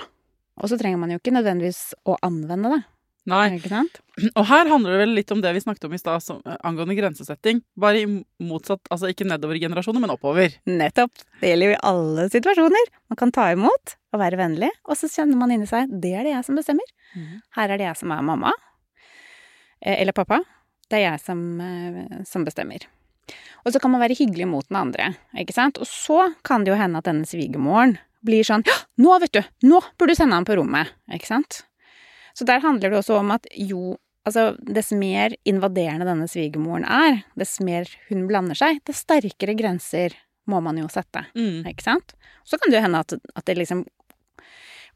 Og 0.59 0.67
så 0.67 0.75
trenger 0.75 0.99
man 0.99 1.15
jo 1.15 1.21
ikke 1.21 1.37
nødvendigvis 1.39 1.93
å 2.03 2.19
anvende 2.25 2.75
det. 2.75 2.83
Nei. 3.27 3.59
Og 4.39 4.45
her 4.49 4.69
handler 4.71 4.95
det 4.95 4.99
vel 5.03 5.13
litt 5.17 5.31
om 5.35 5.41
det 5.43 5.51
vi 5.55 5.61
snakket 5.63 5.85
om 5.89 5.93
i 5.95 5.99
stad 6.01 6.23
angående 6.65 6.95
grensesetting. 6.97 7.61
Bare 7.79 8.01
i 8.01 8.07
motsatt, 8.43 8.81
altså 8.91 9.11
ikke 9.11 9.27
nedover 9.27 9.57
i 9.59 9.63
generasjoner, 9.63 10.01
men 10.03 10.13
oppover. 10.13 10.55
Nettopp. 10.69 11.11
Det 11.41 11.51
gjelder 11.51 11.71
jo 11.71 11.75
i 11.75 11.81
alle 11.91 12.27
situasjoner. 12.33 12.91
Man 13.11 13.19
kan 13.19 13.33
ta 13.35 13.49
imot 13.53 13.95
og 14.13 14.21
være 14.23 14.39
vennlig, 14.39 14.71
og 14.87 14.97
så 14.97 15.09
kjenner 15.11 15.37
man 15.39 15.53
inni 15.53 15.67
seg 15.69 15.91
det 16.01 16.15
er 16.17 16.25
det 16.25 16.33
jeg 16.33 16.47
som 16.47 16.57
bestemmer. 16.57 16.95
Her 17.57 17.69
er 17.75 17.77
det 17.81 17.85
jeg 17.89 17.99
som 18.01 18.13
er 18.15 18.25
mamma. 18.25 18.53
Eh, 19.81 20.01
Eller 20.01 20.15
pappa. 20.15 20.41
Det 20.89 20.97
er 20.99 21.11
jeg 21.11 21.21
som, 21.21 21.43
eh, 21.61 22.23
som 22.25 22.45
bestemmer. 22.47 22.87
Og 23.65 23.73
så 23.73 23.79
kan 23.79 23.91
man 23.93 24.01
være 24.01 24.17
hyggelig 24.17 24.47
mot 24.49 24.65
den 24.67 24.79
andre, 24.79 25.11
ikke 25.37 25.53
sant. 25.53 25.77
Og 25.77 25.85
så 25.85 26.33
kan 26.43 26.63
det 26.63 26.71
jo 26.73 26.79
hende 26.79 26.97
at 26.97 27.05
denne 27.05 27.27
svigermoren 27.29 27.97
blir 28.25 28.43
sånn 28.43 28.65
Ja, 28.67 28.73
nå, 28.99 29.13
vet 29.21 29.31
du! 29.37 29.43
Nå 29.69 29.79
burde 29.99 30.15
du 30.15 30.17
sende 30.17 30.35
ham 30.35 30.47
på 30.47 30.57
rommet! 30.57 30.89
Ikke 31.13 31.29
sant. 31.29 31.61
Så 32.39 32.47
der 32.47 32.61
handler 32.63 32.93
det 32.93 33.01
også 33.01 33.19
om 33.19 33.35
at 33.35 33.49
jo 33.55 33.97
Altså, 34.27 34.51
dess 34.61 34.91
mer 34.93 35.33
invaderende 35.47 36.05
denne 36.05 36.27
svigermoren 36.29 36.83
er, 36.85 37.21
dess 37.39 37.55
mer 37.65 37.87
hun 38.09 38.25
blander 38.29 38.57
seg, 38.59 38.81
dess 38.85 38.99
sterkere 39.05 39.55
grenser 39.57 40.13
må 40.51 40.59
man 40.61 40.77
jo 40.77 40.89
sette. 40.91 41.23
Mm. 41.39 41.63
Ikke 41.71 41.85
sant? 41.87 42.13
Så 42.45 42.59
kan 42.59 42.69
det 42.69 42.77
jo 42.77 42.83
hende 42.83 42.99
at, 43.01 43.15
at 43.15 43.47
det 43.47 43.55
liksom 43.57 43.85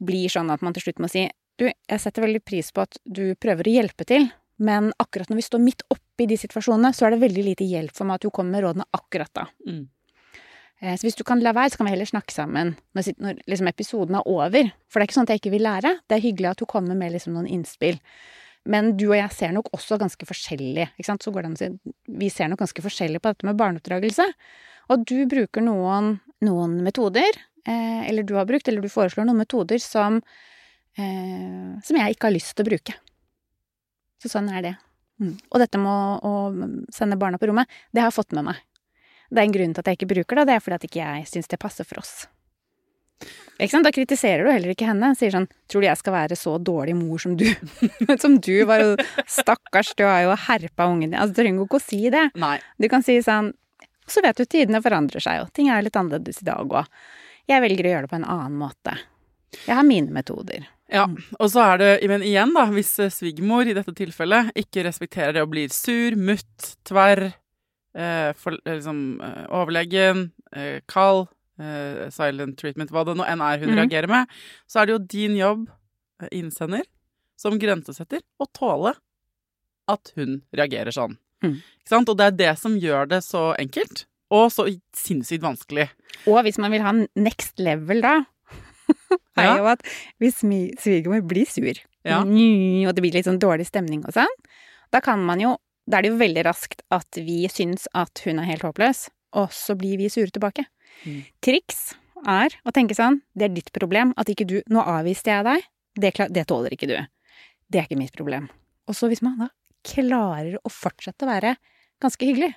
blir 0.03 0.29
sånn 0.29 0.51
at 0.53 0.61
man 0.61 0.75
til 0.75 0.85
slutt 0.85 1.01
må 1.01 1.09
si 1.09 1.23
Du, 1.57 1.65
jeg 1.65 2.01
setter 2.03 2.25
veldig 2.25 2.43
pris 2.45 2.69
på 2.75 2.83
at 2.83 2.99
du 3.05 3.23
prøver 3.39 3.71
å 3.71 3.73
hjelpe 3.79 4.05
til, 4.11 4.27
men 4.61 4.91
akkurat 5.01 5.31
når 5.31 5.39
vi 5.39 5.47
står 5.47 5.61
midt 5.63 5.83
oppi 5.93 6.27
de 6.29 6.37
situasjonene, 6.37 6.93
så 6.93 7.07
er 7.07 7.15
det 7.15 7.23
veldig 7.23 7.43
lite 7.47 7.67
hjelp 7.69 7.95
for 7.95 8.09
meg 8.09 8.19
at 8.19 8.27
du 8.27 8.33
kommer 8.33 8.57
med 8.57 8.67
rådene 8.67 8.87
akkurat 8.97 9.33
da. 9.37 9.47
Mm. 9.65 9.83
Eh, 10.81 10.95
Så 10.95 11.07
hvis 11.07 11.17
du 11.19 11.23
kan 11.23 11.41
la 11.43 11.53
være, 11.53 11.73
så 11.73 11.77
kan 11.77 11.87
vi 11.87 11.95
heller 11.95 12.09
snakke 12.09 12.33
sammen 12.33 12.75
når, 12.95 13.13
når 13.19 13.41
liksom 13.47 13.69
episoden 13.71 14.15
er 14.19 14.27
over. 14.27 14.71
For 14.87 14.99
det 14.99 15.05
er 15.05 15.11
ikke 15.11 15.19
sånn 15.19 15.27
at 15.29 15.35
jeg 15.35 15.43
ikke 15.43 15.55
vil 15.57 15.67
lære. 15.67 15.97
Det 16.07 16.17
er 16.17 16.25
hyggelig 16.25 16.51
at 16.51 16.63
du 16.63 16.65
kommer 16.65 16.95
med 16.95 17.13
liksom 17.15 17.35
noen 17.37 17.49
innspill. 17.49 17.99
Men 18.65 18.93
du 18.95 19.09
og 19.09 19.17
jeg 19.17 19.35
ser 19.35 19.51
nok 19.51 19.73
også 19.75 19.97
ganske 19.99 20.25
forskjellig, 20.25 20.87
ikke 20.95 21.09
sant. 21.09 21.23
Så 21.23 21.33
går 21.35 21.43
det 21.43 21.49
an 21.51 21.57
å 21.57 21.61
si 21.61 21.93
Vi 22.19 22.29
ser 22.31 22.47
nok 22.47 22.63
ganske 22.63 22.85
forskjellig 22.85 23.19
på 23.19 23.33
dette 23.33 23.47
med 23.47 23.59
barneoppdragelse. 23.59 24.27
Og 24.93 25.03
du 25.07 25.25
bruker 25.31 25.63
noen, 25.63 26.17
noen 26.43 26.79
metoder, 26.83 27.35
eh, 27.67 28.07
eller 28.07 28.23
du 28.23 28.35
har 28.35 28.47
brukt, 28.47 28.67
eller 28.67 28.83
du 28.83 28.91
foreslår 28.91 29.27
noen 29.27 29.43
metoder 29.43 29.79
som 29.83 30.21
eh, 30.97 31.79
som 31.83 31.99
jeg 31.99 32.15
ikke 32.15 32.29
har 32.29 32.35
lyst 32.35 32.55
til 32.55 32.65
å 32.65 32.69
bruke. 32.71 32.95
Så 34.23 34.31
sånn 34.31 34.49
er 34.53 34.65
det. 34.65 34.73
Mm. 35.21 35.35
Og 35.51 35.61
dette 35.61 35.79
med 35.81 35.91
å, 35.91 36.19
å, 36.23 36.83
sende 36.93 37.19
barna 37.19 37.39
på 37.39 37.49
rommet, 37.49 37.69
det 37.91 38.03
har 38.03 38.11
jeg 38.11 38.17
fått 38.17 38.35
med 38.37 38.47
meg. 38.49 38.61
Det 39.33 39.41
er 39.41 39.49
en 39.49 39.55
grunn 39.55 39.73
til 39.73 39.81
at 39.81 39.89
jeg 39.89 39.97
ikke 39.97 40.11
bruker 40.13 40.37
det, 40.37 40.43
og 40.43 40.49
det 40.49 40.55
er 40.55 40.63
fordi 40.63 40.77
at 40.77 40.87
ikke 40.87 41.01
jeg 41.01 41.27
syns 41.31 41.49
det 41.49 41.61
passer 41.61 41.87
for 41.89 42.03
oss. 42.03 42.13
Da 43.57 43.91
kritiserer 43.93 44.43
du 44.43 44.51
heller 44.51 44.73
ikke 44.73 44.87
henne. 44.89 45.13
Sier 45.15 45.31
sånn 45.31 45.47
'Tror 45.69 45.81
du 45.81 45.87
jeg 45.87 45.97
skal 45.97 46.13
være 46.13 46.35
så 46.35 46.57
dårlig 46.57 46.95
mor 46.97 47.17
som 47.21 47.37
du?' 47.37 47.55
som 48.23 48.37
du 48.39 48.65
var 48.65 48.81
jo 48.81 48.95
Stakkars, 49.25 49.93
du 49.95 50.03
har 50.03 50.23
jo 50.25 50.35
herpa 50.35 50.89
ungen 50.89 51.11
din. 51.11 51.19
Altså, 51.19 51.33
du 51.33 51.41
trenger 51.41 51.61
jo 51.61 51.67
ikke 51.69 51.81
å 51.81 51.87
si 51.87 52.09
det. 52.09 52.29
Nei. 52.35 52.59
Du 52.79 52.89
kan 52.89 53.03
si 53.03 53.17
sånn 53.21 53.53
Så 54.05 54.19
vet 54.19 54.35
du, 54.35 54.43
tidene 54.43 54.81
forandrer 54.83 55.23
seg 55.23 55.37
jo. 55.39 55.45
Ting 55.55 55.69
er 55.71 55.81
litt 55.81 55.95
annerledes 55.95 56.41
i 56.41 56.45
dag 56.45 56.67
òg. 56.67 56.89
Jeg 57.47 57.63
velger 57.63 57.87
å 57.87 57.91
gjøre 57.93 58.03
det 58.03 58.11
på 58.11 58.17
en 58.19 58.25
annen 58.27 58.57
måte. 58.59 58.97
Jeg 59.63 59.77
har 59.77 59.85
mine 59.87 60.11
metoder. 60.11 60.65
Ja, 60.91 61.05
og 61.39 61.47
så 61.53 61.63
er 61.63 61.79
det, 61.79 61.91
men 62.11 62.25
igjen 62.27 62.51
da, 62.51 62.65
hvis 62.67 62.91
eh, 62.99 63.13
svigermor 63.13 63.63
i 63.63 63.73
dette 63.77 63.93
tilfellet 63.95 64.51
ikke 64.59 64.83
respekterer 64.83 65.37
det 65.37 65.45
og 65.45 65.53
blir 65.53 65.71
sur, 65.71 66.17
mutt, 66.19 66.75
tverr, 66.83 67.31
for, 68.33 68.57
liksom 68.65 69.21
eh, 69.21 69.45
overlegen, 69.53 70.31
eh, 70.55 70.79
kald, 70.87 71.27
eh, 71.59 72.09
silent 72.09 72.57
treatment, 72.57 72.89
hva 72.91 73.05
det 73.05 73.15
nå 73.17 73.25
enn 73.29 73.41
er 73.41 73.59
hun 73.59 73.69
Mhm. 73.69 73.77
reagerer 73.81 74.07
med, 74.09 74.27
så 74.67 74.81
er 74.81 74.85
det 74.85 74.93
jo 74.95 74.99
din 74.99 75.35
jobb, 75.37 75.67
eh, 76.21 76.27
innsender, 76.31 76.81
som 77.37 77.59
grensesetter, 77.59 78.21
å 78.41 78.47
tåle 78.53 78.95
at 79.87 80.11
hun 80.15 80.41
reagerer 80.55 80.91
sånn. 80.95 81.17
Mm. 81.43 81.57
Ikke 81.83 81.89
sant? 81.89 82.09
Og 82.09 82.17
det 82.17 82.25
er 82.25 82.37
det 82.37 82.57
som 82.59 82.77
gjør 82.79 83.07
det 83.09 83.19
så 83.23 83.53
enkelt, 83.59 84.05
og 84.31 84.49
så 84.49 84.65
sinnssykt 84.95 85.41
vanskelig. 85.43 85.89
Og 86.25 86.43
hvis 86.45 86.57
man 86.57 86.71
vil 86.71 86.81
ha 86.81 86.93
next 87.15 87.59
level 87.59 88.01
da, 88.01 88.25
er 89.37 89.57
jo 89.57 89.65
at 89.67 89.83
hvis 90.21 90.39
svigermor 90.79 91.21
blir 91.27 91.45
sur, 91.47 91.73
Ja. 92.05 92.23
mm, 92.23 92.87
og 92.87 92.95
det 92.95 93.01
blir 93.03 93.13
litt 93.13 93.25
sånn 93.25 93.39
dårlig 93.39 93.65
stemning 93.67 94.03
og 94.05 94.13
sånn, 94.13 94.33
da 94.91 94.99
kan 94.99 95.19
man 95.25 95.39
jo 95.39 95.57
Da 95.89 95.99
er 95.99 96.05
det 96.05 96.13
jo 96.13 96.21
veldig 96.21 96.45
raskt 96.47 96.83
at 96.93 97.19
vi 97.19 97.43
syns 97.51 97.89
at 97.97 98.23
hun 98.23 98.39
er 98.39 98.47
helt 98.47 98.63
håpløs, 98.63 99.07
og 99.35 99.51
så 99.55 99.75
blir 99.79 99.99
vi 99.99 100.11
sure 100.11 100.31
tilbake. 100.31 100.65
Mm. 101.03 101.21
Triks 101.43 101.93
er 102.29 102.55
å 102.63 102.71
tenke 102.71 102.95
sånn 102.95 103.17
Det 103.35 103.47
er 103.47 103.55
ditt 103.55 103.71
problem 103.75 104.13
at 104.21 104.29
ikke 104.29 104.45
du 104.47 104.59
Nå 104.71 104.83
avviste 104.85 105.31
jeg 105.33 105.43
deg. 105.47 105.65
Det, 105.99 106.11
det 106.31 106.45
tåler 106.47 106.75
ikke 106.75 106.87
du. 106.87 106.95
Det 107.67 107.81
er 107.81 107.87
ikke 107.87 107.99
mitt 107.99 108.15
problem. 108.15 108.47
Og 108.87 108.95
så 108.97 109.09
hvis 109.11 109.23
man 109.25 109.41
da 109.41 109.49
klarer 109.83 110.55
å 110.63 110.71
fortsette 110.71 111.25
å 111.25 111.29
være 111.29 111.57
ganske 112.03 112.27
hyggelig, 112.27 112.53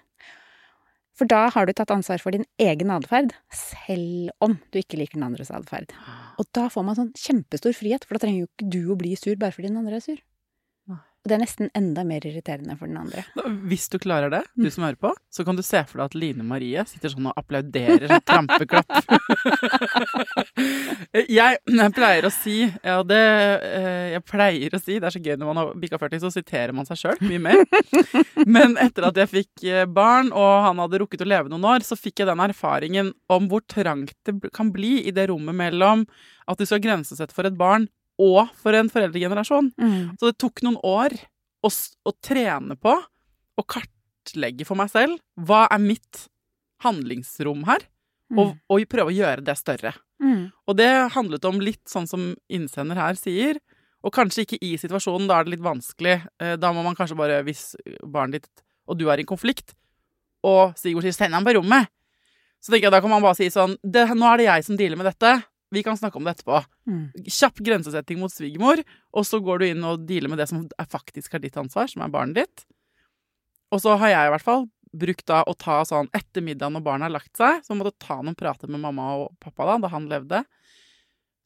for 1.17 1.29
da 1.29 1.47
har 1.53 1.67
du 1.67 1.73
tatt 1.73 1.93
ansvar 1.95 2.21
for 2.21 2.37
din 2.37 2.45
egen 2.61 2.93
atferd, 2.93 3.33
selv 3.49 4.31
om 4.45 4.59
du 4.71 4.81
ikke 4.83 4.99
liker 5.01 5.17
den 5.17 5.25
andres 5.27 5.51
atferd. 5.55 5.95
Og 6.37 6.49
da 6.57 6.67
får 6.73 6.85
man 6.85 6.99
sånn 6.99 7.15
kjempestor 7.17 7.73
frihet, 7.77 8.05
for 8.05 8.17
da 8.17 8.27
trenger 8.27 8.45
jo 8.45 8.49
ikke 8.51 8.69
du 8.75 8.83
å 8.93 8.99
bli 9.01 9.15
sur 9.17 9.33
bare 9.41 9.57
fordi 9.57 9.71
den 9.71 9.81
andre 9.81 9.97
er 9.97 10.05
sur. 10.05 10.21
Og 11.27 11.31
det 11.33 11.35
er 11.35 11.41
nesten 11.43 11.71
enda 11.75 12.05
mer 12.07 12.23
irriterende 12.23 12.77
for 12.79 12.87
den 12.87 13.01
andre. 13.01 13.25
Hvis 13.67 13.89
du 13.91 13.97
klarer 13.99 14.31
det, 14.31 14.45
Mm. 14.55 14.63
du 14.63 14.71
som 14.71 14.85
hører 14.85 14.95
på, 15.03 15.11
så 15.29 15.43
kan 15.45 15.57
du 15.59 15.63
se 15.67 15.81
for 15.91 15.99
deg 15.99 16.05
at 16.07 16.15
Line 16.15 16.45
Marie 16.47 16.85
sitter 16.87 17.09
sånn 17.11 17.27
og 17.27 17.35
applauderer 17.37 18.07
sånn 18.07 18.23
trampeklapp. 18.23 18.87
jeg, 21.27 21.59
jeg 21.67 21.93
pleier 21.97 22.29
å 22.29 22.31
si, 22.31 22.61
ja 22.85 23.01
det 23.03 23.19
eh, 23.67 24.07
Jeg 24.15 24.23
pleier 24.29 24.77
å 24.77 24.81
si, 24.81 25.01
det 25.01 25.09
er 25.11 25.17
så 25.17 25.23
gøy 25.23 25.35
når 25.41 25.51
man 25.51 25.59
har 25.61 25.73
bikka 25.83 25.99
40, 25.99 26.23
så 26.23 26.31
siterer 26.31 26.73
man 26.77 26.87
seg 26.87 27.01
sjøl 27.03 27.19
mye 27.27 27.43
mer. 27.43 27.65
Men 28.47 28.79
etter 28.87 29.09
at 29.11 29.19
jeg 29.25 29.33
fikk 29.33 29.67
eh, 29.67 29.83
barn, 29.91 30.31
og 30.31 30.63
han 30.69 30.79
hadde 30.85 31.03
rukket 31.03 31.27
å 31.27 31.29
leve 31.29 31.51
noen 31.51 31.67
år, 31.75 31.83
så 31.87 31.99
fikk 31.99 32.23
jeg 32.23 32.31
den 32.31 32.45
erfaringen 32.47 33.11
om 33.33 33.51
hvor 33.51 33.67
trangt 33.67 34.15
det 34.31 34.39
kan 34.55 34.71
bli 34.71 35.01
i 35.11 35.15
det 35.17 35.27
rommet 35.33 35.59
mellom 35.59 36.07
at 36.47 36.63
du 36.63 36.67
skal 36.69 36.83
grensesette 36.87 37.35
for 37.35 37.51
et 37.51 37.59
barn 37.59 37.91
og 38.23 38.53
for 38.57 38.77
en 38.77 38.91
foreldregenerasjon. 38.93 39.73
Mm. 39.81 40.17
Så 40.19 40.31
det 40.31 40.39
tok 40.41 40.63
noen 40.65 40.79
år 40.87 41.17
å, 41.65 41.71
å 41.71 42.13
trene 42.25 42.77
på 42.81 42.95
å 43.57 43.65
kartlegge 43.65 44.67
for 44.69 44.79
meg 44.79 44.91
selv 44.93 45.21
hva 45.37 45.67
er 45.73 45.83
mitt 45.83 46.27
handlingsrom 46.85 47.65
her, 47.69 47.87
og, 48.37 48.57
og 48.69 48.83
prøve 48.91 49.13
å 49.13 49.15
gjøre 49.15 49.45
det 49.47 49.55
større. 49.59 49.95
Mm. 50.23 50.51
Og 50.67 50.77
det 50.77 50.91
handlet 51.15 51.45
om 51.49 51.61
litt 51.63 51.85
sånn 51.89 52.09
som 52.11 52.35
innsender 52.53 52.99
her 52.99 53.19
sier, 53.19 53.61
og 54.07 54.15
kanskje 54.15 54.45
ikke 54.45 54.59
i 54.63 54.75
situasjonen, 54.79 55.27
da 55.29 55.39
er 55.39 55.47
det 55.47 55.57
litt 55.57 55.65
vanskelig. 55.65 56.21
Eh, 56.43 56.55
Da 56.61 56.71
må 56.75 56.85
man 56.87 56.95
kanskje 56.99 57.19
bare, 57.19 57.41
hvis 57.47 57.75
barnet 58.03 58.45
ditt 58.45 58.65
og 58.87 58.99
du 59.01 59.09
er 59.11 59.19
i 59.19 59.25
en 59.25 59.31
konflikt, 59.31 59.75
og 60.47 60.77
Sigurd 60.79 61.03
sier 61.03 61.17
'send 61.17 61.35
ham 61.35 61.45
på 61.45 61.57
rommet', 61.57 61.89
så 62.63 62.71
tenker 62.71 62.87
jeg 62.87 62.93
da 62.93 63.01
kan 63.01 63.11
man 63.11 63.23
bare 63.23 63.35
si 63.35 63.49
sånn 63.51 63.77
det, 63.83 64.07
'Nå 64.07 64.27
er 64.33 64.37
det 64.37 64.47
jeg 64.47 64.65
som 64.65 64.77
dealer 64.77 64.97
med 64.97 65.07
dette. 65.07 65.45
Vi 65.75 65.83
kan 65.83 65.99
snakke 65.99 66.19
om 66.19 66.25
det 66.25 66.37
etterpå'. 66.37 66.63
Mm. 66.87 67.11
Kjapp 67.27 67.59
grensesetting 67.59 68.21
mot 68.21 68.33
svigermor, 68.33 68.83
og 69.13 69.27
så 69.27 69.41
går 69.43 69.59
du 69.59 69.67
inn 69.67 69.85
og 69.85 70.07
dealer 70.07 70.31
med 70.31 70.39
det 70.39 70.49
som 70.49 70.69
er 70.79 70.87
faktisk 70.87 71.35
er 71.35 71.43
ditt 71.43 71.57
ansvar, 71.57 71.91
som 71.91 72.03
er 72.03 72.13
barnet 72.13 72.35
ditt. 72.35 72.65
Og 73.75 73.83
så 73.83 73.97
har 73.99 74.09
jeg 74.09 74.29
i 74.29 74.33
hvert 74.35 74.47
fall 74.47 74.69
brukt 74.97 75.27
da 75.27 75.43
å 75.43 75.55
ta 75.59 75.81
sånn 75.85 76.09
etter 76.17 76.45
middagen 76.45 76.77
når 76.79 76.85
barna 76.87 77.09
har 77.09 77.17
lagt 77.17 77.37
seg, 77.37 77.65
så 77.67 77.75
måtte 77.75 77.99
ta 77.99 78.21
noen 78.23 78.39
prater 78.39 78.71
med 78.71 78.81
mamma 78.81 79.15
og 79.17 79.35
pappa 79.43 79.67
da, 79.67 79.79
da 79.83 79.93
han 79.93 80.09
levde. 80.09 80.45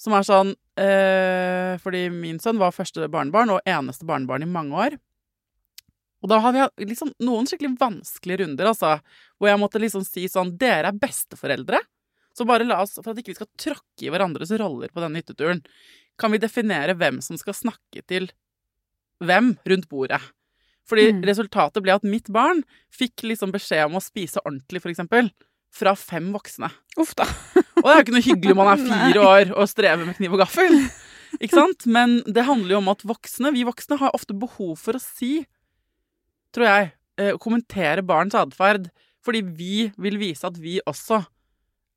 Som 0.01 0.15
er 0.17 0.25
sånn 0.25 0.55
eh, 0.81 1.77
Fordi 1.83 2.07
min 2.09 2.39
sønn 2.41 2.61
var 2.61 2.73
første 2.73 3.09
barnebarn, 3.13 3.53
og 3.53 3.65
eneste 3.69 4.07
barnebarn 4.09 4.47
i 4.47 4.49
mange 4.49 4.77
år. 4.87 4.99
Og 6.21 6.29
da 6.29 6.41
hadde 6.45 6.61
jeg 6.61 6.91
liksom 6.93 7.13
noen 7.25 7.49
skikkelig 7.49 7.79
vanskelige 7.81 8.43
runder, 8.43 8.71
altså. 8.73 8.99
Hvor 9.41 9.49
jeg 9.49 9.61
måtte 9.61 9.81
liksom 9.81 10.05
si 10.05 10.27
sånn 10.29 10.55
Dere 10.61 10.93
er 10.93 11.01
besteforeldre. 11.01 11.81
Så 12.37 12.47
bare 12.47 12.65
la 12.67 12.81
oss, 12.85 12.95
for 13.03 13.11
at 13.13 13.19
ikke 13.21 13.33
vi 13.35 13.39
skal 13.41 13.51
tråkke 13.59 14.07
i 14.07 14.11
hverandres 14.13 14.53
roller 14.61 14.89
på 14.95 15.03
denne 15.03 15.19
hytteturen, 15.21 15.63
kan 16.21 16.31
vi 16.33 16.39
definere 16.43 16.95
hvem 16.95 17.19
som 17.25 17.37
skal 17.41 17.57
snakke 17.57 18.05
til 18.09 18.31
hvem 19.25 19.55
rundt 19.69 19.89
bordet. 19.91 20.21
Fordi 20.89 21.13
Mm. 21.13 21.23
resultatet 21.27 21.83
ble 21.83 21.93
at 21.95 22.03
mitt 22.05 22.29
barn 22.33 22.63
fikk 22.91 23.23
liksom 23.23 23.53
beskjed 23.53 23.87
om 23.87 23.99
å 23.99 24.03
spise 24.03 24.41
ordentlig, 24.45 24.81
for 24.83 24.91
eksempel, 24.91 25.31
fra 25.73 25.95
fem 25.95 26.33
voksne. 26.33 26.71
Uff 26.99 27.15
da. 27.15 27.25
Og 27.25 27.85
det 27.85 27.91
er 27.93 27.99
jo 28.01 28.05
ikke 28.05 28.17
noe 28.17 28.27
hyggelig 28.27 28.51
om 28.57 28.57
man 28.63 28.73
er 28.73 28.83
fire 29.15 29.21
år 29.23 29.53
og 29.57 29.69
strever 29.71 30.07
med 30.07 30.17
kniv 30.17 30.33
og 30.35 30.41
gaffel. 30.43 30.91
Ikke 31.41 31.55
sant? 31.55 31.87
Men 31.87 32.23
det 32.27 32.43
handler 32.45 32.75
jo 32.75 32.81
om 32.83 32.89
at 32.91 33.05
voksne, 33.07 33.53
vi 33.55 33.63
voksne 33.69 33.99
har 34.01 34.11
ofte 34.17 34.35
behov 34.35 34.75
for 34.83 34.99
å 34.99 35.01
si, 35.01 35.47
tror 36.53 36.67
jeg, 36.67 36.93
eh, 37.19 37.37
kommentere 37.39 38.03
barns 38.03 38.35
atferd. 38.35 38.91
Fordi 39.23 39.43
vi 39.47 39.93
vil 40.01 40.19
vise 40.19 40.43
at 40.49 40.57
vi 40.59 40.81
også 40.91 41.21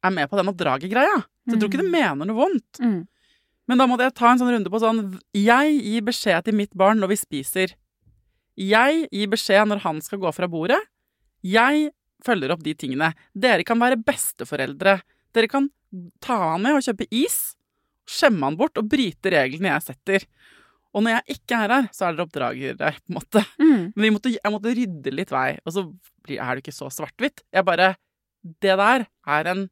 er 0.04 0.14
med 0.14 0.30
på 0.30 0.40
den 0.40 0.52
oppdragergreia. 0.52 1.24
Så 1.44 1.56
jeg 1.56 1.62
tror 1.62 1.72
ikke 1.72 1.84
det 1.84 1.94
mener 1.94 2.28
noe 2.28 2.38
vondt. 2.38 2.80
Mm. 2.84 3.02
Men 3.70 3.80
da 3.80 3.88
måtte 3.88 4.08
jeg 4.08 4.16
ta 4.18 4.32
en 4.32 4.42
sånn 4.42 4.52
runde 4.52 4.72
på 4.72 4.82
sånn 4.84 5.02
Jeg 5.38 5.76
gir 5.80 6.04
beskjed 6.04 6.48
til 6.48 6.58
mitt 6.58 6.74
barn 6.76 7.00
når 7.00 7.14
vi 7.14 7.20
spiser. 7.22 7.76
Jeg 8.60 9.06
gir 9.08 9.32
beskjed 9.32 9.70
når 9.70 9.84
han 9.86 10.02
skal 10.04 10.22
gå 10.22 10.32
fra 10.36 10.50
bordet. 10.52 10.80
Jeg 11.44 11.90
følger 12.24 12.54
opp 12.54 12.64
de 12.64 12.76
tingene. 12.78 13.12
Dere 13.34 13.66
kan 13.68 13.80
være 13.82 14.00
besteforeldre. 14.04 15.00
Dere 15.36 15.50
kan 15.52 15.70
ta 16.24 16.38
han 16.54 16.64
med 16.64 16.78
og 16.78 16.86
kjøpe 16.86 17.08
is, 17.14 17.54
skjemme 18.10 18.48
han 18.48 18.58
bort 18.60 18.80
og 18.80 18.88
bryte 18.92 19.32
reglene 19.34 19.74
jeg 19.76 19.88
setter. 19.90 20.28
Og 20.94 21.04
når 21.04 21.18
jeg 21.18 21.38
ikke 21.40 21.58
er 21.58 21.74
her, 21.74 21.86
så 21.96 22.06
er 22.06 22.16
dere 22.16 22.28
oppdragere, 22.28 22.92
på 23.02 23.12
en 23.12 23.18
måte. 23.18 23.42
Mm. 23.58 23.86
Men 23.98 24.16
måtte, 24.16 24.34
jeg 24.36 24.54
måtte 24.54 24.74
rydde 24.78 25.14
litt 25.14 25.32
vei. 25.34 25.48
Og 25.66 25.74
så 25.74 25.88
er 26.30 26.52
det 26.54 26.62
ikke 26.62 26.76
så 26.76 26.90
svart-hvitt. 26.94 27.42
Jeg 27.54 27.66
bare 27.66 27.96
Det 28.44 28.76
der 28.78 29.06
er 29.08 29.48
en 29.48 29.70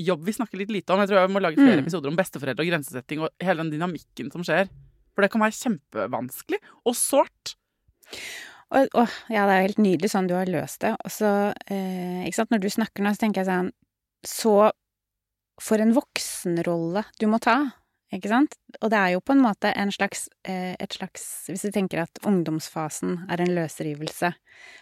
jobb 0.00 0.24
vi 0.26 0.32
snakker 0.32 0.58
litt 0.58 0.70
lite 0.74 0.90
om. 0.94 1.00
Jeg 1.00 1.08
tror 1.12 1.20
jeg 1.22 1.30
må 1.34 1.40
lage 1.42 1.56
flere 1.60 1.78
Mm. 1.80 1.84
episoder 1.86 2.08
om 2.10 2.16
besteforeldre 2.16 2.64
og 2.64 2.70
grensesetting 2.70 3.20
og 3.22 3.30
hele 3.40 3.62
den 3.62 3.70
dynamikken 3.72 4.32
som 4.32 4.42
skjer. 4.42 4.68
For 5.14 5.22
det 5.22 5.30
kan 5.30 5.40
være 5.40 5.54
kjempevanskelig 5.60 6.58
og 6.84 6.94
sårt. 6.98 7.54
Og, 8.74 8.88
og, 8.94 9.08
ja, 9.30 9.44
det 9.46 9.52
er 9.54 9.60
jo 9.60 9.68
helt 9.68 9.78
nydelig 9.84 10.10
sånn 10.10 10.26
du 10.26 10.34
har 10.34 10.46
løst 10.50 10.80
det. 10.82 10.96
Og 11.04 11.10
så, 11.12 11.52
eh, 11.70 12.24
ikke 12.26 12.34
sant, 12.40 12.50
når 12.50 12.60
du 12.64 12.68
snakker 12.72 13.04
nå, 13.04 13.12
så 13.14 13.22
tenker 13.22 13.44
jeg 13.44 13.50
sånn 13.52 13.70
Så 14.26 14.70
for 15.60 15.78
en 15.78 15.92
voksenrolle 15.94 17.04
du 17.20 17.26
må 17.28 17.38
ta, 17.38 17.74
ikke 18.12 18.30
sant? 18.30 18.54
Og 18.80 18.90
det 18.90 18.98
er 18.98 19.10
jo 19.12 19.20
på 19.20 19.32
en 19.36 19.42
måte 19.44 19.70
en 19.76 19.90
slags, 19.92 20.28
eh, 20.44 20.74
et 20.80 20.90
slags 20.96 21.46
Hvis 21.48 21.62
du 21.62 21.70
tenker 21.70 22.00
at 22.02 22.18
ungdomsfasen 22.24 23.26
er 23.30 23.40
en 23.40 23.54
løsrivelse 23.54 24.32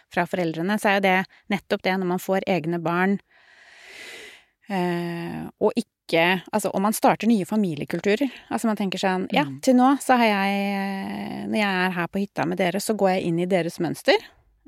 fra 0.09 0.25
foreldrene, 0.25 0.79
så 0.79 0.89
er 0.89 0.95
jo 0.95 1.01
det 1.01 1.25
nettopp 1.51 1.81
det 1.83 1.97
når 1.99 2.05
man 2.07 2.19
får 2.19 2.41
egne 2.47 2.81
barn, 2.81 3.19
og 5.61 5.71
ikke 5.77 5.89
Altså 6.51 6.67
om 6.75 6.83
man 6.83 6.93
starter 6.93 7.29
nye 7.31 7.45
familiekulturer. 7.47 8.27
Altså 8.51 8.67
man 8.67 8.75
tenker 8.75 8.99
sånn 8.99 9.27
Ja, 9.31 9.45
Mm. 9.45 9.61
til 9.63 9.75
nå 9.77 9.93
så 10.03 10.17
har 10.19 10.25
jeg 10.27 10.57
eh, 10.75 11.45
Når 11.47 11.55
jeg 11.57 11.85
er 11.87 11.91
her 11.95 12.07
på 12.11 12.19
hytta 12.19 12.45
med 12.45 12.57
dere, 12.59 12.79
så 12.83 12.93
går 12.97 13.09
jeg 13.15 13.23
inn 13.29 13.39
i 13.39 13.45
deres 13.49 13.79
mønster. 13.79 14.19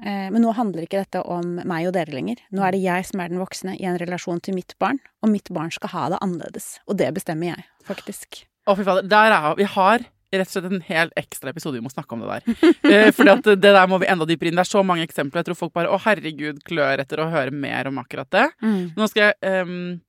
Eh, 0.04 0.30
Men 0.32 0.42
nå 0.42 0.54
handler 0.56 0.84
ikke 0.88 1.04
dette 1.04 1.22
om 1.28 1.56
meg 1.68 1.88
og 1.88 1.94
dere 1.94 2.12
lenger. 2.16 2.38
Nå 2.56 2.64
er 2.64 2.72
det 2.72 2.82
jeg 2.84 3.06
som 3.06 3.20
er 3.20 3.30
den 3.30 3.40
voksne 3.44 3.76
i 3.80 3.84
en 3.86 3.98
relasjon 4.00 4.42
til 4.42 4.56
mitt 4.56 4.74
barn, 4.80 5.00
og 5.22 5.30
mitt 5.30 5.50
barn 5.52 5.72
skal 5.72 5.90
ha 5.90 6.10
det 6.10 6.20
annerledes. 6.22 6.80
Og 6.88 6.98
det 6.98 7.14
bestemmer 7.14 7.52
jeg, 7.56 7.64
faktisk. 7.86 8.46
Å, 8.68 8.76
fy 8.76 8.84
fader. 8.84 9.04
Der 9.08 9.32
er 9.32 9.56
Vi 9.56 9.64
har 9.76 10.00
rett 10.34 10.48
og 10.48 10.54
slett 10.56 10.72
en 10.72 10.82
hel 10.88 11.12
ekstra 11.18 11.50
episode 11.54 11.78
vi 11.78 11.84
må 11.86 11.92
snakke 11.94 12.14
om 12.18 12.24
det 12.26 12.30
der. 12.34 12.72
Eh, 12.86 13.12
fordi 13.12 13.32
at 13.34 13.44
det 13.44 13.74
der 13.76 13.88
må 13.88 14.00
vi 14.02 14.08
enda 14.12 14.26
dypere 14.26 14.50
inn. 14.52 14.56
Det 14.58 14.66
er 14.66 14.72
så 14.72 14.84
mange 14.86 15.04
eksempler. 15.06 15.42
Jeg 15.44 15.50
tror 15.52 15.56
folk 15.66 15.74
bare 15.74 15.90
å 15.92 16.00
herregud 16.02 16.64
klør 16.68 17.00
etter 17.04 17.20
å 17.24 17.30
høre 17.32 17.52
mer 17.52 17.88
om 17.90 17.98
akkurat 18.02 18.30
det. 18.32 18.48
Mm. 18.62 18.94
Nå 18.98 19.08
skal 19.10 19.32
jeg 19.34 19.64
um, 19.66 20.02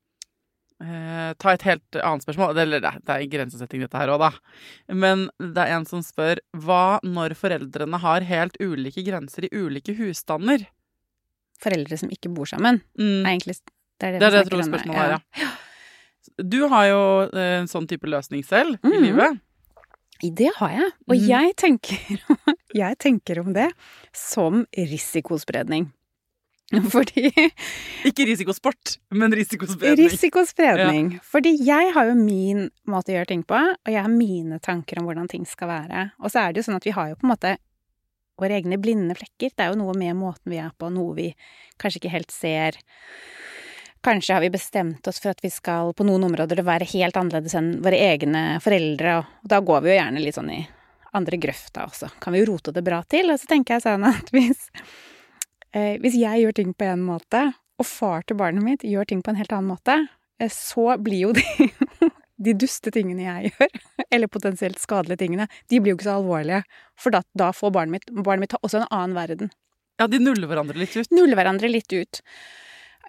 uh, 0.84 1.32
ta 1.40 1.52
et 1.56 1.64
helt 1.66 1.98
annet 2.02 2.24
spørsmål. 2.26 2.56
Eller 2.58 2.80
det, 2.84 2.92
det 3.06 3.16
er 3.16 3.26
grensesetting 3.32 3.84
dette 3.84 4.00
her 4.00 4.12
òg, 4.14 4.20
da. 4.26 4.30
Men 4.92 5.26
det 5.40 5.64
er 5.66 5.76
en 5.78 5.86
som 5.88 6.02
spør 6.04 6.40
hva 6.64 6.98
når 7.06 7.36
foreldrene 7.38 8.00
har 8.04 8.26
helt 8.28 8.58
ulike 8.60 9.04
grenser 9.06 9.48
i 9.48 9.52
ulike 9.56 9.96
husstander? 9.98 10.66
Foreldre 11.62 11.96
som 11.96 12.10
ikke 12.12 12.28
bor 12.36 12.44
sammen, 12.50 12.82
Mm. 13.00 13.22
er 13.24 13.30
egentlig 13.32 13.56
Det 13.98 14.04
er 14.10 14.12
det, 14.12 14.20
Det 14.20 14.26
er 14.26 14.30
det 14.34 14.40
jeg 14.42 14.50
tror 14.50 14.66
spørsmålet 14.66 15.00
er, 15.00 15.10
ja. 15.16 15.52
Du 16.44 16.58
har 16.68 16.84
jo 16.90 17.02
eh, 17.32 17.52
en 17.62 17.68
sånn 17.70 17.86
type 17.88 18.04
løsning 18.04 18.42
selv 18.44 18.74
i 18.84 18.88
Mhm. 18.90 19.04
livet. 19.06 19.38
Det 20.22 20.50
har 20.58 20.72
jeg. 20.72 20.88
Og 21.08 21.14
mm. 21.16 21.26
jeg, 21.28 21.52
tenker, 21.60 22.24
jeg 22.82 22.98
tenker 23.02 23.42
om 23.42 23.52
det 23.56 23.68
som 24.16 24.64
risikospredning. 24.76 25.90
Fordi 26.94 27.28
Ikke 28.08 28.24
risikosport, 28.26 28.96
men 29.14 29.34
risikospredning. 29.36 30.08
Risikospredning. 30.10 31.12
Fordi 31.22 31.52
jeg 31.62 31.92
har 31.94 32.10
jo 32.10 32.16
min 32.18 32.66
måte 32.90 33.12
å 33.12 33.18
gjøre 33.18 33.30
ting 33.30 33.44
på, 33.46 33.60
og 33.60 33.92
jeg 33.92 34.02
har 34.02 34.10
mine 34.10 34.58
tanker 34.62 34.98
om 34.98 35.06
hvordan 35.06 35.30
ting 35.30 35.46
skal 35.46 35.70
være. 35.70 36.08
Og 36.18 36.32
så 36.32 36.42
er 36.42 36.52
det 36.52 36.62
jo 36.62 36.70
sånn 36.70 36.80
at 36.80 36.88
vi 36.88 36.96
har 36.96 37.12
jo 37.12 37.20
på 37.20 37.28
en 37.28 37.34
måte 37.36 37.54
våre 38.36 38.58
egne 38.58 38.80
blinde 38.82 39.16
flekker. 39.16 39.54
Det 39.54 39.64
er 39.64 39.72
jo 39.72 39.80
noe 39.80 39.94
med 39.96 40.18
måten 40.18 40.52
vi 40.52 40.60
er 40.60 40.74
på, 40.76 40.90
noe 40.92 41.14
vi 41.16 41.30
kanskje 41.80 42.02
ikke 42.02 42.14
helt 42.16 42.34
ser. 42.34 42.80
Kanskje 44.06 44.36
har 44.36 44.40
vi 44.44 44.50
bestemt 44.54 45.08
oss 45.10 45.16
for 45.18 45.32
at 45.32 45.40
vi 45.42 45.48
skal 45.50 45.88
på 45.98 46.04
noen 46.06 46.28
områder 46.28 46.60
være 46.62 46.86
helt 46.92 47.16
annerledes 47.18 47.56
enn 47.58 47.72
våre 47.82 47.98
egne 48.12 48.42
foreldre, 48.62 49.16
og 49.18 49.48
da 49.50 49.58
går 49.58 49.80
vi 49.82 49.90
jo 49.90 49.96
gjerne 49.96 50.20
litt 50.22 50.36
sånn 50.36 50.52
i 50.54 50.60
andre 51.18 51.38
grøfta 51.42 51.88
også. 51.88 52.12
Kan 52.22 52.36
vi 52.36 52.44
jo 52.44 52.52
rote 52.52 52.70
det 52.76 52.84
bra 52.86 53.00
til. 53.10 53.32
Og 53.34 53.40
så 53.42 53.48
tenker 53.50 53.74
jeg 53.74 53.82
sånn 53.82 54.04
at 54.06 54.30
hvis, 54.30 54.68
eh, 55.72 55.96
hvis 56.02 56.14
jeg 56.20 56.44
gjør 56.44 56.54
ting 56.54 56.70
på 56.70 56.86
en 56.86 57.02
måte, 57.02 57.40
og 57.82 57.88
far 57.88 58.22
til 58.22 58.38
barnet 58.38 58.62
mitt 58.62 58.86
gjør 58.86 59.08
ting 59.10 59.24
på 59.26 59.32
en 59.32 59.40
helt 59.40 59.54
annen 59.56 59.72
måte, 59.74 59.96
eh, 60.38 60.52
så 60.54 60.94
blir 61.02 61.24
jo 61.24 61.32
de, 61.34 61.66
de 62.46 62.54
duste 62.54 62.92
tingene 62.94 63.26
jeg 63.26 63.50
gjør, 63.56 63.74
eller 64.12 64.30
potensielt 64.30 64.78
skadelige 64.78 65.24
tingene, 65.24 65.48
de 65.66 65.80
blir 65.80 65.96
jo 65.96 65.98
ikke 65.98 66.10
så 66.12 66.20
alvorlige. 66.20 66.62
For 66.94 67.10
da, 67.10 67.24
da 67.34 67.50
får 67.50 67.74
barnet 67.74 67.98
mitt, 67.98 68.14
barnet 68.22 68.46
mitt 68.46 68.54
også 68.62 68.84
en 68.84 68.86
annen 68.92 69.18
verden. 69.18 69.50
Ja, 69.98 70.06
de 70.06 70.22
nuller 70.22 70.46
hverandre 70.46 70.78
litt 70.78 70.94
ut. 70.94 71.10
Nuller 71.10 71.34
hverandre 71.40 71.72
litt 71.72 71.90
ut. 71.90 72.22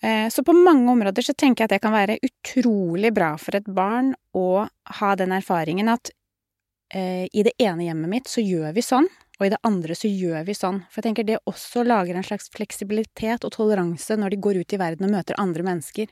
Eh, 0.04 0.30
Så 0.30 0.44
på 0.44 0.54
mange 0.54 0.92
områder 0.92 1.22
så 1.26 1.34
tenker 1.34 1.64
jeg 1.64 1.68
at 1.68 1.76
det 1.78 1.82
kan 1.82 1.96
være 1.96 2.20
utrolig 2.22 3.14
bra 3.14 3.36
for 3.38 3.56
et 3.58 3.66
barn 3.66 4.14
å 4.38 4.68
ha 5.00 5.16
den 5.16 5.32
erfaringen 5.32 5.90
at 5.90 6.12
eh, 6.94 7.26
i 7.34 7.44
det 7.44 7.56
ene 7.60 7.88
hjemmet 7.88 8.10
mitt 8.10 8.28
så 8.30 8.42
gjør 8.44 8.74
vi 8.78 8.82
sånn, 8.86 9.08
og 9.40 9.46
i 9.46 9.50
det 9.54 9.60
andre 9.64 9.96
så 9.98 10.08
gjør 10.10 10.46
vi 10.46 10.54
sånn. 10.58 10.84
For 10.90 11.02
jeg 11.02 11.10
tenker 11.10 11.24
det 11.28 11.40
også 11.50 11.84
lager 11.86 12.16
en 12.16 12.24
slags 12.26 12.50
fleksibilitet 12.54 13.44
og 13.46 13.52
toleranse 13.54 14.18
når 14.18 14.30
de 14.34 14.42
går 14.42 14.62
ut 14.62 14.74
i 14.74 14.80
verden 14.82 15.06
og 15.10 15.12
møter 15.18 15.38
andre 15.42 15.64
mennesker. 15.64 16.08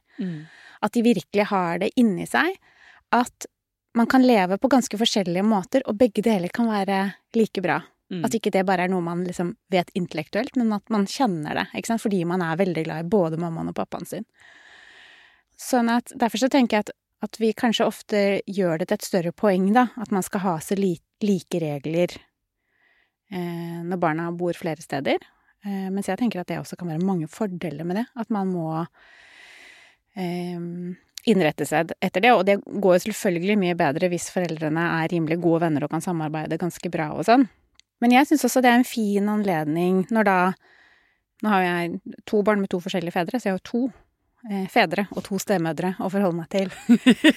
At 0.82 0.94
de 0.94 1.02
virkelig 1.02 1.46
har 1.50 1.80
det 1.82 1.90
inni 1.98 2.28
seg. 2.30 2.58
At 3.12 3.48
man 3.96 4.06
kan 4.12 4.22
leve 4.28 4.58
på 4.60 4.68
ganske 4.70 4.98
forskjellige 5.00 5.42
måter, 5.48 5.82
og 5.88 5.98
begge 5.98 6.22
deler 6.22 6.50
kan 6.54 6.68
være 6.68 7.16
like 7.34 7.62
bra. 7.64 7.80
Mm. 8.14 8.22
At 8.28 8.36
ikke 8.38 8.52
det 8.54 8.66
bare 8.68 8.86
er 8.86 8.92
noe 8.94 9.02
man 9.02 9.24
liksom 9.26 9.56
vet 9.74 9.90
intellektuelt, 9.98 10.54
men 10.60 10.76
at 10.78 10.92
man 10.94 11.08
kjenner 11.10 11.58
det, 11.58 11.66
ikke 11.74 11.94
sant? 11.94 12.04
fordi 12.04 12.22
man 12.30 12.44
er 12.46 12.60
veldig 12.60 12.84
glad 12.86 13.06
i 13.06 13.10
både 13.10 13.40
mammaen 13.42 13.72
og 13.72 13.78
pappaen 13.80 14.06
sin. 14.06 14.28
Sånn 15.58 15.90
at 15.90 16.14
derfor 16.14 16.44
så 16.44 16.52
tenker 16.52 16.78
jeg 16.78 16.86
at, 16.86 16.94
at 17.26 17.40
vi 17.42 17.50
kanskje 17.58 17.88
ofte 17.88 18.24
gjør 18.46 18.82
det 18.82 18.90
til 18.90 19.00
et 19.00 19.08
større 19.08 19.34
poeng, 19.34 19.72
da, 19.74 19.88
at 19.98 20.14
man 20.14 20.26
skal 20.26 20.44
ha 20.44 20.56
så 20.62 20.78
li, 20.78 20.94
like 21.24 21.62
regler 21.64 22.14
eh, 23.32 23.82
når 23.88 24.02
barna 24.02 24.30
bor 24.36 24.54
flere 24.58 24.84
steder. 24.84 25.26
Eh, 25.66 25.90
mens 25.90 26.12
jeg 26.12 26.20
tenker 26.22 26.44
at 26.44 26.52
det 26.52 26.60
også 26.62 26.78
kan 26.78 26.92
være 26.92 27.06
mange 27.06 27.30
fordeler 27.32 27.88
med 27.88 28.04
det. 28.04 28.06
At 28.20 28.30
man 28.30 28.52
må 28.54 28.70
eh, 30.14 30.60
innrette 31.26 31.66
seg 31.66 31.96
etter 32.04 32.22
det. 32.22 32.34
Og 32.36 32.46
det 32.46 32.60
går 32.62 33.00
jo 33.00 33.06
selvfølgelig 33.08 33.58
mye 33.64 33.78
bedre 33.80 34.12
hvis 34.12 34.30
foreldrene 34.34 34.86
er 35.02 35.12
rimelig 35.16 35.40
gode 35.42 35.66
venner 35.66 35.88
og 35.88 35.96
kan 35.96 36.04
samarbeide 36.06 36.62
ganske 36.62 36.92
bra 36.94 37.12
og 37.16 37.26
sånn. 37.28 37.48
Men 38.04 38.16
jeg 38.16 38.30
syns 38.30 38.46
også 38.48 38.64
det 38.64 38.72
er 38.72 38.80
en 38.80 38.88
fin 38.88 39.30
anledning 39.32 40.06
når 40.14 40.30
da 40.30 40.40
Nå 41.44 41.52
har 41.52 41.62
jeg 41.66 42.16
to 42.26 42.40
barn 42.48 42.62
med 42.64 42.70
to 42.72 42.78
forskjellige 42.80 43.12
fedre, 43.12 43.38
så 43.38 43.50
jeg 43.50 43.58
har 43.58 43.64
to 43.68 43.82
eh, 44.48 44.70
fedre 44.72 45.04
og 45.12 45.20
to 45.26 45.36
stemødre 45.38 45.92
å 46.00 46.08
forholde 46.10 46.40
meg 46.40 46.48
til. 46.54 46.72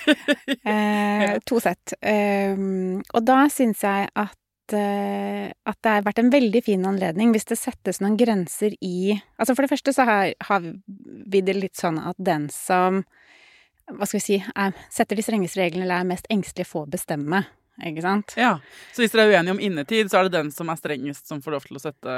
eh, 0.71 1.35
to 1.43 1.59
sett. 1.61 1.97
Eh, 1.99 2.55
og 2.55 3.27
da 3.27 3.41
syns 3.53 3.83
jeg 3.83 4.07
at 4.15 4.39
eh, 4.73 5.51
at 5.51 5.81
det 5.83 5.97
har 5.97 6.07
vært 6.07 6.23
en 6.23 6.31
veldig 6.33 6.63
fin 6.65 6.87
anledning 6.89 7.35
hvis 7.35 7.51
det 7.51 7.59
settes 7.59 7.99
noen 8.05 8.17
grenser 8.21 8.79
i 8.79 9.17
Altså 9.37 9.55
for 9.57 9.67
det 9.67 9.73
første 9.75 9.95
så 9.97 10.07
har, 10.09 10.33
har 10.47 10.63
vi 10.63 11.43
det 11.43 11.59
litt 11.59 11.77
sånn 11.77 11.99
at 11.99 12.17
den 12.23 12.47
som 12.55 13.03
hva 13.89 14.05
skal 14.05 14.19
vi 14.19 14.25
si, 14.25 14.37
er, 14.37 14.75
setter 14.93 15.17
de 15.17 15.25
strengeste 15.25 15.61
reglene 15.63 15.87
eller 15.87 16.03
er 16.03 16.09
mest 16.11 16.27
engstelig, 16.33 16.67
får 16.69 16.91
bestemme. 16.93 17.47
Ikke 17.87 18.03
sant? 18.03 18.35
Ja, 18.39 18.57
Så 18.93 19.05
hvis 19.05 19.13
dere 19.15 19.29
er 19.29 19.37
uenige 19.39 19.55
om 19.55 19.61
innetid, 19.63 20.11
så 20.11 20.21
er 20.21 20.29
det 20.29 20.35
den 20.39 20.51
som 20.55 20.71
er 20.73 20.79
strengest, 20.81 21.29
som 21.31 21.43
får 21.43 21.55
lov 21.55 21.67
til 21.69 21.79
å 21.79 21.83
sette 21.83 22.15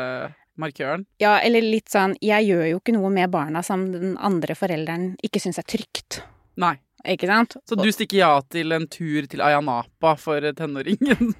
markøren? 0.60 1.04
Ja, 1.20 1.38
eller 1.38 1.64
litt 1.64 1.90
sånn 1.92 2.16
Jeg 2.24 2.48
gjør 2.48 2.66
jo 2.70 2.78
ikke 2.80 2.94
noe 2.96 3.10
med 3.12 3.30
barna 3.32 3.62
som 3.66 3.86
den 3.92 4.14
andre 4.18 4.56
forelderen 4.56 5.14
ikke 5.24 5.42
syns 5.42 5.60
er 5.60 5.68
trygt. 5.68 6.22
Nei. 6.60 6.76
Ikke 7.08 7.28
sant? 7.30 7.54
Så 7.64 7.78
du 7.80 7.88
stikker 7.92 8.18
ja 8.18 8.32
til 8.52 8.74
en 8.76 8.84
tur 8.92 9.24
til 9.30 9.40
Ayanapa 9.40 10.18
for 10.20 10.44
tenåringen, 10.52 11.30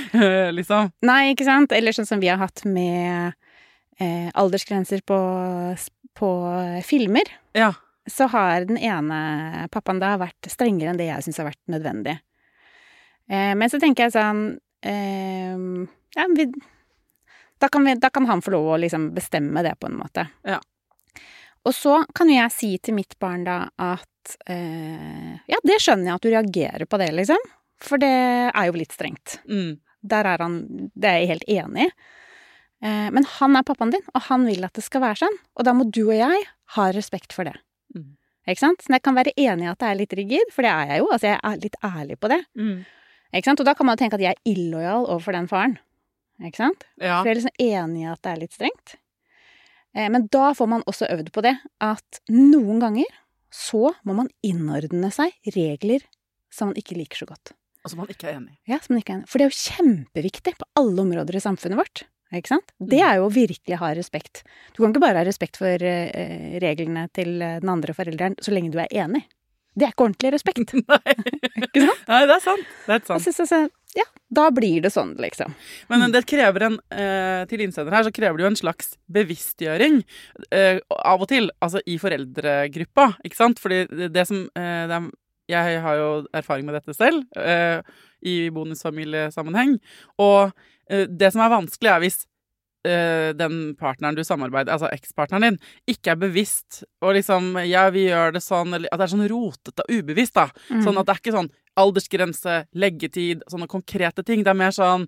liksom? 0.56 0.88
Nei, 1.04 1.34
ikke 1.34 1.44
sant? 1.44 1.74
Eller 1.76 1.92
sånn 1.92 2.08
som 2.08 2.22
vi 2.22 2.30
har 2.32 2.40
hatt 2.40 2.62
med 2.64 3.34
eh, 4.00 4.30
aldersgrenser 4.32 5.04
på, 5.04 5.18
på 6.16 6.30
filmer. 6.88 7.28
Ja. 7.52 7.74
Så 8.08 8.30
har 8.32 8.64
den 8.64 8.80
ene 8.80 9.68
pappaen 9.70 10.00
da 10.00 10.14
vært 10.16 10.48
strengere 10.48 10.94
enn 10.94 11.02
det 11.02 11.10
jeg 11.10 11.28
syns 11.28 11.42
har 11.42 11.50
vært 11.50 11.60
nødvendig. 11.70 12.16
Eh, 13.30 13.54
men 13.58 13.70
så 13.70 13.80
tenker 13.82 14.08
jeg 14.08 14.14
sånn 14.16 14.44
eh, 14.84 15.56
Ja, 16.16 16.26
vi, 16.36 16.48
da, 17.62 17.68
kan 17.68 17.86
vi, 17.86 17.94
da 18.02 18.10
kan 18.10 18.26
han 18.28 18.42
få 18.42 18.54
lov 18.56 18.74
å 18.74 18.80
liksom 18.82 19.10
bestemme 19.16 19.62
det, 19.64 19.76
på 19.80 19.90
en 19.90 19.98
måte. 20.00 20.26
Ja. 20.48 20.58
Og 21.62 21.74
så 21.76 22.00
kan 22.14 22.30
jo 22.30 22.40
jeg 22.40 22.54
si 22.54 22.72
til 22.82 22.96
mitt 22.98 23.14
barn 23.22 23.44
da 23.46 23.58
at 23.80 24.36
eh, 24.50 25.38
Ja, 25.50 25.60
det 25.62 25.78
skjønner 25.82 26.10
jeg 26.10 26.16
at 26.16 26.26
du 26.26 26.32
reagerer 26.32 26.88
på 26.90 26.98
det, 27.02 27.12
liksom. 27.14 27.38
For 27.82 28.02
det 28.02 28.14
er 28.50 28.66
jo 28.68 28.78
litt 28.78 28.94
strengt. 28.94 29.38
Mm. 29.50 29.78
Der 30.02 30.26
er 30.26 30.42
han 30.42 30.58
Det 30.94 31.08
er 31.08 31.22
jeg 31.22 31.32
helt 31.36 31.48
enig 31.50 31.86
i. 31.86 31.94
Eh, 32.82 33.08
men 33.14 33.26
han 33.38 33.56
er 33.56 33.66
pappaen 33.66 33.92
din, 33.94 34.02
og 34.10 34.26
han 34.26 34.46
vil 34.48 34.66
at 34.66 34.74
det 34.74 34.82
skal 34.82 35.04
være 35.04 35.22
sånn. 35.22 35.38
Og 35.54 35.66
da 35.66 35.74
må 35.76 35.86
du 35.86 36.02
og 36.08 36.16
jeg 36.16 36.42
ha 36.76 36.88
respekt 36.94 37.34
for 37.36 37.46
det. 37.46 37.54
Mm. 37.94 38.16
Ikke 38.50 38.64
sant? 38.64 38.82
Så 38.82 38.90
jeg 38.90 39.04
kan 39.06 39.14
være 39.14 39.34
enig 39.38 39.68
i 39.68 39.70
at 39.70 39.78
det 39.78 39.90
er 39.90 40.00
litt 40.00 40.16
rigid, 40.18 40.50
for 40.54 40.66
det 40.66 40.72
er 40.72 40.90
jeg 40.90 41.04
jo. 41.04 41.12
Altså, 41.14 41.30
jeg 41.30 41.38
er 41.38 41.62
litt 41.62 41.78
ærlig 41.86 42.18
på 42.18 42.32
det. 42.32 42.40
Mm. 42.58 42.74
Ikke 43.32 43.48
sant? 43.48 43.62
Og 43.62 43.68
da 43.68 43.74
kan 43.76 43.88
man 43.88 44.00
tenke 44.00 44.18
at 44.18 44.24
jeg 44.24 44.36
er 44.36 44.52
illojal 44.52 45.06
overfor 45.08 45.36
den 45.36 45.48
faren. 45.50 45.78
Ikke 46.42 46.60
sant? 46.64 46.84
Ja. 47.00 47.20
For 47.20 47.30
jeg 47.30 47.36
er 47.36 47.40
liksom 47.40 47.64
enig 47.64 48.04
i 48.04 48.10
at 48.12 48.22
det 48.24 48.32
er 48.32 48.42
litt 48.42 48.56
strengt. 48.56 48.94
Eh, 49.96 50.08
men 50.12 50.28
da 50.32 50.52
får 50.56 50.70
man 50.70 50.84
også 50.90 51.08
øvd 51.12 51.32
på 51.34 51.44
det, 51.44 51.56
at 51.84 52.22
noen 52.32 52.80
ganger 52.82 53.18
så 53.52 53.92
må 54.08 54.16
man 54.16 54.30
innordne 54.44 55.10
seg 55.12 55.34
regler 55.54 56.04
som 56.52 56.70
man 56.70 56.80
ikke 56.80 56.96
liker 56.96 57.22
så 57.22 57.28
godt. 57.28 57.52
Og 57.82 57.92
som 57.92 58.00
man 58.02 58.10
ikke 58.12 58.30
er 58.30 58.38
enig 58.38 58.54
i. 58.54 58.58
Ja, 58.72 58.78
som 58.80 58.94
man 58.94 59.02
ikke 59.02 59.14
er 59.14 59.20
enig. 59.20 59.28
For 59.30 59.40
det 59.40 59.46
er 59.46 59.52
jo 59.52 59.62
kjempeviktig 59.66 60.56
på 60.58 60.68
alle 60.78 61.04
områder 61.04 61.36
i 61.38 61.44
samfunnet 61.44 61.80
vårt. 61.80 62.04
Ikke 62.32 62.54
sant? 62.54 62.72
Det 62.80 63.02
er 63.04 63.18
jo 63.18 63.26
å 63.26 63.32
virkelig 63.32 63.76
ha 63.82 63.90
respekt. 63.96 64.40
Du 64.72 64.80
kan 64.80 64.92
ikke 64.94 65.02
bare 65.04 65.20
ha 65.20 65.26
respekt 65.28 65.58
for 65.60 65.84
eh, 65.84 66.56
reglene 66.62 67.04
til 67.12 67.34
eh, 67.44 67.58
den 67.60 67.72
andre 67.72 67.92
forelderen 67.96 68.38
så 68.40 68.54
lenge 68.54 68.72
du 68.72 68.78
er 68.80 68.92
enig. 69.04 69.26
Det 69.72 69.86
er 69.86 69.94
ikke 69.94 70.06
ordentlig 70.06 70.32
respekt. 70.34 70.74
Nei. 70.92 71.14
Ikke 71.64 71.86
sant? 71.86 72.02
Nei, 72.10 72.24
det 72.28 72.34
er 72.36 72.44
sant. 72.44 72.74
Det 72.86 72.96
er 72.98 73.06
sant. 73.08 73.26
Jeg 73.26 73.38
altså, 73.44 73.60
ja, 73.96 74.04
da 74.32 74.46
blir 74.54 74.84
det 74.84 74.92
sånn, 74.92 75.14
liksom. 75.20 75.52
Men 75.92 76.12
det 76.12 76.24
krever 76.28 76.66
en 76.68 76.78
eh, 76.96 77.42
Til 77.50 77.64
innsender 77.64 77.92
her 77.92 78.06
så 78.06 78.12
krever 78.14 78.38
det 78.38 78.46
jo 78.46 78.50
en 78.52 78.60
slags 78.60 78.94
bevisstgjøring 79.12 80.00
eh, 80.48 80.80
av 80.96 81.24
og 81.24 81.28
til, 81.32 81.50
altså 81.64 81.82
i 81.84 81.98
foreldregruppa, 82.00 83.10
ikke 83.26 83.38
sant? 83.38 83.60
Fordi 83.62 83.84
det, 83.90 84.12
det 84.14 84.26
som 84.28 84.46
eh, 84.56 84.84
det 84.88 84.98
er, 84.98 85.10
Jeg 85.52 85.80
har 85.84 86.00
jo 86.00 86.10
erfaring 86.32 86.68
med 86.68 86.78
dette 86.78 86.96
selv, 86.96 87.24
eh, 87.36 87.80
i 88.24 88.36
bonusfamiliesammenheng. 88.54 89.76
Og 90.22 90.52
eh, 90.88 91.08
det 91.08 91.32
som 91.34 91.42
er 91.44 91.52
vanskelig, 91.52 91.90
er 91.90 92.04
hvis 92.04 92.22
den 92.82 93.58
partneren 93.78 94.16
du 94.18 94.24
samarbeider, 94.26 94.72
altså 94.74 94.88
ekspartneren 94.90 95.44
din, 95.52 95.58
ikke 95.86 96.14
er 96.14 96.16
bevisst 96.18 96.80
og 97.02 97.12
liksom 97.14 97.52
Ja, 97.68 97.84
vi 97.94 98.08
gjør 98.08 98.34
det 98.34 98.42
sånn, 98.42 98.74
eller 98.74 98.90
at 98.90 98.98
det 98.98 99.06
er 99.06 99.12
sånn 99.12 99.28
rotete 99.30 99.84
og 99.84 99.92
ubevisst, 100.00 100.34
da. 100.34 100.48
Sånn 100.82 100.98
at 100.98 101.06
det 101.06 101.14
er 101.14 101.20
ikke 101.22 101.36
sånn 101.36 101.52
aldersgrense, 101.78 102.56
leggetid, 102.74 103.46
sånne 103.48 103.70
konkrete 103.70 104.24
ting. 104.26 104.42
Det 104.42 104.50
er 104.52 104.58
mer 104.58 104.74
sånn 104.74 105.06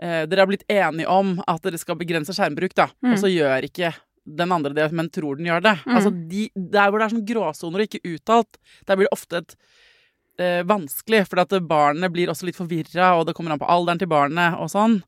eh, 0.00 0.22
Dere 0.30 0.44
har 0.44 0.50
blitt 0.52 0.64
enige 0.70 1.10
om 1.10 1.34
at 1.46 1.62
dere 1.66 1.80
skal 1.80 1.98
begrense 2.00 2.32
skjermbruk, 2.36 2.74
da, 2.78 2.88
og 3.10 3.18
så 3.20 3.30
gjør 3.32 3.66
ikke 3.68 3.92
den 4.24 4.52
andre 4.54 4.70
det, 4.76 4.92
men 4.94 5.10
tror 5.10 5.36
den 5.36 5.48
gjør 5.50 5.64
det. 5.64 5.76
Altså 5.90 6.12
de, 6.14 6.48
Der 6.54 6.90
hvor 6.90 7.00
det 7.02 7.08
er 7.08 7.14
sånn 7.16 7.26
gråsoner 7.26 7.82
og 7.82 7.88
ikke 7.88 8.14
uttalt, 8.14 8.60
der 8.86 8.96
blir 9.00 9.10
det 9.10 9.16
ofte 9.16 9.42
et 9.42 9.56
eh, 10.42 10.62
vanskelig, 10.68 11.22
for 11.30 11.40
at 11.44 11.54
barnet 11.70 12.12
blir 12.14 12.30
også 12.32 12.48
litt 12.48 12.58
forvirra, 12.58 13.12
og 13.18 13.26
det 13.28 13.34
kommer 13.38 13.54
an 13.54 13.60
på 13.62 13.68
alderen 13.70 14.00
til 14.02 14.10
barnet 14.10 14.58
og 14.58 14.68
sånn. 14.72 14.98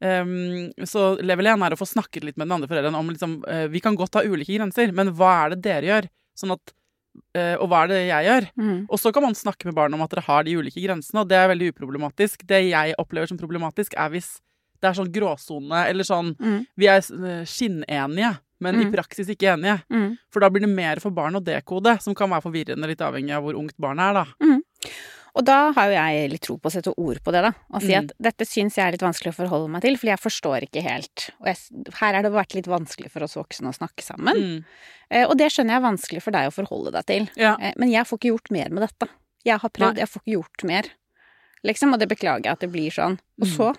Um, 0.00 0.70
så 0.86 1.16
level 1.26 1.48
1 1.50 1.62
er 1.66 1.74
å 1.74 1.78
få 1.80 1.86
snakket 1.90 2.22
litt 2.24 2.36
med 2.38 2.46
den 2.46 2.54
andre 2.56 2.68
forelderen 2.70 2.94
om 2.94 3.08
liksom 3.10 3.32
eh, 3.50 3.64
Vi 3.66 3.80
kan 3.82 3.96
godt 3.98 4.14
ha 4.14 4.22
ulike 4.22 4.54
grenser, 4.54 4.92
men 4.94 5.10
hva 5.18 5.32
er 5.44 5.56
det 5.56 5.62
dere 5.64 5.88
gjør? 5.88 6.06
Sånn 6.38 6.52
at 6.54 6.70
eh, 7.34 7.56
Og 7.58 7.66
hva 7.72 7.80
er 7.82 7.90
det 7.90 7.98
jeg 8.06 8.28
gjør? 8.28 8.46
Mm. 8.62 8.76
Og 8.86 9.00
så 9.02 9.10
kan 9.12 9.24
man 9.26 9.34
snakke 9.34 9.66
med 9.66 9.74
barnet 9.74 9.98
om 9.98 10.04
at 10.06 10.12
dere 10.14 10.22
har 10.28 10.46
de 10.46 10.54
ulike 10.54 10.78
grensene, 10.84 11.24
og 11.24 11.28
det 11.32 11.40
er 11.40 11.50
veldig 11.50 11.72
uproblematisk. 11.74 12.46
Det 12.46 12.60
jeg 12.70 12.94
opplever 13.02 13.26
som 13.32 13.40
problematisk, 13.40 13.98
er 13.98 14.12
hvis 14.14 14.36
det 14.78 14.92
er 14.92 14.94
sånn 15.00 15.10
gråsone, 15.10 15.80
eller 15.90 16.06
sånn 16.06 16.30
Mm. 16.38 16.60
Vi 16.78 16.86
er 16.86 17.02
eh, 17.02 17.42
skinnenige, 17.50 18.36
men 18.62 18.78
i 18.78 18.84
Mm. 18.86 18.92
praksis 18.94 19.26
ikke 19.34 19.50
enige. 19.56 19.80
Mm. 19.90 20.16
For 20.30 20.38
da 20.40 20.48
blir 20.50 20.62
det 20.62 20.70
mer 20.70 21.00
for 21.02 21.10
barn 21.10 21.34
å 21.34 21.42
dekode, 21.42 21.98
som 22.00 22.14
kan 22.14 22.30
være 22.30 22.46
forvirrende, 22.46 22.86
litt 22.86 23.02
avhengig 23.02 23.34
av 23.34 23.42
hvor 23.42 23.58
ungt 23.58 23.74
barnet 23.82 24.10
er, 24.10 24.14
da. 24.22 24.26
Og 25.38 25.44
da 25.46 25.70
har 25.76 25.86
jo 25.90 25.94
jeg 25.94 26.30
litt 26.32 26.42
tro 26.42 26.56
på 26.58 26.66
å 26.66 26.72
sette 26.72 26.90
ord 26.98 27.20
på 27.22 27.30
det, 27.34 27.42
da. 27.44 27.52
Og 27.70 27.82
si 27.84 27.92
Mm. 27.94 27.98
at 28.08 28.12
dette 28.18 28.44
syns 28.48 28.74
jeg 28.74 28.86
er 28.88 28.92
litt 28.96 29.04
vanskelig 29.04 29.30
å 29.30 29.36
forholde 29.36 29.68
meg 29.70 29.82
til, 29.82 29.94
fordi 29.96 30.10
jeg 30.10 30.18
forstår 30.24 30.64
ikke 30.66 30.82
helt. 30.82 31.30
Og 31.40 31.46
jeg, 31.46 31.56
her 32.00 32.14
har 32.14 32.22
det 32.22 32.32
vært 32.32 32.54
litt 32.56 32.66
vanskelig 32.66 33.10
for 33.12 33.22
oss 33.22 33.36
voksne 33.36 33.68
å 33.70 33.76
snakke 33.76 34.02
sammen. 34.02 34.34
Mm. 34.36 34.64
Eh, 35.10 35.26
og 35.28 35.36
det 35.38 35.52
skjønner 35.52 35.76
jeg 35.76 35.82
er 35.82 35.86
vanskelig 35.90 36.22
for 36.24 36.30
deg 36.32 36.48
å 36.48 36.54
forholde 36.56 36.90
deg 36.96 37.06
til. 37.06 37.28
Ja. 37.36 37.56
Eh, 37.60 37.72
men 37.76 37.90
jeg 37.92 38.04
får 38.08 38.18
ikke 38.18 38.32
gjort 38.34 38.50
mer 38.50 38.68
med 38.70 38.82
dette. 38.88 39.08
Jeg 39.44 39.60
har 39.60 39.70
prøvd, 39.70 39.94
Nei. 39.94 40.00
jeg 40.02 40.08
får 40.08 40.22
ikke 40.24 40.36
gjort 40.38 40.64
mer. 40.64 40.90
Liksom, 41.64 41.92
og 41.94 41.98
det 42.00 42.08
beklager 42.08 42.44
jeg 42.44 42.52
at 42.52 42.60
det 42.60 42.72
blir 42.72 42.90
sånn. 42.90 43.18
Og 43.40 43.46
Mm. 43.46 43.54
så, 43.54 43.76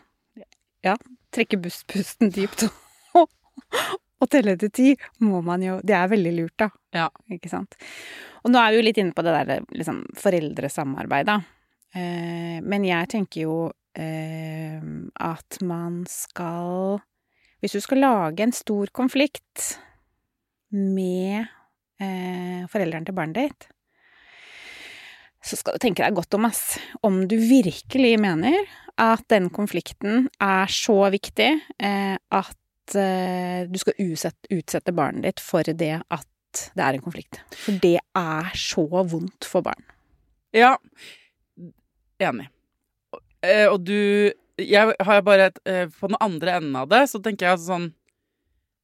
ja, 0.83 0.95
trekke 1.33 1.59
bustpusten 1.59 2.31
dypt 2.31 2.69
og, 3.15 3.27
og 4.19 4.29
telle 4.31 4.55
til 4.59 4.71
ti 4.75 4.89
må 5.23 5.41
man 5.45 5.63
jo 5.63 5.79
Det 5.85 5.95
er 5.95 6.11
veldig 6.11 6.33
lurt, 6.35 6.55
da. 6.59 6.69
Ja. 6.95 7.07
Ikke 7.31 7.51
sant. 7.51 7.77
Og 8.43 8.51
nå 8.51 8.59
er 8.59 8.71
vi 8.71 8.79
jo 8.79 8.85
litt 8.87 8.99
inne 9.01 9.15
på 9.15 9.23
det 9.25 9.35
der 9.35 9.67
liksom 9.75 10.03
foreldresamarbeid, 10.19 11.29
da. 11.29 11.39
Eh, 11.95 12.59
men 12.61 12.85
jeg 12.85 13.09
tenker 13.11 13.45
jo 13.47 13.55
eh, 13.97 14.81
at 15.25 15.61
man 15.65 16.03
skal 16.09 16.99
Hvis 17.59 17.73
du 17.75 17.81
skal 17.83 18.03
lage 18.03 18.45
en 18.45 18.55
stor 18.55 18.91
konflikt 18.95 19.73
med 20.71 21.49
eh, 21.99 22.61
foreldrene 22.69 23.07
til 23.07 23.17
barnet 23.17 23.39
ditt, 23.41 23.65
så 25.43 25.57
skal 25.57 25.75
du 25.75 25.83
tenke 25.83 26.03
deg 26.03 26.15
godt 26.15 26.35
om, 26.37 26.45
ass. 26.47 26.77
Om 27.03 27.25
du 27.27 27.35
virkelig 27.39 28.13
mener 28.21 28.55
at 28.99 29.23
den 29.31 29.49
konflikten 29.51 30.27
er 30.43 30.71
så 30.71 31.09
viktig 31.11 31.49
eh, 31.79 32.15
at 32.15 32.58
du 32.93 33.77
skal 33.81 33.97
utsette, 34.01 34.93
barnet 34.95 35.27
ditt 35.27 35.43
for 35.43 35.63
det 35.63 35.95
at 36.01 36.27
det 36.75 36.83
er 36.83 36.97
en 36.97 37.03
konflikt. 37.03 37.41
For 37.53 37.77
det 37.81 37.99
er 38.17 38.51
så 38.57 38.85
vondt 38.89 39.45
for 39.47 39.65
barn. 39.65 39.83
Ja, 40.55 40.75
enig. 42.19 42.49
Eh, 43.45 43.67
og 43.69 43.85
du 43.85 44.31
Jeg 44.59 44.91
har 44.99 45.21
bare 45.23 45.45
et 45.47 45.59
eh, 45.63 45.85
På 45.87 46.09
den 46.11 46.17
andre 46.19 46.57
enden 46.57 46.75
av 46.75 46.89
det, 46.91 47.05
så 47.07 47.21
tenker 47.23 47.45
jeg 47.45 47.55
altså 47.55 47.69
sånn 47.77 47.85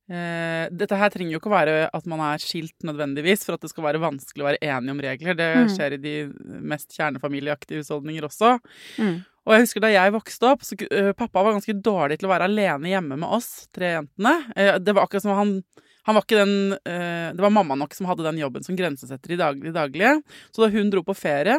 eh, 0.10 0.66
Dette 0.72 0.98
her 1.00 1.10
trenger 1.14 1.34
jo 1.36 1.40
ikke 1.40 1.50
å 1.52 1.56
være 1.56 1.76
at 1.94 2.06
man 2.10 2.22
er 2.22 2.42
skilt 2.44 2.76
nødvendigvis 2.86 3.46
for 3.46 3.56
at 3.58 3.62
det 3.66 3.72
skal 3.72 3.88
være 3.88 4.02
vanskelig 4.04 4.44
å 4.44 4.50
være 4.50 4.62
enige 4.62 4.92
om 4.96 5.02
regler. 5.06 5.38
Det 5.40 5.50
Mm. 5.56 5.70
skjer 5.76 5.94
i 5.94 6.02
de 6.02 6.16
mest 6.62 6.92
kjernefamilieaktige 6.98 7.82
husholdninger 7.82 8.28
også. 8.28 8.60
Mm. 9.00 9.24
Og 9.46 9.54
jeg 9.54 9.62
husker 9.62 9.82
da 9.82 9.90
jeg 9.94 10.12
vokste 10.16 10.48
opp, 10.50 10.64
så 10.66 10.74
uh, 10.74 11.12
pappa 11.14 11.44
var 11.44 11.54
ganske 11.54 11.76
dårlig 11.82 12.18
til 12.18 12.26
å 12.28 12.34
være 12.34 12.48
alene 12.50 12.90
hjemme 12.90 13.18
med 13.18 13.30
oss 13.30 13.68
tre 13.72 13.92
jentene. 14.00 14.34
Eh, 14.56 14.80
det 14.80 14.96
var 14.96 15.06
akkurat 15.06 15.22
som 15.22 15.36
han 15.38 15.64
han 16.06 16.14
var 16.14 16.22
ikke 16.22 16.38
den 16.38 16.78
Det 16.86 17.42
var 17.42 17.50
mamma 17.50 17.74
nok 17.74 17.94
som 17.98 18.06
hadde 18.06 18.22
den 18.22 18.38
jobben 18.38 18.62
som 18.64 18.76
grensesetter 18.78 19.32
i 19.34 19.38
daglig, 19.42 19.72
daglige. 19.74 20.22
Så 20.54 20.62
da 20.62 20.70
hun 20.70 20.92
dro 20.94 21.02
på 21.02 21.16
ferie, 21.18 21.56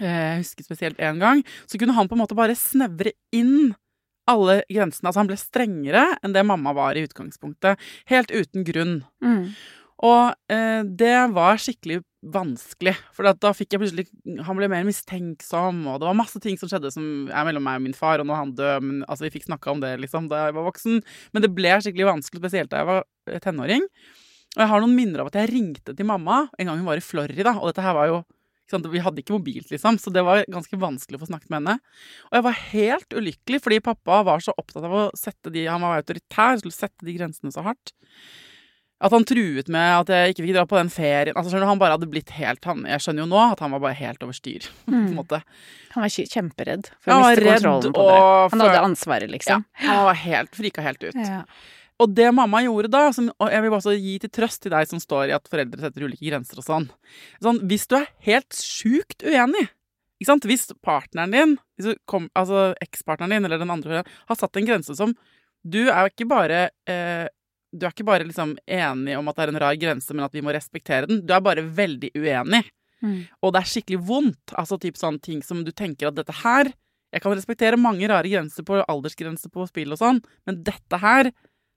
jeg 0.00 0.40
husker 0.40 0.66
spesielt 0.66 0.98
én 0.98 1.20
gang, 1.22 1.44
så 1.70 1.78
kunne 1.78 1.94
han 1.94 2.08
på 2.10 2.16
en 2.16 2.22
måte 2.24 2.34
bare 2.34 2.56
snevre 2.58 3.12
inn 3.30 3.76
alle 4.30 4.60
grensene. 4.70 5.08
Altså 5.08 5.22
han 5.22 5.30
ble 5.30 5.38
strengere 5.40 6.04
enn 6.24 6.34
det 6.36 6.44
mamma 6.46 6.74
var 6.76 6.96
i 6.96 7.04
utgangspunktet. 7.06 7.80
Helt 8.10 8.32
uten 8.34 8.66
grunn. 8.66 8.98
Mm. 9.24 9.48
Og 10.04 10.52
eh, 10.52 10.82
det 10.84 11.14
var 11.36 11.60
skikkelig 11.60 12.00
vanskelig, 12.34 12.94
for 13.14 13.28
da 13.36 13.50
fikk 13.52 13.74
jeg 13.74 13.82
plutselig 13.82 14.04
Han 14.46 14.56
ble 14.56 14.68
mer 14.72 14.86
mistenksom, 14.86 15.82
og 15.90 16.00
det 16.00 16.08
var 16.08 16.16
masse 16.16 16.40
ting 16.42 16.56
som 16.56 16.70
skjedde 16.70 16.90
som 16.94 17.28
er 17.28 17.46
mellom 17.46 17.64
meg 17.66 17.78
og 17.78 17.84
min 17.84 17.96
far, 17.96 18.22
og 18.22 18.28
når 18.28 18.40
han 18.40 18.54
døde 18.56 18.84
men, 18.84 19.02
Altså, 19.04 19.26
vi 19.26 19.34
fikk 19.36 19.48
snakka 19.48 19.74
om 19.74 19.82
det, 19.84 19.94
liksom, 20.02 20.28
da 20.32 20.46
jeg 20.46 20.56
var 20.56 20.68
voksen, 20.70 21.02
men 21.36 21.44
det 21.44 21.52
ble 21.54 21.76
skikkelig 21.84 22.10
vanskelig, 22.10 22.42
spesielt 22.42 22.72
da 22.72 22.80
jeg 22.80 22.90
var 22.90 23.04
eh, 23.30 23.40
tenåring. 23.44 23.84
Og 24.54 24.62
jeg 24.62 24.70
har 24.70 24.82
noen 24.82 24.96
minner 24.96 25.22
av 25.22 25.30
at 25.30 25.38
jeg 25.40 25.50
ringte 25.50 25.94
til 25.96 26.08
mamma 26.08 26.44
en 26.56 26.70
gang 26.70 26.80
hun 26.80 26.88
var 26.88 27.00
i 27.00 27.04
Florida, 27.04 27.56
og 27.58 27.70
dette 27.70 27.84
her 27.84 27.96
var 27.96 28.10
jo 28.10 28.22
Vi 28.72 29.02
hadde 29.04 29.20
ikke 29.20 29.36
mobilt, 29.36 29.68
liksom, 29.70 29.98
så 30.00 30.10
det 30.10 30.24
var 30.24 30.44
ganske 30.50 30.78
vanskelig 30.80 31.18
å 31.18 31.24
få 31.24 31.28
snakket 31.28 31.50
med 31.52 31.60
henne. 31.60 31.74
Og 32.30 32.38
jeg 32.38 32.46
var 32.46 32.62
helt 32.72 33.18
ulykkelig 33.18 33.60
fordi 33.62 33.82
pappa 33.84 34.22
var 34.26 34.40
så 34.44 34.54
opptatt 34.56 34.86
av 34.88 34.96
å 34.96 35.04
sette 35.18 35.52
de 35.52 35.66
Han 35.68 35.84
var 35.84 36.00
autoritær, 36.00 36.58
skulle 36.62 36.74
sette 36.74 37.04
de 37.06 37.14
grensene 37.18 37.52
så 37.54 37.64
hardt. 37.66 37.92
At 39.04 39.12
han 39.12 39.26
truet 39.26 39.68
med 39.72 39.90
at 39.98 40.10
jeg 40.12 40.32
ikke 40.32 40.44
fikk 40.46 40.54
dra 40.56 40.64
på 40.70 40.78
den 40.78 40.90
ferien. 40.92 41.34
Altså, 41.36 41.52
skjønner 41.52 41.66
du, 41.66 41.70
Han 41.74 41.80
bare 41.82 41.96
hadde 41.98 42.08
blitt 42.08 42.30
helt 42.38 42.64
han, 42.64 42.84
Jeg 42.88 43.02
skjønner 43.04 43.24
jo 43.24 43.30
nå 43.34 43.40
at 43.42 43.60
han 43.60 43.74
var 43.74 43.82
bare 43.82 43.98
helt 43.98 44.22
over 44.24 44.36
styr. 44.36 44.68
Mm. 44.94 45.16
Han 45.94 46.02
var 46.04 46.10
kjemperedd 46.10 46.88
for 47.02 47.12
å 47.12 47.16
miste 47.20 47.44
kontrollen 47.44 47.94
på 47.94 48.04
det. 48.08 48.18
Han 48.52 48.62
hadde 48.64 48.82
ansvaret, 48.82 49.30
liksom. 49.30 49.64
Ja, 49.82 49.88
han 49.90 50.06
var 50.08 50.18
helt, 50.18 50.56
frika 50.56 50.84
helt 50.84 51.02
ut. 51.04 51.18
Ja. 51.18 51.42
Og 52.02 52.10
det 52.10 52.26
mamma 52.34 52.58
gjorde 52.64 52.90
da, 52.90 53.04
som, 53.14 53.28
og 53.38 53.52
jeg 53.52 53.62
vil 53.62 53.76
også 53.76 53.94
gi 53.94 54.16
til 54.22 54.32
trøst 54.34 54.64
til 54.64 54.72
deg 54.74 54.88
som 54.90 55.00
står 55.02 55.30
i 55.30 55.36
at 55.36 55.46
foreldre 55.50 55.84
setter 55.84 56.06
ulike 56.06 56.26
grenser 56.26 56.58
og 56.58 56.66
sånn 56.66 56.88
Sånn, 57.44 57.60
Hvis 57.70 57.86
du 57.90 57.98
er 58.00 58.10
helt 58.26 58.56
sjukt 58.58 59.22
uenig 59.22 59.68
ikke 60.18 60.30
sant? 60.30 60.46
Hvis 60.48 60.68
partneren 60.84 61.34
din, 61.34 61.54
hvis 61.76 61.92
du 61.92 62.02
kom, 62.10 62.28
altså 62.38 62.72
ekspartneren 62.82 63.36
din 63.36 63.48
eller 63.48 63.60
den 63.62 63.72
andre, 63.74 64.04
har 64.04 64.38
satt 64.38 64.56
en 64.56 64.68
grense 64.68 64.94
som 64.96 65.14
Du 65.64 65.88
er 65.88 66.10
ikke 66.10 66.26
bare 66.28 66.68
eh, 66.90 67.26
Du 67.74 67.86
er 67.86 67.92
ikke 67.94 68.06
bare 68.06 68.26
liksom 68.26 68.56
enig 68.66 69.18
om 69.18 69.28
at 69.28 69.36
det 69.36 69.44
er 69.44 69.52
en 69.52 69.60
rar 69.62 69.78
grense, 69.80 70.14
men 70.14 70.24
at 70.26 70.34
vi 70.34 70.42
må 70.44 70.52
respektere 70.54 71.08
den. 71.10 71.24
Du 71.26 71.32
er 71.34 71.42
bare 71.42 71.64
veldig 71.64 72.12
uenig. 72.14 72.62
Mm. 73.02 73.24
Og 73.42 73.50
det 73.52 73.60
er 73.60 73.70
skikkelig 73.72 73.98
vondt. 74.06 74.54
Altså 74.54 74.78
typ 74.78 74.96
sånne 74.96 75.18
ting 75.18 75.42
som 75.42 75.64
du 75.66 75.72
tenker 75.74 76.08
at 76.08 76.18
dette 76.18 76.36
her 76.44 76.70
Jeg 77.14 77.22
kan 77.22 77.34
respektere 77.34 77.78
mange 77.78 78.06
rare 78.10 78.26
grenser 78.26 78.64
på 78.66 78.80
aldersgrenser 78.90 79.50
på 79.50 79.66
spill 79.68 79.92
og 79.94 80.00
sånn, 80.00 80.16
men 80.46 80.56
dette 80.66 80.98
her 80.98 81.28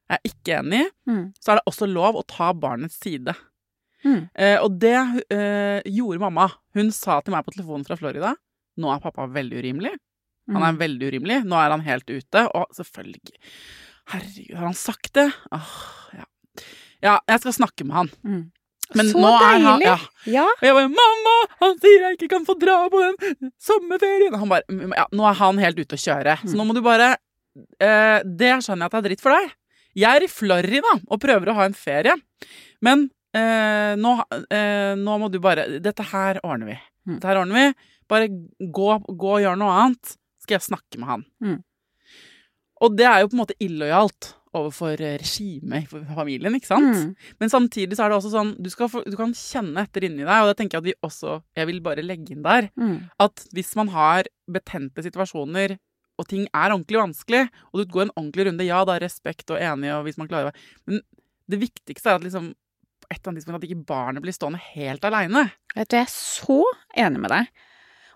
er 0.10 0.20
ikke 0.24 0.60
enig. 0.62 0.84
Mm. 1.10 1.34
Så 1.42 1.52
er 1.52 1.60
det 1.60 1.66
også 1.72 1.88
lov 1.92 2.16
å 2.20 2.26
ta 2.28 2.54
barnets 2.54 3.00
side. 3.04 3.34
Mm. 4.06 4.30
Eh, 4.38 4.58
og 4.64 4.78
det 4.80 4.96
eh, 5.34 5.82
gjorde 5.90 6.22
mamma. 6.22 6.50
Hun 6.78 6.92
sa 6.96 7.20
til 7.22 7.34
meg 7.34 7.44
på 7.48 7.56
telefonen 7.58 7.86
fra 7.88 7.98
Florida 8.00 8.36
nå 8.78 8.92
er 8.94 9.00
pappa 9.02 9.26
veldig 9.34 9.58
urimelig. 9.64 9.96
Han 10.54 10.62
er 10.64 10.72
Mm. 10.76 10.78
veldig 10.80 11.08
urimelig. 11.10 11.38
Nå 11.50 11.56
er 11.60 11.72
han 11.74 11.82
helt 11.82 12.06
ute. 12.08 12.44
Og 12.56 12.68
selvfølgelig 12.78 13.34
Herregud, 14.08 14.54
har 14.56 14.66
han 14.70 14.74
sagt 14.78 15.10
det? 15.18 15.26
Åh, 15.52 15.72
ja. 16.16 16.26
ja, 17.04 17.16
jeg 17.28 17.40
skal 17.42 17.56
snakke 17.58 17.84
med 17.84 17.96
han. 17.98 18.12
Mm. 18.24 18.44
Men 18.96 19.10
Så 19.12 19.20
nå 19.20 19.28
er 19.34 19.58
han 19.60 19.82
deilig! 19.82 19.88
ja. 19.90 19.98
Ja. 20.32 20.46
Og 20.46 20.64
jeg 20.64 20.76
bare 20.78 20.88
'Mamma, 20.94 21.34
han 21.60 21.74
sier 21.82 22.06
jeg 22.06 22.16
ikke 22.20 22.30
kan 22.38 22.46
få 22.48 22.56
dra 22.62 22.78
på 22.88 23.02
den 23.04 23.52
sommerferien!' 23.60 24.32
Og 24.34 24.40
han 24.40 24.50
bare 24.54 24.94
Ja, 24.96 25.06
nå 25.12 25.26
er 25.28 25.34
han 25.42 25.58
helt 25.58 25.80
ute 25.82 25.98
å 25.98 26.04
kjøre. 26.06 26.38
Så 26.48 26.56
nå 26.56 26.64
må 26.70 26.74
du 26.78 26.82
bare 26.82 27.18
eh, 27.82 28.22
Det 28.24 28.54
skjønner 28.64 28.86
jeg 28.86 28.88
at 28.88 28.92
det 28.92 29.00
er 29.04 29.10
dritt 29.10 29.22
for 29.26 29.32
deg. 29.36 29.52
Jeg 29.98 30.20
er 30.20 30.26
i 30.28 30.30
Florida 30.32 30.94
og 31.08 31.20
prøver 31.24 31.50
å 31.52 31.58
ha 31.58 31.66
en 31.68 31.78
ferie. 31.78 32.14
Men 32.86 33.08
eh, 33.34 33.96
nå, 33.98 34.14
eh, 34.54 34.94
nå 35.00 35.18
må 35.22 35.30
du 35.34 35.40
bare 35.44 35.68
Dette 35.82 36.06
her 36.12 36.38
ordner 36.46 36.74
vi. 36.74 36.78
Mm. 37.08 37.16
Dette 37.18 37.32
her 37.32 37.42
ordner 37.42 37.58
vi. 37.58 37.92
Bare 38.08 38.28
gå, 38.32 38.90
gå 39.10 39.32
og 39.36 39.42
gjør 39.44 39.58
noe 39.60 39.74
annet, 39.82 40.14
skal 40.44 40.60
jeg 40.60 40.68
snakke 40.70 41.02
med 41.02 41.10
han. 41.12 41.26
Mm. 41.44 41.58
Og 42.86 42.94
det 42.98 43.08
er 43.10 43.24
jo 43.24 43.32
på 43.32 43.36
en 43.38 43.42
måte 43.42 43.58
illojalt 43.64 44.34
overfor 44.58 45.02
eh, 45.04 45.18
regimet 45.20 45.90
i 45.92 46.02
familien, 46.16 46.56
ikke 46.58 46.70
sant? 46.70 46.94
Mm. 46.94 47.34
Men 47.42 47.52
samtidig 47.52 47.98
så 47.98 48.06
er 48.06 48.14
det 48.14 48.20
også 48.22 48.32
sånn 48.34 48.54
du, 48.64 48.70
skal 48.74 48.90
få, 48.90 49.02
du 49.06 49.18
kan 49.20 49.34
kjenne 49.38 49.84
etter 49.84 50.06
inni 50.08 50.24
deg, 50.24 50.38
og 50.46 50.52
det 50.52 50.56
tenker 50.62 50.78
jeg 50.78 50.84
at 50.86 50.88
vi 50.88 50.96
også 51.10 51.36
Jeg 51.58 51.68
vil 51.70 51.82
bare 51.86 52.06
legge 52.06 52.34
inn 52.36 52.46
der 52.46 52.70
Mm. 52.78 53.10
at 53.22 53.44
hvis 53.54 53.74
man 53.78 53.90
har 53.94 54.30
betente 54.50 55.04
situasjoner, 55.04 55.76
og 56.18 56.28
ting 56.30 56.48
er 56.50 56.74
ordentlig 56.74 57.00
vanskelig, 57.00 57.44
og 57.72 57.82
du 57.82 57.92
går 57.92 58.08
en 58.08 58.16
ordentlig 58.16 58.48
runde, 58.50 58.68
ja, 58.68 58.82
da 58.88 58.98
respekt 59.02 59.54
og 59.54 59.62
enig, 59.62 59.92
og 59.94 60.04
hvis 60.08 60.18
man 60.20 60.30
klarer 60.30 60.50
være 60.50 60.90
Men 60.90 61.04
det 61.48 61.62
viktigste 61.62 62.12
er 62.12 62.20
at 62.20 62.26
liksom 62.26 62.52
på 63.08 63.14
et 63.14 63.22
eller 63.22 63.32
annet 63.32 63.40
tidspunkt 63.40 63.62
at 63.62 63.70
ikke 63.70 63.88
barnet 63.88 64.24
blir 64.24 64.36
stående 64.36 64.60
helt 64.74 65.06
aleine. 65.08 65.46
Vet 65.78 65.88
du, 65.88 65.96
jeg 65.96 66.08
er 66.08 66.12
så 66.12 66.58
enig 67.06 67.22
med 67.24 67.32
deg. 67.32 67.52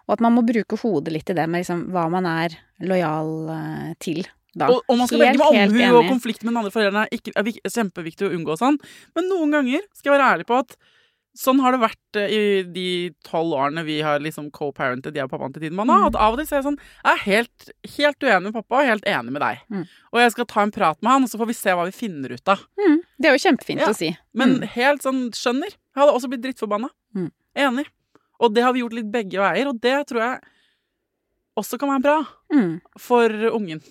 Og 0.08 0.16
at 0.18 0.24
man 0.26 0.34
må 0.36 0.44
bruke 0.44 0.80
hodet 0.82 1.14
litt 1.14 1.30
i 1.32 1.36
det 1.38 1.46
med 1.48 1.62
liksom 1.62 1.86
hva 1.94 2.10
man 2.12 2.28
er 2.28 2.58
lojal 2.84 3.32
eh, 3.54 3.92
til 4.04 4.26
da. 4.52 4.68
Og, 4.68 4.82
og 4.90 4.98
man 5.00 5.08
skal 5.08 5.24
Helt, 5.24 5.40
velge 5.40 5.72
med 5.72 5.86
omhu, 5.88 6.00
og 6.02 6.10
konflikt 6.12 6.44
med 6.44 6.52
den 6.52 6.60
andre 6.60 6.74
foreldrene. 6.74 7.06
ikke, 7.16 7.32
er 7.40 7.72
kjempeviktig 7.72 8.28
å 8.28 8.34
unngå 8.36 8.58
sånn. 8.60 8.80
Men 9.16 9.30
noen 9.32 9.56
ganger 9.56 9.86
skal 9.96 10.12
jeg 10.12 10.18
være 10.18 10.32
ærlig 10.36 10.48
på 10.50 10.60
at 10.60 10.76
sånn 11.38 11.62
har 11.64 11.72
det 11.72 11.80
vært 11.80 12.18
eh, 12.20 12.32
i 12.36 12.64
de 12.64 12.86
tolv 13.24 13.54
årene 13.56 13.86
vi 13.88 14.02
har 14.04 14.20
liksom 14.20 14.50
co-parented, 14.52 15.16
jeg 15.16 15.24
og 15.24 15.32
pappaen 15.32 15.54
til 15.56 15.62
Tidemann. 15.64 15.88
Mm. 15.88 16.08
At 16.10 16.16
av 16.20 16.34
og 16.34 16.40
til 16.42 16.48
så 16.50 16.56
er 16.58 16.60
jeg 16.62 16.68
sånn 16.68 16.80
Jeg 16.82 17.12
er 17.14 17.24
helt, 17.26 17.70
helt 17.98 18.20
uenig 18.28 18.44
med 18.50 18.54
pappa 18.60 18.82
og 18.82 18.90
helt 18.90 19.06
enig 19.08 19.32
med 19.32 19.42
deg. 19.42 19.62
Mm. 19.72 19.86
Og 20.12 20.20
jeg 20.20 20.32
skal 20.36 20.46
ta 20.52 20.62
en 20.66 20.72
prat 20.76 21.02
med 21.02 21.12
han, 21.12 21.24
og 21.24 21.30
så 21.32 21.40
får 21.40 21.48
vi 21.48 21.54
se 21.62 21.70
hva 21.78 21.86
vi 21.88 21.96
finner 21.96 22.36
ut 22.36 22.48
av. 22.52 22.66
Mm. 22.80 22.98
Det 23.22 23.30
er 23.30 23.38
jo 23.38 23.44
kjempefint 23.50 23.80
Ja. 23.86 23.90
å 23.90 23.96
si. 23.96 24.12
Men 24.34 24.58
Mm. 24.60 24.68
helt 24.76 25.02
sånn 25.04 25.22
skjønner. 25.32 25.72
Jeg 25.72 26.00
hadde 26.04 26.14
også 26.14 26.30
blitt 26.30 26.42
drittforbanna. 26.44 26.90
Mm. 27.16 27.32
Enig. 27.56 27.86
Og 28.40 28.54
det 28.54 28.64
har 28.64 28.74
vi 28.74 28.82
gjort 28.82 28.94
litt 28.94 29.12
begge 29.12 29.38
veier, 29.40 29.68
og 29.68 29.80
det 29.82 30.08
tror 30.08 30.20
jeg 30.22 30.40
også 31.58 31.78
kan 31.80 31.90
være 31.90 32.02
bra 32.04 32.28
Mm. 32.54 32.82
for 32.98 33.30
ungen. 33.30 33.82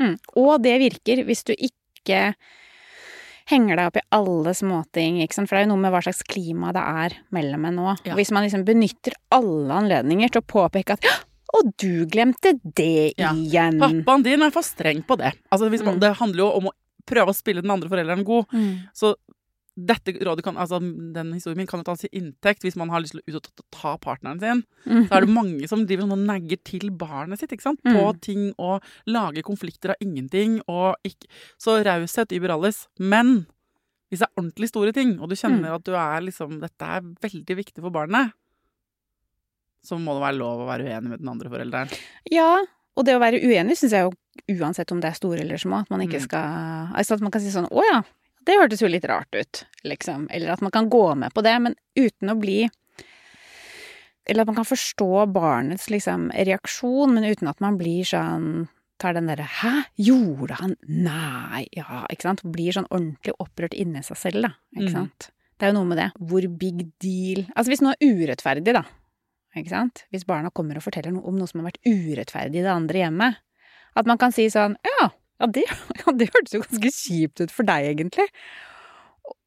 Mm. 0.00 0.18
Og 0.36 0.62
det 0.62 0.78
virker 0.80 1.24
hvis 1.26 1.44
du 1.44 1.54
ikke 1.54 2.34
henger 3.48 3.76
deg 3.80 3.86
opp 3.90 3.96
i 3.96 4.04
alle 4.12 4.52
småting, 4.56 5.20
ikke 5.24 5.34
sant? 5.38 5.48
For 5.48 5.56
det 5.56 5.62
er 5.62 5.66
jo 5.68 5.72
noe 5.74 5.82
med 5.84 5.94
hva 5.94 6.02
slags 6.04 6.22
klima 6.28 6.72
det 6.76 6.82
er 6.84 7.16
mellom 7.34 7.64
en 7.68 7.78
nå. 7.80 7.94
Ja. 8.04 8.14
Hvis 8.18 8.30
man 8.34 8.44
liksom 8.44 8.66
benytter 8.68 9.16
alle 9.34 9.78
anledninger 9.82 10.30
til 10.34 10.42
å 10.42 10.48
påpeke 10.52 10.98
at 10.98 11.04
«Ja, 11.08 11.14
og 11.56 11.70
du 11.80 12.04
glemte 12.06 12.52
det 12.76 13.14
Ja. 13.16 13.32
igjen. 13.32 13.78
Pappaen 13.80 14.22
din 14.26 14.42
er 14.44 14.50
for 14.52 14.62
streng 14.66 15.00
på 15.08 15.16
det. 15.16 15.32
Altså, 15.50 15.70
man, 15.70 15.96
Mm. 15.96 16.00
Det 16.00 16.16
handler 16.18 16.38
jo 16.44 16.50
om 16.58 16.64
å 16.68 16.72
prøve 17.08 17.32
å 17.32 17.34
spille 17.34 17.62
den 17.62 17.70
andre 17.72 17.88
forelderen 17.88 18.24
god. 18.24 18.44
Mm. 18.52 18.88
Så 18.94 19.14
dette 19.78 20.12
rådet 20.26 20.42
kan, 20.42 20.56
altså 20.58 20.80
den 20.82 21.32
historien 21.36 21.56
min 21.60 21.66
kan 21.70 21.78
jo 21.80 21.84
tas 21.84 22.00
til 22.02 22.10
inntekt 22.18 22.64
hvis 22.66 22.74
man 22.76 22.90
har 22.90 23.00
lyst 23.04 23.12
til 23.14 23.20
å 23.22 23.36
ut 23.36 23.36
og 23.46 23.64
ta- 23.70 23.96
partneren 24.02 24.40
sin. 24.42 24.64
Mm. 24.86 25.04
Så 25.08 25.12
er 25.16 25.20
det 25.26 25.30
mange 25.34 25.68
som 25.70 25.84
driver 25.86 26.02
sånn 26.06 26.16
og 26.16 26.24
negger 26.26 26.58
til 26.64 26.90
barnet 26.90 27.38
sitt, 27.38 27.50
ikke 27.54 27.62
sant? 27.62 27.80
På 27.84 28.12
Mm. 28.12 28.20
ting 28.20 28.42
og 28.58 28.82
lager 29.06 29.42
konflikter 29.42 29.90
av 29.90 29.96
ingenting 30.02 30.60
og 30.68 30.96
ikke 31.04 31.26
Så 31.58 31.78
raushet 31.84 32.32
über 32.34 32.50
alles. 32.50 32.88
Men 32.98 33.46
hvis 34.10 34.18
det 34.20 34.28
er 34.28 34.42
ordentlig 34.42 34.68
store 34.68 34.92
ting, 34.92 35.20
og 35.20 35.28
du 35.28 35.36
kjenner 35.36 35.68
Mm. 35.70 35.74
at 35.74 35.84
du 35.84 35.92
er 35.94 36.20
liksom 36.22 36.60
Dette 36.60 36.82
er 36.82 37.00
veldig 37.02 37.56
viktig 37.56 37.80
for 37.82 37.90
barnet, 37.90 38.32
så 39.84 39.96
må 39.98 40.12
det 40.16 40.24
være 40.26 40.38
lov 40.38 40.60
å 40.64 40.68
være 40.68 40.84
uenig 40.88 41.08
med 41.12 41.20
den 41.20 41.28
andre 41.28 41.48
forelderen. 41.52 41.92
Ja, 42.30 42.64
og 42.96 43.04
det 43.06 43.14
å 43.14 43.20
være 43.22 43.40
uenig 43.40 43.76
syns 43.78 43.92
jeg 43.94 44.08
jo 44.08 44.12
uansett 44.58 44.90
om 44.92 45.00
det 45.00 45.10
er 45.12 45.18
store 45.18 45.40
eller 45.40 45.56
små, 45.56 45.80
at 45.84 45.90
man 45.90 46.00
ikke 46.00 46.18
Mm. 46.18 46.26
skal 46.26 46.88
Altså 46.94 47.12
at 47.14 47.20
man 47.20 47.30
kan 47.30 47.40
si 47.40 47.48
sånn 47.50 47.70
å 47.70 47.82
ja, 47.92 48.02
det 48.48 48.56
hørtes 48.58 48.80
jo 48.82 48.88
litt 48.90 49.04
rart 49.08 49.34
ut, 49.36 49.62
liksom. 49.84 50.26
Eller 50.32 50.54
at 50.54 50.62
man 50.64 50.72
kan 50.74 50.88
gå 50.90 51.04
med 51.20 51.34
på 51.36 51.42
det, 51.44 51.54
men 51.62 51.76
uten 51.98 52.32
å 52.32 52.38
bli 52.40 52.62
Eller 54.28 54.42
at 54.44 54.48
man 54.50 54.58
kan 54.58 54.68
forstå 54.68 55.26
barnets 55.32 55.86
liksom 55.92 56.26
reaksjon, 56.34 57.14
men 57.14 57.24
uten 57.28 57.48
at 57.48 57.60
man 57.64 57.78
blir 57.80 58.04
sånn 58.08 58.66
Tar 58.98 59.14
den 59.14 59.28
derre 59.30 59.44
'hæ, 59.46 59.84
gjorde 59.96 60.56
han 60.58 60.72
Nei, 60.88 61.68
ja', 61.76 62.04
ikke 62.10 62.22
sant? 62.26 62.42
Blir 62.42 62.72
sånn 62.74 62.88
ordentlig 62.90 63.32
opprørt 63.38 63.72
inni 63.78 64.02
seg 64.02 64.16
selv, 64.18 64.42
da. 64.42 64.48
Ikke 64.74 64.88
Mm. 64.90 64.92
sant? 64.92 65.30
Det 65.58 65.66
er 65.68 65.72
jo 65.72 65.78
noe 65.78 65.84
med 65.86 65.98
det. 65.98 66.12
Hvor 66.18 66.42
big 66.58 66.90
deal 66.98 67.46
Altså 67.56 67.68
hvis 67.70 67.80
noe 67.80 67.94
er 68.00 68.10
urettferdig, 68.10 68.72
da. 68.74 68.82
Ikke 69.56 69.68
sant? 69.70 70.04
Hvis 70.12 70.26
barna 70.26 70.50
kommer 70.50 70.76
og 70.76 70.82
forteller 70.82 71.12
noe 71.12 71.24
om 71.26 71.38
noe 71.38 71.46
som 71.46 71.60
har 71.62 71.70
vært 71.70 71.86
urettferdig 71.86 72.56
i 72.58 72.62
det 72.66 72.74
andre 72.74 72.98
hjemmet. 72.98 73.36
At 73.96 74.06
man 74.06 74.18
kan 74.18 74.32
si 74.32 74.46
sånn 74.50 74.74
Ja, 74.84 75.10
ja 75.40 75.46
det, 75.46 75.64
ja, 76.00 76.12
det 76.18 76.30
hørtes 76.34 76.54
jo 76.56 76.62
ganske 76.64 76.90
kjipt 76.94 77.40
ut 77.44 77.54
for 77.54 77.68
deg, 77.68 77.92
egentlig. 77.94 78.26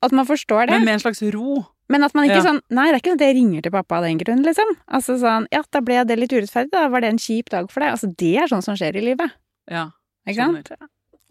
At 0.05 0.11
man 0.13 0.27
forstår 0.29 0.67
det. 0.69 0.77
Men 0.77 0.85
med 0.85 0.93
en 0.99 1.03
slags 1.03 1.21
ro. 1.33 1.63
Men 1.91 2.05
at 2.05 2.13
man 2.15 2.27
ikke 2.29 2.39
Ja. 2.39 2.45
sånn 2.45 2.61
Nei, 2.71 2.85
det 2.87 2.93
er 2.95 3.01
ikke 3.01 3.11
sånn 3.11 3.19
at 3.19 3.25
jeg 3.27 3.35
ringer 3.35 3.61
til 3.65 3.73
pappa 3.73 3.97
av 3.97 4.03
den 4.07 4.17
grunn, 4.21 4.43
liksom. 4.45 4.69
Altså 4.87 5.17
sånn 5.19 5.47
Ja, 5.51 5.63
da 5.71 5.81
ble 5.83 6.03
det 6.07 6.17
litt 6.19 6.31
urettferdig, 6.31 6.71
da 6.71 6.87
var 6.87 7.01
det 7.03 7.09
en 7.11 7.19
kjip 7.19 7.49
dag 7.51 7.69
for 7.71 7.83
deg. 7.83 7.91
Altså 7.97 8.07
det 8.15 8.35
er 8.37 8.47
sånn 8.51 8.63
som 8.63 8.77
skjer 8.79 8.95
i 8.95 9.03
livet. 9.09 9.33
Ja. 9.69 9.89
Ikke 10.29 10.47
sant? 10.47 10.71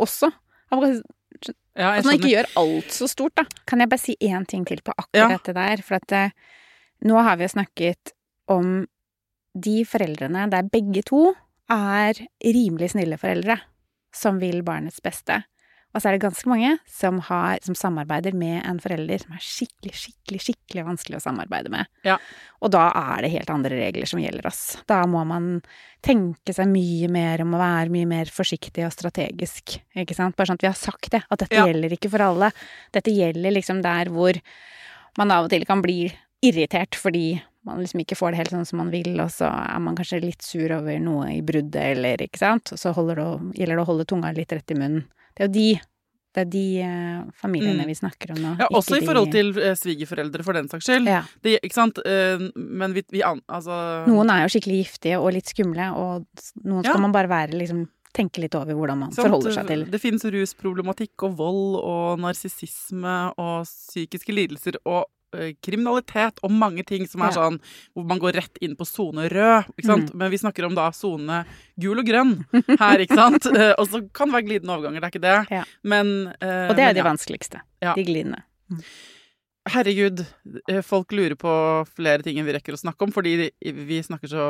Også. 0.01 0.33
Ja 1.79 1.93
At 1.97 2.05
man 2.05 2.19
ikke 2.19 2.33
gjør 2.35 2.49
alt 2.61 2.93
så 2.93 3.09
stort, 3.09 3.35
da. 3.39 3.45
Kan 3.67 3.81
jeg 3.81 3.89
bare 3.89 4.03
si 4.03 4.17
én 4.21 4.47
ting 4.47 4.65
til 4.69 4.83
på 4.85 4.93
Ja. 5.15 5.29
akkurat 5.29 5.45
det 5.45 5.55
der? 5.55 5.83
For 5.83 5.95
at 5.97 6.13
eh, 6.13 6.31
nå 7.07 7.23
har 7.23 7.37
vi 7.37 7.45
jo 7.47 7.55
snakket 7.55 8.13
om 8.49 8.87
de 9.59 9.85
foreldrene 9.85 10.51
der 10.51 10.63
begge 10.69 11.03
to 11.07 11.35
er 11.71 12.15
rimelig 12.45 12.93
snille 12.93 13.17
foreldre 13.19 13.61
som 14.15 14.39
vil 14.43 14.63
barnets 14.67 15.01
beste. 15.05 15.43
Og 15.91 15.99
så 15.99 16.07
er 16.07 16.15
det 16.15 16.23
ganske 16.23 16.47
mange 16.47 16.77
som, 16.87 17.17
har, 17.27 17.59
som 17.67 17.75
samarbeider 17.75 18.31
med 18.39 18.61
en 18.63 18.79
forelder 18.79 19.25
som 19.25 19.33
er 19.35 19.43
skikkelig, 19.43 19.91
skikkelig, 19.99 20.39
skikkelig 20.45 20.85
vanskelig 20.87 21.19
å 21.19 21.23
samarbeide 21.25 21.73
med. 21.75 21.89
Ja. 22.07 22.15
Og 22.63 22.71
da 22.71 22.85
er 22.95 23.25
det 23.25 23.33
helt 23.33 23.51
andre 23.51 23.75
regler 23.75 24.07
som 24.07 24.23
gjelder 24.23 24.47
oss. 24.53 24.61
Da 24.87 25.01
må 25.11 25.25
man 25.27 25.49
tenke 26.07 26.55
seg 26.55 26.71
mye 26.71 27.11
mer 27.11 27.43
om 27.43 27.57
å 27.59 27.63
være 27.63 27.91
mye 27.91 28.07
mer 28.07 28.31
forsiktig 28.31 28.87
og 28.87 28.95
strategisk, 28.95 29.81
ikke 29.99 30.15
sant? 30.15 30.39
Bare 30.39 30.53
sånn 30.53 30.61
at 30.61 30.67
vi 30.69 30.71
har 30.71 30.79
sagt 30.79 31.11
det, 31.11 31.25
at 31.27 31.43
dette 31.43 31.59
Ja. 31.59 31.67
gjelder 31.67 31.99
ikke 31.99 32.13
for 32.15 32.23
alle. 32.23 32.53
Dette 32.95 33.11
gjelder 33.11 33.51
liksom 33.59 33.83
der 33.83 34.15
hvor 34.15 34.39
man 35.19 35.35
av 35.35 35.49
og 35.49 35.51
til 35.51 35.67
kan 35.67 35.83
bli 35.83 36.05
irritert 36.41 36.95
fordi 36.95 37.43
man 37.67 37.79
liksom 37.83 38.01
ikke 38.01 38.17
får 38.17 38.33
det 38.33 38.39
helt 38.41 38.55
sånn 38.55 38.67
som 38.67 38.79
man 38.81 38.91
vil, 38.91 39.13
og 39.21 39.29
så 39.35 39.49
er 39.51 39.79
man 39.85 39.97
kanskje 39.99 40.23
litt 40.25 40.43
sur 40.43 40.73
over 40.79 40.99
noe 41.03 41.27
i 41.35 41.43
bruddet, 41.45 41.97
eller 41.97 42.23
ikke 42.25 42.39
sant, 42.41 42.73
og 42.73 42.79
så 42.81 42.95
det 42.95 43.19
å, 43.21 43.35
gjelder 43.53 43.77
det 43.77 43.83
å 43.85 43.89
holde 43.91 44.07
tunga 44.09 44.33
litt 44.33 44.53
rett 44.57 44.71
i 44.71 44.79
munnen. 44.79 45.05
Det 45.37 45.45
er 45.45 45.49
jo 45.49 45.53
de, 45.59 45.67
det 46.35 46.41
er 46.45 46.49
de 46.55 46.65
eh, 46.81 47.21
familiene 47.43 47.83
Mm. 47.85 47.87
vi 47.91 47.95
snakker 47.99 48.33
om 48.37 48.41
nå. 48.45 48.55
Ja, 48.61 48.69
også 48.71 48.97
i 48.97 49.01
de- 49.01 49.07
forhold 49.07 49.33
til 49.35 49.53
eh, 49.59 49.75
svigerforeldre, 49.77 50.43
for 50.47 50.53
den 50.55 50.69
saks 50.73 50.85
skyld. 50.89 51.07
ja. 51.11 51.23
Det, 51.43 51.59
ikke 51.63 51.75
sant? 51.77 51.99
Eh, 52.07 52.39
men 52.57 52.93
vi, 52.97 53.03
vi 53.11 53.23
an, 53.23 53.41
Altså 53.49 54.07
Noen 54.09 54.31
er 54.31 54.45
jo 54.47 54.53
skikkelig 54.57 54.81
giftige 54.85 55.21
og 55.21 55.33
litt 55.37 55.47
skumle, 55.53 55.91
og 55.93 56.25
noen 56.65 56.85
skal 56.85 57.01
man 57.01 57.13
bare 57.13 57.29
være 57.29 57.59
liksom 57.61 57.89
tenke 58.17 58.41
litt 58.43 58.55
over 58.59 58.75
hvordan 58.75 58.99
man 59.05 59.13
sånn, 59.13 59.23
forholder 59.29 59.53
seg 59.55 59.67
til. 59.69 59.85
Det 59.87 60.01
finnes 60.03 60.25
rusproblematikk 60.25 61.23
og 61.29 61.37
vold 61.39 61.77
og 61.79 62.19
narsissisme 62.25 63.33
og 63.39 63.65
psykiske 63.69 64.35
lidelser 64.35 64.81
og 64.85 65.05
kriminalitet 65.63 66.41
og 66.43 66.53
mange 66.55 66.85
ting 66.87 67.07
som 67.09 67.23
er 67.23 67.35
sånn 67.35 67.59
hvor 67.95 68.07
man 68.09 68.21
går 68.23 68.39
rett 68.41 68.61
inn 68.65 68.77
på 68.79 68.87
sone 68.89 69.29
rød, 69.31 69.71
ikke 69.77 69.87
sant? 69.87 70.11
Mm. 70.11 70.19
Men 70.23 70.33
vi 70.33 70.41
snakker 70.43 70.67
om 70.67 70.75
da 70.79 70.89
sone 70.97 71.43
gul 71.81 72.03
og 72.03 72.09
grønn 72.09 72.35
her, 72.53 73.05
ikke 73.05 73.19
sant? 73.19 73.47
Eh, 73.61 73.73
og 73.83 73.91
så 73.91 73.99
kan 74.15 74.31
det 74.31 74.37
være 74.39 74.47
glidende 74.47 74.73
overganger, 74.73 75.03
det 75.03 75.07
er 75.09 75.13
ikke 75.13 75.23
det. 75.25 75.39
Ja. 75.53 75.63
Men 75.93 76.11
uh, 76.31 76.71
Og 76.71 76.77
det 76.79 76.85
er 76.85 76.93
men 76.93 76.97
de 76.97 77.03
ja. 77.03 77.07
vanskeligste. 77.09 77.61
Ja. 77.83 77.93
De 77.99 78.05
glidende. 78.07 78.41
Herregud, 79.71 80.23
eh, 80.69 80.81
folk 80.83 81.13
lurer 81.15 81.37
på 81.39 81.51
flere 81.95 82.25
ting 82.27 82.39
enn 82.41 82.47
vi 82.49 82.55
rekker 82.57 82.75
å 82.75 82.81
snakke 82.81 83.07
om, 83.07 83.13
fordi 83.15 83.51
vi 83.61 83.99
snakker 84.03 84.31
så 84.31 84.45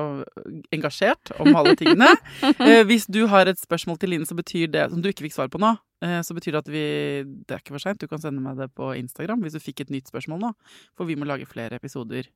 engasjert 0.73 1.33
om 1.43 1.53
alle 1.57 1.77
tingene. 1.79 2.09
Eh, 2.61 2.83
Hvis 2.87 3.07
du 3.11 3.25
har 3.31 3.49
et 3.49 3.59
spørsmål 3.59 3.99
til 4.01 4.13
Line 4.13 4.27
så 4.29 4.35
betyr 4.37 4.71
det, 4.73 4.83
som 4.93 5.01
du 5.03 5.09
ikke 5.11 5.25
fikk 5.27 5.35
svar 5.37 5.49
på 5.53 5.61
nå, 5.61 5.73
eh, 6.05 6.21
så 6.27 6.35
betyr 6.37 6.55
det 6.57 6.61
at 6.63 6.71
vi 6.73 6.83
Det 7.25 7.55
er 7.57 7.63
ikke 7.63 7.75
for 7.75 7.83
seint, 7.83 8.01
du 8.01 8.09
kan 8.09 8.21
sende 8.23 8.43
meg 8.45 8.59
det 8.61 8.71
på 8.77 8.91
Instagram 8.97 9.43
hvis 9.45 9.57
du 9.57 9.63
fikk 9.63 9.85
et 9.85 9.93
nytt 9.95 10.11
spørsmål 10.13 10.41
nå. 10.45 10.53
For 10.99 11.09
vi 11.09 11.17
må 11.21 11.29
lage 11.29 11.49
flere 11.51 11.81
episoder 11.81 12.29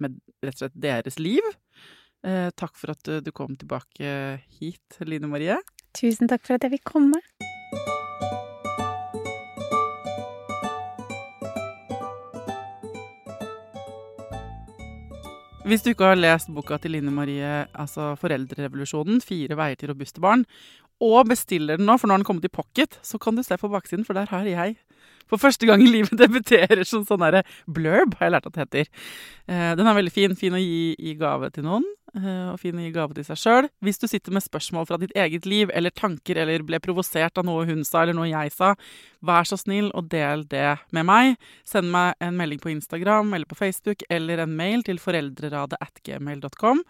med 0.00 0.18
rett 0.42 0.56
og 0.56 0.64
slett 0.64 0.78
deres 0.78 1.18
liv. 1.20 1.42
Takk 2.22 2.78
for 2.78 2.94
at 2.94 3.10
du 3.24 3.32
kom 3.34 3.56
tilbake 3.58 4.12
hit, 4.60 5.00
Line 5.04 5.28
Marie. 5.30 5.58
Tusen 5.98 6.30
takk 6.30 6.46
for 6.46 6.56
at 6.56 6.64
jeg 6.68 6.78
fikk 6.78 6.94
komme. 6.94 7.20
Hvis 15.62 15.84
du 15.84 15.92
ikke 15.92 16.08
har 16.10 16.18
lest 16.18 16.48
boka 16.50 16.74
til 16.82 16.90
Line 16.96 17.12
Marie, 17.14 17.66
altså 17.70 18.16
'Foreldrerevolusjonen', 18.18 19.22
'Fire 19.22 19.54
veier 19.54 19.78
til 19.78 19.92
robuste 19.92 20.20
barn', 20.20 20.42
og 21.00 21.28
bestiller 21.28 21.78
den 21.78 21.86
nå, 21.86 21.94
for 21.96 22.10
nå 22.10 22.14
har 22.14 22.18
den 22.18 22.26
kommet 22.26 22.44
i 22.44 22.50
pocket, 22.50 22.98
så 23.02 23.18
kan 23.18 23.36
du 23.36 23.42
se 23.46 23.56
på 23.56 23.70
baksiden, 23.70 24.04
for 24.04 24.12
der 24.12 24.26
har 24.26 24.42
jeg 24.42 24.76
for 25.30 25.40
første 25.42 25.68
gang 25.68 25.82
i 25.84 25.90
livet 25.90 26.18
debuterer 26.22 26.84
som 26.88 27.06
sånn 27.08 27.22
derre 27.24 27.44
blurb, 27.66 28.16
har 28.18 28.28
jeg 28.28 28.36
lært 28.36 28.48
at 28.50 28.56
det 28.56 28.64
heter. 28.66 28.92
Eh, 29.50 29.72
den 29.78 29.88
er 29.88 29.98
veldig 29.98 30.12
fin. 30.14 30.36
Fin 30.38 30.54
å 30.56 30.60
gi 30.60 30.92
i 30.98 31.14
gave 31.18 31.50
til 31.54 31.66
noen, 31.66 31.86
eh, 32.14 32.50
og 32.52 32.60
fin 32.62 32.78
å 32.78 32.84
gi 32.84 32.92
gave 32.94 33.16
til 33.16 33.26
seg 33.26 33.40
sjøl. 33.40 33.70
Hvis 33.84 34.00
du 34.02 34.06
sitter 34.10 34.34
med 34.34 34.44
spørsmål 34.44 34.86
fra 34.88 34.98
ditt 35.02 35.14
eget 35.18 35.48
liv, 35.48 35.72
eller 35.74 35.94
tanker, 35.94 36.38
eller 36.42 36.64
ble 36.66 36.80
provosert 36.82 37.40
av 37.40 37.48
noe 37.48 37.66
hun 37.68 37.82
sa, 37.88 38.04
eller 38.04 38.16
noe 38.18 38.30
jeg 38.30 38.54
sa, 38.54 38.74
vær 39.22 39.48
så 39.48 39.58
snill 39.60 39.90
og 39.98 40.10
del 40.12 40.46
det 40.50 40.76
med 40.94 41.08
meg. 41.08 41.34
Send 41.68 41.90
meg 41.92 42.14
en 42.22 42.38
melding 42.38 42.62
på 42.62 42.72
Instagram 42.74 43.34
eller 43.34 43.48
på 43.50 43.58
Facebook, 43.58 44.06
eller 44.10 44.44
en 44.44 44.56
mail 44.56 44.86
til 44.86 45.02
foreldreradet 45.02 45.80
at 45.82 46.02
gmail.com. 46.06 46.84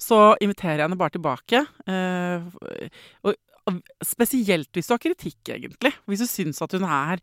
Så 0.00 0.20
inviterer 0.44 0.82
jeg 0.82 0.88
henne 0.88 1.00
bare 1.00 1.16
tilbake. 1.16 1.64
Eh, 1.88 2.94
og, 3.24 3.34
spesielt 4.04 4.68
hvis 4.76 4.90
du 4.90 4.92
har 4.92 5.00
kritikk, 5.02 5.40
egentlig. 5.54 5.94
Hvis 6.04 6.24
du 6.24 6.28
syns 6.28 6.60
at 6.64 6.74
hun 6.76 6.84
er 6.84 7.22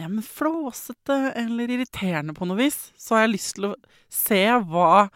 ja, 0.00 0.08
men 0.08 0.24
flåsete 0.24 1.16
eller 1.36 1.70
irriterende 1.70 2.34
på 2.36 2.48
noe 2.48 2.58
vis, 2.60 2.90
så 2.98 3.16
har 3.16 3.26
jeg 3.26 3.34
lyst 3.34 3.54
til 3.58 3.70
å 3.70 3.74
se 4.10 4.42
hva 4.70 5.08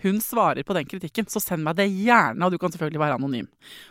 hun 0.00 0.20
svarer 0.24 0.64
på 0.64 0.76
den 0.76 0.88
kritikken. 0.88 1.28
Så 1.28 1.42
send 1.44 1.64
meg 1.66 1.76
det 1.78 1.90
gjerne, 1.92 2.40
og 2.44 2.54
du 2.54 2.58
kan 2.60 2.72
selvfølgelig 2.72 3.02
være 3.02 3.18
anonym. 3.20 3.50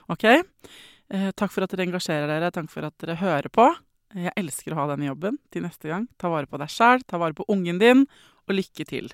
Ok? 0.09 0.25
Eh, 0.25 1.29
takk 1.37 1.53
for 1.53 1.65
at 1.65 1.73
dere 1.73 1.85
engasjerer 1.87 2.29
dere, 2.29 2.51
takk 2.53 2.71
for 2.73 2.89
at 2.89 2.97
dere 3.01 3.19
hører 3.21 3.49
på. 3.53 3.69
Jeg 4.17 4.33
elsker 4.41 4.73
å 4.73 4.81
ha 4.81 4.87
denne 4.89 5.11
jobben 5.11 5.37
til 5.53 5.65
neste 5.67 5.91
gang. 5.91 6.09
Ta 6.17 6.33
vare 6.33 6.49
på 6.49 6.57
deg 6.61 6.73
sjæl, 6.73 7.05
ta 7.05 7.21
vare 7.21 7.37
på 7.37 7.45
ungen 7.53 7.81
din, 7.81 8.07
og 8.49 8.57
lykke 8.57 8.89
til. 8.89 9.13